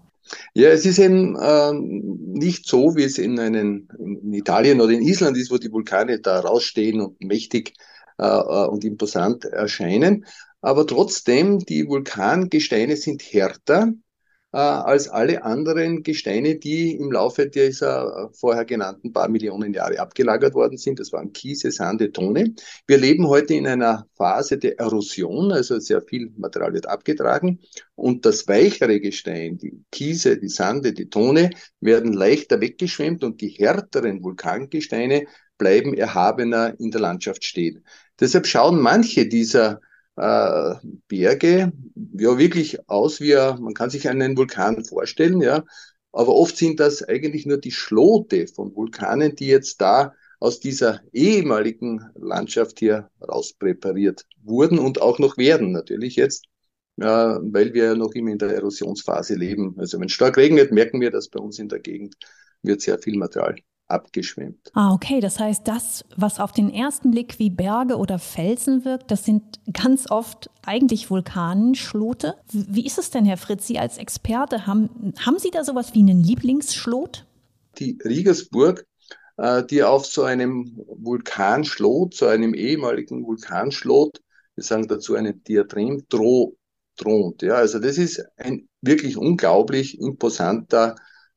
Ja, 0.54 0.70
es 0.70 0.86
ist 0.86 0.98
eben 0.98 1.36
ähm, 1.40 2.32
nicht 2.32 2.66
so, 2.66 2.96
wie 2.96 3.04
es 3.04 3.18
in, 3.18 3.38
einen, 3.38 3.88
in 3.98 4.32
Italien 4.32 4.80
oder 4.80 4.92
in 4.92 5.02
Island 5.02 5.36
ist, 5.36 5.50
wo 5.50 5.58
die 5.58 5.70
Vulkane 5.70 6.20
da 6.20 6.40
rausstehen 6.40 7.00
und 7.00 7.22
mächtig 7.22 7.74
äh, 8.18 8.24
äh 8.24 8.66
und 8.66 8.84
imposant 8.84 9.44
erscheinen. 9.44 10.24
Aber 10.62 10.86
trotzdem, 10.86 11.58
die 11.58 11.86
Vulkangesteine 11.86 12.96
sind 12.96 13.22
härter 13.22 13.92
äh, 14.54 14.56
als 14.56 15.08
alle 15.08 15.42
anderen 15.42 16.04
Gesteine, 16.04 16.54
die 16.54 16.94
im 16.94 17.10
Laufe 17.10 17.48
dieser 17.48 18.28
äh, 18.30 18.34
vorher 18.34 18.64
genannten 18.64 19.12
paar 19.12 19.28
Millionen 19.28 19.74
Jahre 19.74 19.98
abgelagert 19.98 20.54
worden 20.54 20.78
sind. 20.78 21.00
Das 21.00 21.12
waren 21.12 21.32
Kiese, 21.32 21.72
Sande, 21.72 22.12
Tone. 22.12 22.54
Wir 22.86 22.98
leben 22.98 23.26
heute 23.26 23.54
in 23.54 23.66
einer 23.66 24.06
Phase 24.14 24.56
der 24.56 24.78
Erosion, 24.78 25.50
also 25.50 25.80
sehr 25.80 26.00
viel 26.02 26.32
Material 26.36 26.72
wird 26.72 26.86
abgetragen 26.86 27.58
und 27.96 28.24
das 28.26 28.46
weichere 28.46 29.00
Gestein, 29.00 29.58
die 29.58 29.82
Kiese, 29.90 30.38
die 30.38 30.48
Sande, 30.48 30.92
die 30.92 31.10
Tone, 31.10 31.50
werden 31.80 32.12
leichter 32.12 32.60
weggeschwemmt 32.60 33.24
und 33.24 33.40
die 33.40 33.48
härteren 33.48 34.22
Vulkangesteine 34.22 35.26
bleiben 35.58 35.94
erhabener 35.94 36.78
in 36.78 36.92
der 36.92 37.00
Landschaft 37.00 37.44
stehen. 37.44 37.84
Deshalb 38.20 38.46
schauen 38.46 38.80
manche 38.80 39.26
dieser 39.26 39.80
äh, 40.16 40.74
Berge 41.08 41.72
ja 42.12 42.38
wirklich 42.38 42.88
aus 42.88 43.20
wie, 43.20 43.34
man 43.34 43.74
kann 43.74 43.90
sich 43.90 44.08
einen 44.08 44.36
Vulkan 44.36 44.84
vorstellen, 44.84 45.40
ja. 45.40 45.64
Aber 46.12 46.34
oft 46.34 46.56
sind 46.56 46.78
das 46.78 47.02
eigentlich 47.02 47.44
nur 47.44 47.58
die 47.58 47.72
Schlote 47.72 48.46
von 48.46 48.74
Vulkanen, 48.74 49.34
die 49.34 49.48
jetzt 49.48 49.80
da 49.80 50.14
aus 50.38 50.60
dieser 50.60 51.00
ehemaligen 51.12 52.08
Landschaft 52.14 52.78
hier 52.78 53.10
rauspräpariert 53.20 54.24
wurden 54.42 54.78
und 54.78 55.00
auch 55.00 55.18
noch 55.18 55.36
werden 55.38 55.72
natürlich 55.72 56.16
jetzt, 56.16 56.44
äh, 56.98 57.04
weil 57.04 57.74
wir 57.74 57.84
ja 57.84 57.94
noch 57.94 58.12
immer 58.12 58.30
in 58.30 58.38
der 58.38 58.54
Erosionsphase 58.54 59.34
leben. 59.34 59.74
Also 59.78 59.98
wenn 59.98 60.06
es 60.06 60.12
stark 60.12 60.36
regnet, 60.36 60.70
merken 60.70 61.00
wir, 61.00 61.10
dass 61.10 61.28
bei 61.28 61.40
uns 61.40 61.58
in 61.58 61.68
der 61.68 61.80
Gegend 61.80 62.14
wird 62.62 62.80
sehr 62.80 62.98
viel 62.98 63.16
Material 63.18 63.56
abgeschwemmt. 63.88 64.70
Ah, 64.74 64.92
okay. 64.92 65.20
Das 65.20 65.38
heißt, 65.38 65.66
das, 65.66 66.04
was 66.16 66.40
auf 66.40 66.52
den 66.52 66.70
ersten 66.70 67.10
Blick 67.10 67.38
wie 67.38 67.50
Berge 67.50 67.96
oder 67.96 68.18
Felsen 68.18 68.84
wirkt, 68.84 69.10
das 69.10 69.24
sind 69.24 69.60
ganz 69.72 70.10
oft 70.10 70.50
eigentlich 70.64 71.10
Vulkanschlote. 71.10 72.34
Wie 72.50 72.86
ist 72.86 72.98
es 72.98 73.10
denn, 73.10 73.24
Herr 73.24 73.36
Fritz, 73.36 73.66
Sie 73.66 73.78
als 73.78 73.98
Experte, 73.98 74.66
haben, 74.66 75.14
haben 75.24 75.38
Sie 75.38 75.50
da 75.50 75.64
sowas 75.64 75.94
wie 75.94 76.00
einen 76.00 76.22
Lieblingsschlot? 76.22 77.26
Die 77.78 77.98
Riegersburg, 78.04 78.86
äh, 79.36 79.64
die 79.64 79.82
auf 79.82 80.06
so 80.06 80.22
einem 80.22 80.80
Vulkanschlot, 80.86 82.14
so 82.14 82.26
einem 82.26 82.54
ehemaligen 82.54 83.24
Vulkanschlot, 83.26 84.20
wir 84.54 84.64
sagen 84.64 84.86
dazu 84.86 85.14
einen 85.14 85.42
Diadrem, 85.42 86.04
thront. 86.08 87.42
Ja, 87.42 87.54
also 87.54 87.80
das 87.80 87.98
ist 87.98 88.24
ein 88.36 88.68
wirklich 88.80 89.16
unglaublich 89.16 89.98
imposanter 89.98 90.94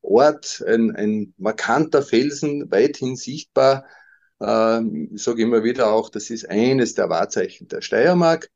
Ort, 0.08 0.64
ein, 0.66 0.94
ein 0.96 1.34
markanter 1.36 2.02
Felsen, 2.02 2.70
weithin 2.70 3.16
sichtbar. 3.16 3.84
Äh, 4.40 4.82
ich 5.14 5.22
sage 5.22 5.42
immer 5.42 5.62
wieder 5.62 5.92
auch, 5.92 6.08
das 6.10 6.30
ist 6.30 6.48
eines 6.48 6.94
der 6.94 7.08
Wahrzeichen 7.10 7.68
der 7.68 7.82
Steiermark 7.82 8.48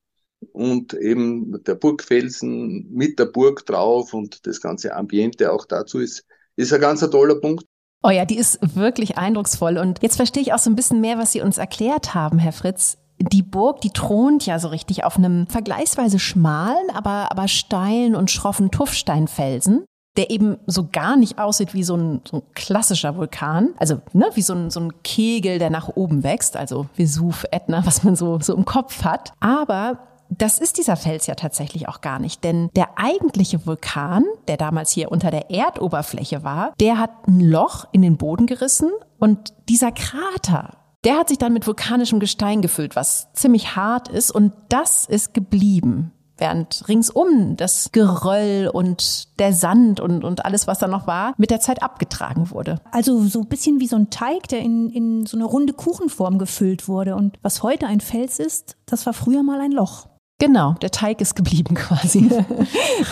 und 0.53 0.95
eben 0.95 1.63
der 1.65 1.75
Burgfelsen 1.75 2.91
mit 2.93 3.19
der 3.19 3.27
Burg 3.27 3.67
drauf 3.67 4.15
und 4.15 4.47
das 4.47 4.61
ganze 4.61 4.95
Ambiente 4.97 5.53
auch 5.53 5.67
dazu 5.67 6.01
ist, 6.01 6.25
ist 6.57 6.73
ein 6.73 6.81
ganz 6.81 7.01
toller 7.01 7.37
Punkt. 7.37 7.65
Oh 8.03 8.11
ja, 8.11 8.25
die 8.25 8.39
ist 8.39 8.59
wirklich 8.75 9.17
eindrucksvoll. 9.17 9.79
Und 9.79 10.03
jetzt 10.03 10.17
verstehe 10.17 10.43
ich 10.43 10.53
auch 10.53 10.59
so 10.59 10.71
ein 10.71 10.75
bisschen 10.75 11.01
mehr, 11.01 11.19
was 11.19 11.33
Sie 11.33 11.41
uns 11.41 11.59
erklärt 11.59 12.15
haben, 12.15 12.39
Herr 12.39 12.53
Fritz. 12.53 12.99
Die 13.21 13.43
Burg, 13.43 13.81
die 13.83 13.91
thront 13.91 14.47
ja 14.47 14.59
so 14.59 14.69
richtig 14.69 15.05
auf 15.05 15.17
einem 15.17 15.47
vergleichsweise 15.47 16.19
schmalen, 16.19 16.91
aber, 16.93 17.31
aber 17.31 17.47
steilen 17.47 18.17
und 18.17 18.33
schroffen 18.33 18.73
Tuffsteinfelsen 18.73 19.85
der 20.17 20.31
eben 20.31 20.59
so 20.67 20.89
gar 20.91 21.17
nicht 21.17 21.39
aussieht 21.39 21.75
wie 21.75 21.83
so 21.83 21.97
ein, 21.97 22.21
so 22.29 22.39
ein 22.39 22.43
klassischer 22.55 23.17
Vulkan, 23.17 23.71
also 23.79 24.01
ne, 24.13 24.31
wie 24.35 24.43
so 24.43 24.55
ein, 24.55 24.71
so 24.71 24.81
ein 24.81 25.03
Kegel, 25.03 25.59
der 25.59 25.71
nach 25.71 25.89
oben 25.89 26.23
wächst, 26.23 26.57
also 26.57 26.87
Vesuv, 26.95 27.45
Ätna, 27.51 27.85
was 27.87 28.05
man 28.05 28.17
so, 28.17 28.39
so 28.41 28.55
im 28.55 28.65
Kopf 28.65 29.05
hat. 29.05 29.33
Aber 29.41 29.99
das 30.29 30.59
ist 30.59 30.79
dieser 30.79 30.97
Fels 30.97 31.27
ja 31.27 31.35
tatsächlich 31.35 31.89
auch 31.89 32.01
gar 32.01 32.19
nicht, 32.19 32.45
denn 32.45 32.71
der 32.75 32.99
eigentliche 32.99 33.67
Vulkan, 33.67 34.25
der 34.49 34.57
damals 34.57 34.91
hier 34.91 35.11
unter 35.11 35.31
der 35.31 35.51
Erdoberfläche 35.51 36.43
war, 36.43 36.73
der 36.81 36.99
hat 36.99 37.27
ein 37.27 37.41
Loch 37.41 37.87
in 37.93 38.03
den 38.03 38.17
Boden 38.17 38.47
gerissen. 38.47 38.91
Und 39.19 39.53
dieser 39.69 39.93
Krater, 39.93 40.77
der 41.05 41.19
hat 41.19 41.29
sich 41.29 41.39
dann 41.39 41.53
mit 41.53 41.67
vulkanischem 41.67 42.21
Gestein 42.21 42.63
gefüllt, 42.63 42.97
was 42.97 43.33
ziemlich 43.35 43.77
hart 43.77 44.09
ist. 44.09 44.31
Und 44.31 44.53
das 44.69 45.07
ist 45.07 45.35
geblieben 45.35 46.13
während 46.39 46.89
ringsum 46.89 47.57
das 47.57 47.91
Geröll 47.93 48.71
und 48.73 49.39
der 49.39 49.53
Sand 49.53 50.01
und, 50.01 50.25
und 50.25 50.45
alles, 50.45 50.67
was 50.67 50.79
da 50.79 50.89
noch 50.89 51.07
war, 51.07 51.35
mit 51.37 51.51
der 51.51 51.61
Zeit 51.61 51.83
abgetragen 51.83 52.51
wurde. 52.51 52.81
Also 52.91 53.23
so 53.25 53.41
ein 53.41 53.49
bisschen 53.49 53.81
wie 53.81 53.87
so 53.87 53.97
ein 53.97 54.11
Teig, 54.11 54.49
der 54.49 54.61
in, 54.61 54.91
in 54.91 55.27
so 55.27 55.37
eine 55.37 55.45
runde 55.45 55.73
Kuchenform 55.73 56.39
gefüllt 56.39 56.89
wurde. 56.89 57.15
Und 57.15 57.39
was 57.43 57.63
heute 57.63 57.87
ein 57.87 58.01
Fels 58.01 58.39
ist, 58.39 58.77
das 58.87 59.07
war 59.07 59.13
früher 59.13 59.43
mal 59.43 59.61
ein 59.61 59.73
Loch. 59.73 60.07
Genau, 60.43 60.73
der 60.83 60.91
Teig 60.91 61.21
ist 61.21 61.37
geblieben 61.37 61.77
quasi. 61.77 62.19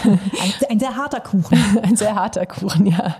ein, 0.04 0.52
ein, 0.68 0.80
sehr 0.80 0.96
harter 0.96 1.20
Kuchen. 1.20 1.56
Ein 1.82 1.94
sehr 1.94 2.16
harter 2.16 2.44
Kuchen, 2.44 2.86
ja. 2.86 3.14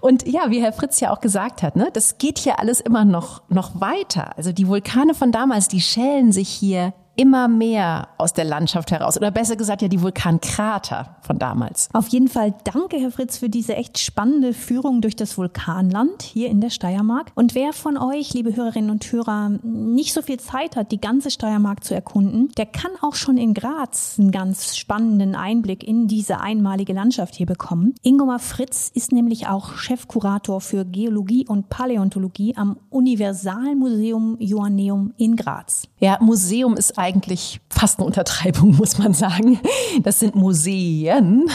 Und 0.00 0.26
ja, 0.26 0.50
wie 0.50 0.60
Herr 0.60 0.72
Fritz 0.72 0.98
ja 0.98 1.12
auch 1.12 1.20
gesagt 1.20 1.62
hat, 1.62 1.76
ne, 1.76 1.90
das 1.92 2.18
geht 2.18 2.38
hier 2.38 2.58
alles 2.58 2.80
immer 2.80 3.04
noch, 3.04 3.48
noch 3.48 3.80
weiter. 3.80 4.36
Also 4.36 4.50
die 4.50 4.66
Vulkane 4.66 5.14
von 5.14 5.30
damals, 5.30 5.68
die 5.68 5.80
schälen 5.80 6.32
sich 6.32 6.48
hier 6.48 6.92
immer 7.16 7.48
mehr 7.48 8.08
aus 8.18 8.32
der 8.32 8.44
Landschaft 8.44 8.90
heraus. 8.90 9.16
Oder 9.16 9.30
besser 9.30 9.56
gesagt 9.56 9.82
ja 9.82 9.88
die 9.88 10.02
Vulkankrater 10.02 11.16
von 11.22 11.38
damals. 11.38 11.88
Auf 11.92 12.08
jeden 12.08 12.28
Fall 12.28 12.54
danke, 12.64 12.98
Herr 12.98 13.10
Fritz, 13.10 13.38
für 13.38 13.48
diese 13.48 13.74
echt 13.74 13.98
spannende 13.98 14.52
Führung 14.52 15.00
durch 15.00 15.16
das 15.16 15.36
Vulkanland 15.36 16.22
hier 16.22 16.48
in 16.48 16.60
der 16.60 16.70
Steiermark. 16.70 17.32
Und 17.34 17.54
wer 17.54 17.72
von 17.72 17.96
euch, 17.96 18.34
liebe 18.34 18.54
Hörerinnen 18.54 18.90
und 18.90 19.10
Hörer, 19.10 19.50
nicht 19.62 20.12
so 20.12 20.22
viel 20.22 20.38
Zeit 20.38 20.76
hat, 20.76 20.92
die 20.92 21.00
ganze 21.00 21.30
Steiermark 21.30 21.84
zu 21.84 21.94
erkunden, 21.94 22.50
der 22.56 22.66
kann 22.66 22.92
auch 23.00 23.14
schon 23.14 23.36
in 23.36 23.54
Graz 23.54 24.16
einen 24.18 24.30
ganz 24.30 24.76
spannenden 24.76 25.34
Einblick 25.34 25.86
in 25.86 26.08
diese 26.08 26.40
einmalige 26.40 26.92
Landschaft 26.92 27.34
hier 27.34 27.46
bekommen. 27.46 27.94
Ingomar 28.02 28.38
Fritz 28.38 28.90
ist 28.94 29.12
nämlich 29.12 29.48
auch 29.48 29.74
Chefkurator 29.76 30.60
für 30.60 30.84
Geologie 30.84 31.46
und 31.46 31.68
Paläontologie 31.68 32.56
am 32.56 32.76
Universalmuseum 32.90 34.36
Joanneum 34.38 35.12
in 35.16 35.36
Graz. 35.36 35.88
Ja, 35.98 36.18
Museum 36.20 36.74
ist 36.74 36.98
eigentlich 37.06 37.60
fast 37.70 37.98
eine 37.98 38.06
Untertreibung, 38.06 38.76
muss 38.76 38.98
man 38.98 39.14
sagen. 39.14 39.60
Das 40.02 40.18
sind 40.18 40.34
Museen, 40.34 41.48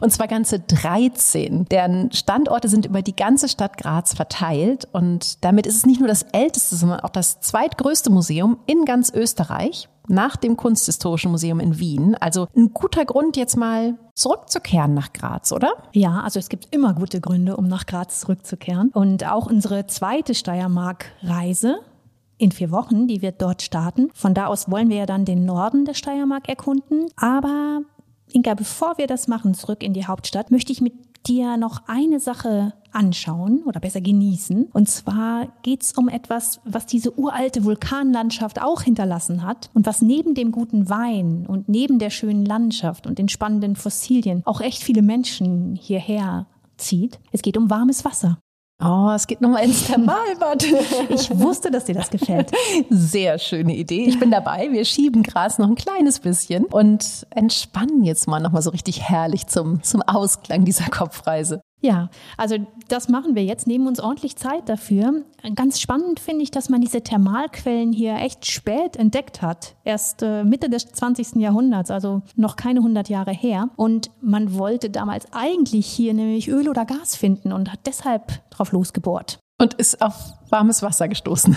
und 0.00 0.12
zwar 0.12 0.28
ganze 0.28 0.60
13. 0.60 1.64
Deren 1.64 2.12
Standorte 2.12 2.68
sind 2.68 2.84
über 2.84 3.00
die 3.00 3.16
ganze 3.16 3.48
Stadt 3.48 3.78
Graz 3.78 4.14
verteilt. 4.14 4.86
Und 4.92 5.42
damit 5.44 5.66
ist 5.66 5.76
es 5.76 5.86
nicht 5.86 6.00
nur 6.00 6.08
das 6.08 6.24
älteste, 6.32 6.76
sondern 6.76 7.00
auch 7.00 7.10
das 7.10 7.40
zweitgrößte 7.40 8.10
Museum 8.10 8.58
in 8.66 8.84
ganz 8.84 9.10
Österreich 9.10 9.88
nach 10.08 10.36
dem 10.36 10.56
Kunsthistorischen 10.56 11.30
Museum 11.30 11.60
in 11.60 11.78
Wien. 11.78 12.14
Also 12.16 12.48
ein 12.56 12.72
guter 12.72 13.04
Grund, 13.04 13.36
jetzt 13.36 13.56
mal 13.56 13.94
zurückzukehren 14.14 14.94
nach 14.94 15.12
Graz, 15.12 15.52
oder? 15.52 15.72
Ja, 15.92 16.20
also 16.20 16.38
es 16.38 16.48
gibt 16.48 16.68
immer 16.74 16.94
gute 16.94 17.20
Gründe, 17.20 17.56
um 17.56 17.68
nach 17.68 17.86
Graz 17.86 18.20
zurückzukehren. 18.20 18.90
Und 18.92 19.26
auch 19.26 19.46
unsere 19.46 19.86
zweite 19.86 20.34
Steiermark-Reise 20.34 21.80
in 22.38 22.52
vier 22.52 22.70
Wochen, 22.70 23.06
die 23.06 23.20
wir 23.20 23.32
dort 23.32 23.62
starten. 23.62 24.10
Von 24.14 24.34
da 24.34 24.46
aus 24.46 24.70
wollen 24.70 24.88
wir 24.88 24.96
ja 24.96 25.06
dann 25.06 25.24
den 25.24 25.44
Norden 25.44 25.84
der 25.84 25.94
Steiermark 25.94 26.48
erkunden. 26.48 27.06
Aber 27.16 27.82
Inka, 28.32 28.54
bevor 28.54 28.98
wir 28.98 29.06
das 29.06 29.28
machen, 29.28 29.54
zurück 29.54 29.82
in 29.82 29.92
die 29.92 30.06
Hauptstadt, 30.06 30.50
möchte 30.50 30.72
ich 30.72 30.80
mit 30.80 30.94
dir 31.26 31.56
noch 31.56 31.82
eine 31.86 32.20
Sache 32.20 32.72
anschauen 32.92 33.62
oder 33.64 33.80
besser 33.80 34.00
genießen. 34.00 34.68
Und 34.72 34.88
zwar 34.88 35.48
geht 35.62 35.82
es 35.82 35.92
um 35.92 36.08
etwas, 36.08 36.60
was 36.64 36.86
diese 36.86 37.18
uralte 37.18 37.64
Vulkanlandschaft 37.64 38.62
auch 38.62 38.82
hinterlassen 38.82 39.42
hat 39.42 39.70
und 39.74 39.86
was 39.86 40.00
neben 40.00 40.34
dem 40.34 40.52
guten 40.52 40.88
Wein 40.88 41.46
und 41.46 41.68
neben 41.68 41.98
der 41.98 42.10
schönen 42.10 42.44
Landschaft 42.44 43.06
und 43.06 43.18
den 43.18 43.28
spannenden 43.28 43.76
Fossilien 43.76 44.42
auch 44.46 44.60
echt 44.60 44.82
viele 44.82 45.02
Menschen 45.02 45.74
hierher 45.76 46.46
zieht. 46.76 47.18
Es 47.32 47.42
geht 47.42 47.58
um 47.58 47.68
warmes 47.68 48.04
Wasser. 48.04 48.38
Oh, 48.80 49.10
es 49.12 49.26
geht 49.26 49.40
nochmal 49.40 49.64
ins 49.64 49.86
Thermalbad. 49.86 50.64
Ich 51.08 51.36
wusste, 51.36 51.70
dass 51.70 51.86
dir 51.86 51.96
das 51.96 52.10
gefällt. 52.10 52.52
Sehr 52.90 53.38
schöne 53.38 53.74
Idee. 53.74 54.04
Ich 54.04 54.20
bin 54.20 54.30
dabei. 54.30 54.68
Wir 54.70 54.84
schieben 54.84 55.24
Gras 55.24 55.58
noch 55.58 55.66
ein 55.66 55.74
kleines 55.74 56.20
bisschen 56.20 56.64
und 56.64 57.26
entspannen 57.30 58.04
jetzt 58.04 58.28
mal 58.28 58.38
nochmal 58.38 58.62
so 58.62 58.70
richtig 58.70 59.02
herrlich 59.02 59.48
zum, 59.48 59.82
zum 59.82 60.02
Ausklang 60.02 60.64
dieser 60.64 60.84
Kopfreise. 60.90 61.60
Ja, 61.80 62.10
also 62.36 62.56
das 62.88 63.08
machen 63.08 63.36
wir 63.36 63.44
jetzt, 63.44 63.68
nehmen 63.68 63.86
uns 63.86 64.00
ordentlich 64.00 64.36
Zeit 64.36 64.68
dafür. 64.68 65.22
Ganz 65.54 65.80
spannend 65.80 66.18
finde 66.18 66.42
ich, 66.42 66.50
dass 66.50 66.68
man 66.68 66.80
diese 66.80 67.02
Thermalquellen 67.02 67.92
hier 67.92 68.16
echt 68.16 68.46
spät 68.46 68.96
entdeckt 68.96 69.42
hat. 69.42 69.76
Erst 69.84 70.22
äh, 70.22 70.42
Mitte 70.42 70.68
des 70.68 70.86
20. 70.86 71.36
Jahrhunderts, 71.36 71.92
also 71.92 72.22
noch 72.34 72.56
keine 72.56 72.80
100 72.80 73.08
Jahre 73.08 73.32
her. 73.32 73.68
Und 73.76 74.10
man 74.20 74.58
wollte 74.58 74.90
damals 74.90 75.32
eigentlich 75.32 75.86
hier 75.86 76.14
nämlich 76.14 76.48
Öl 76.48 76.68
oder 76.68 76.84
Gas 76.84 77.14
finden 77.14 77.52
und 77.52 77.72
hat 77.72 77.80
deshalb 77.86 78.50
drauf 78.50 78.72
losgebohrt. 78.72 79.38
Und 79.60 79.74
ist 79.74 80.02
auf 80.02 80.14
warmes 80.50 80.82
Wasser 80.82 81.08
gestoßen. 81.08 81.56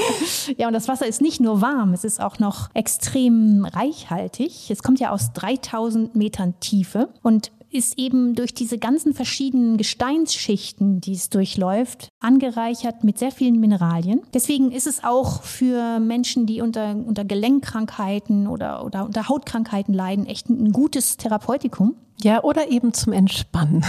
ja, 0.56 0.66
und 0.66 0.72
das 0.72 0.88
Wasser 0.88 1.06
ist 1.06 1.20
nicht 1.20 1.40
nur 1.40 1.60
warm, 1.60 1.92
es 1.92 2.02
ist 2.02 2.20
auch 2.20 2.40
noch 2.40 2.70
extrem 2.74 3.64
reichhaltig. 3.64 4.68
Es 4.70 4.82
kommt 4.82 4.98
ja 4.98 5.10
aus 5.10 5.32
3000 5.32 6.16
Metern 6.16 6.54
Tiefe 6.58 7.08
und 7.22 7.52
ist 7.76 7.98
eben 7.98 8.34
durch 8.34 8.54
diese 8.54 8.78
ganzen 8.78 9.14
verschiedenen 9.14 9.76
Gesteinsschichten, 9.76 11.00
die 11.00 11.12
es 11.12 11.28
durchläuft, 11.30 12.08
angereichert 12.20 13.04
mit 13.04 13.18
sehr 13.18 13.30
vielen 13.30 13.60
Mineralien. 13.60 14.22
Deswegen 14.32 14.72
ist 14.72 14.86
es 14.86 15.04
auch 15.04 15.42
für 15.42 16.00
Menschen, 16.00 16.46
die 16.46 16.60
unter, 16.60 16.96
unter 16.96 17.24
Gelenkkrankheiten 17.24 18.46
oder, 18.46 18.84
oder 18.84 19.04
unter 19.04 19.28
Hautkrankheiten 19.28 19.94
leiden, 19.94 20.26
echt 20.26 20.48
ein 20.48 20.72
gutes 20.72 21.16
Therapeutikum. 21.16 21.94
Ja, 22.22 22.42
oder 22.42 22.70
eben 22.70 22.94
zum 22.94 23.12
Entspannen. 23.12 23.84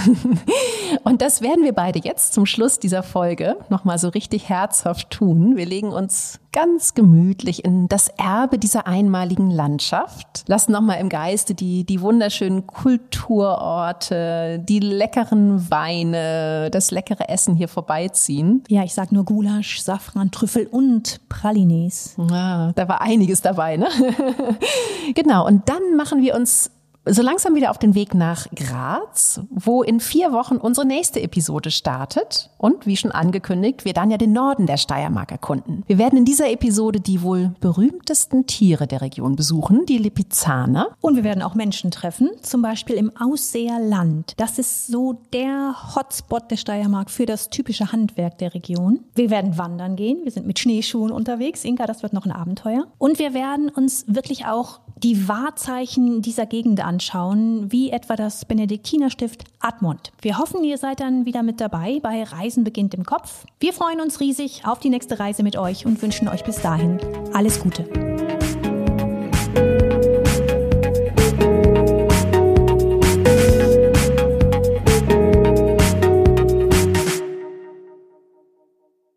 Und 1.04 1.22
das 1.22 1.42
werden 1.42 1.64
wir 1.64 1.72
beide 1.72 2.00
jetzt 2.00 2.34
zum 2.34 2.46
Schluss 2.46 2.78
dieser 2.78 3.02
Folge 3.02 3.56
nochmal 3.70 3.98
so 4.00 4.10
richtig 4.10 4.50
herzhaft 4.50 5.12
tun. 5.12 5.56
Wir 5.56 5.66
legen 5.66 5.94
uns 5.94 6.40
ganz 6.52 6.94
gemütlich 6.94 7.64
in 7.64 7.88
das 7.88 8.10
Erbe 8.10 8.58
dieser 8.58 8.88
einmaligen 8.88 9.50
Landschaft, 9.52 10.44
lassen 10.48 10.72
nochmal 10.72 11.00
im 11.00 11.08
Geiste 11.08 11.54
die, 11.54 11.86
die 11.86 12.02
wunderschönen 12.02 12.68
Kulturorte, 12.68 14.60
die 14.68 14.80
leckeren 14.80 15.70
Weine, 15.70 16.70
das 16.72 16.92
leckere 16.92 17.30
Essen 17.30 17.56
hier 17.56 17.68
vorbeiziehen. 17.68 18.17
Ja, 18.70 18.84
ich 18.84 18.94
sag 18.94 19.12
nur 19.12 19.26
Gulasch, 19.26 19.82
Safran, 19.82 20.32
Trüffel 20.32 20.68
und 20.68 21.22
Pralines. 21.30 22.16
Ah, 22.32 22.72
da 22.74 22.88
war 22.88 23.02
einiges 23.02 23.42
dabei, 23.42 23.78
ne? 23.78 23.88
genau. 25.16 25.46
Und 25.46 25.70
dann 25.70 25.96
machen 25.96 26.22
wir 26.22 26.36
uns 26.36 26.72
so 27.10 27.22
langsam 27.22 27.56
wieder 27.56 27.72
auf 27.72 27.78
den 27.78 27.96
Weg 27.96 28.14
nach 28.14 28.48
Graz, 28.56 29.42
wo 29.50 29.84
in 29.84 30.00
vier 30.00 30.32
Wochen 30.32 30.58
unsere 30.58 30.86
nächste 30.86 31.22
Episode 31.22 31.72
startet. 31.72 32.50
Und 32.58 32.86
wie 32.86 32.98
schon 32.98 33.12
angekündigt, 33.12 33.86
wir 33.86 33.94
dann 33.94 34.12
ja 34.12 34.18
den 34.18 34.34
Norden 34.34 34.66
der 34.66 34.78
Steiermark 34.78 35.32
erkunden. 35.32 35.84
Wir 35.88 35.98
werden 35.98 36.18
in 36.18 36.26
dieser 36.26 36.50
Episode 36.50 37.00
die 37.00 37.22
wohl 37.22 37.52
berühmtesten 37.60 38.46
Tiere 38.48 38.88
der 38.88 39.02
Region 39.02 39.36
besuchen, 39.36 39.86
die 39.86 39.98
Lipizzaner. 39.98 40.90
Und 41.02 41.16
wir 41.16 41.24
werden 41.24 41.44
auch 41.44 41.56
Menschen 41.56 41.92
treffen, 41.92 42.30
zum 42.42 42.62
Beispiel 42.62 42.96
im 42.96 43.12
Ausseerland. 43.18 44.34
Das 44.38 44.60
ist 44.60 44.88
so 44.88 45.22
der 45.34 45.76
Hotspot 45.96 46.50
der 46.52 46.58
Steiermark 46.58 47.10
für 47.10 47.26
das 47.26 47.50
typische 47.50 47.92
Handwerk 47.92 48.38
der 48.38 48.54
Region. 48.54 49.02
Wir 49.16 49.30
werden 49.30 49.58
wandern 49.58 49.96
gehen. 49.96 50.20
Wir 50.24 50.32
sind 50.32 50.48
mit 50.48 50.60
Schneeschuhen 50.60 51.12
unterwegs. 51.12 51.64
Inka, 51.64 51.86
das 51.86 52.04
wird 52.04 52.14
noch 52.14 52.26
ein 52.26 52.32
Abenteuer. 52.32 52.88
Und 52.98 53.20
wir 53.20 53.34
werden 53.34 53.70
uns 53.70 54.06
wirklich 54.08 54.46
auch 54.46 54.80
die 55.04 55.28
Wahrzeichen 55.28 56.22
dieser 56.22 56.46
Gegend 56.46 56.84
anschauen, 56.98 57.72
wie 57.72 57.92
etwa 57.92 58.16
das 58.16 58.46
Benediktinerstift 58.46 59.44
Admont. 59.60 60.12
Wir 60.20 60.40
hoffen, 60.40 60.64
ihr 60.64 60.80
seid 60.80 61.00
dann 61.00 61.28
wieder 61.28 61.44
mit 61.44 61.62
dabei 61.62 62.00
bei 62.02 62.24
Reisen 62.24 62.64
beginnt 62.64 62.96
im 62.96 63.06
Kopf. 63.06 63.46
Wir 63.60 63.72
freuen 63.72 64.02
uns 64.02 64.20
riesig 64.20 64.64
auf 64.66 64.80
die 64.80 64.90
nächste 64.90 65.20
Reise 65.20 65.44
mit 65.44 65.58
euch 65.58 65.86
und 65.86 66.02
wünschen 66.02 66.28
euch 66.28 66.44
bis 66.44 66.60
dahin 66.60 67.00
alles 67.34 67.60
Gute. 67.60 68.37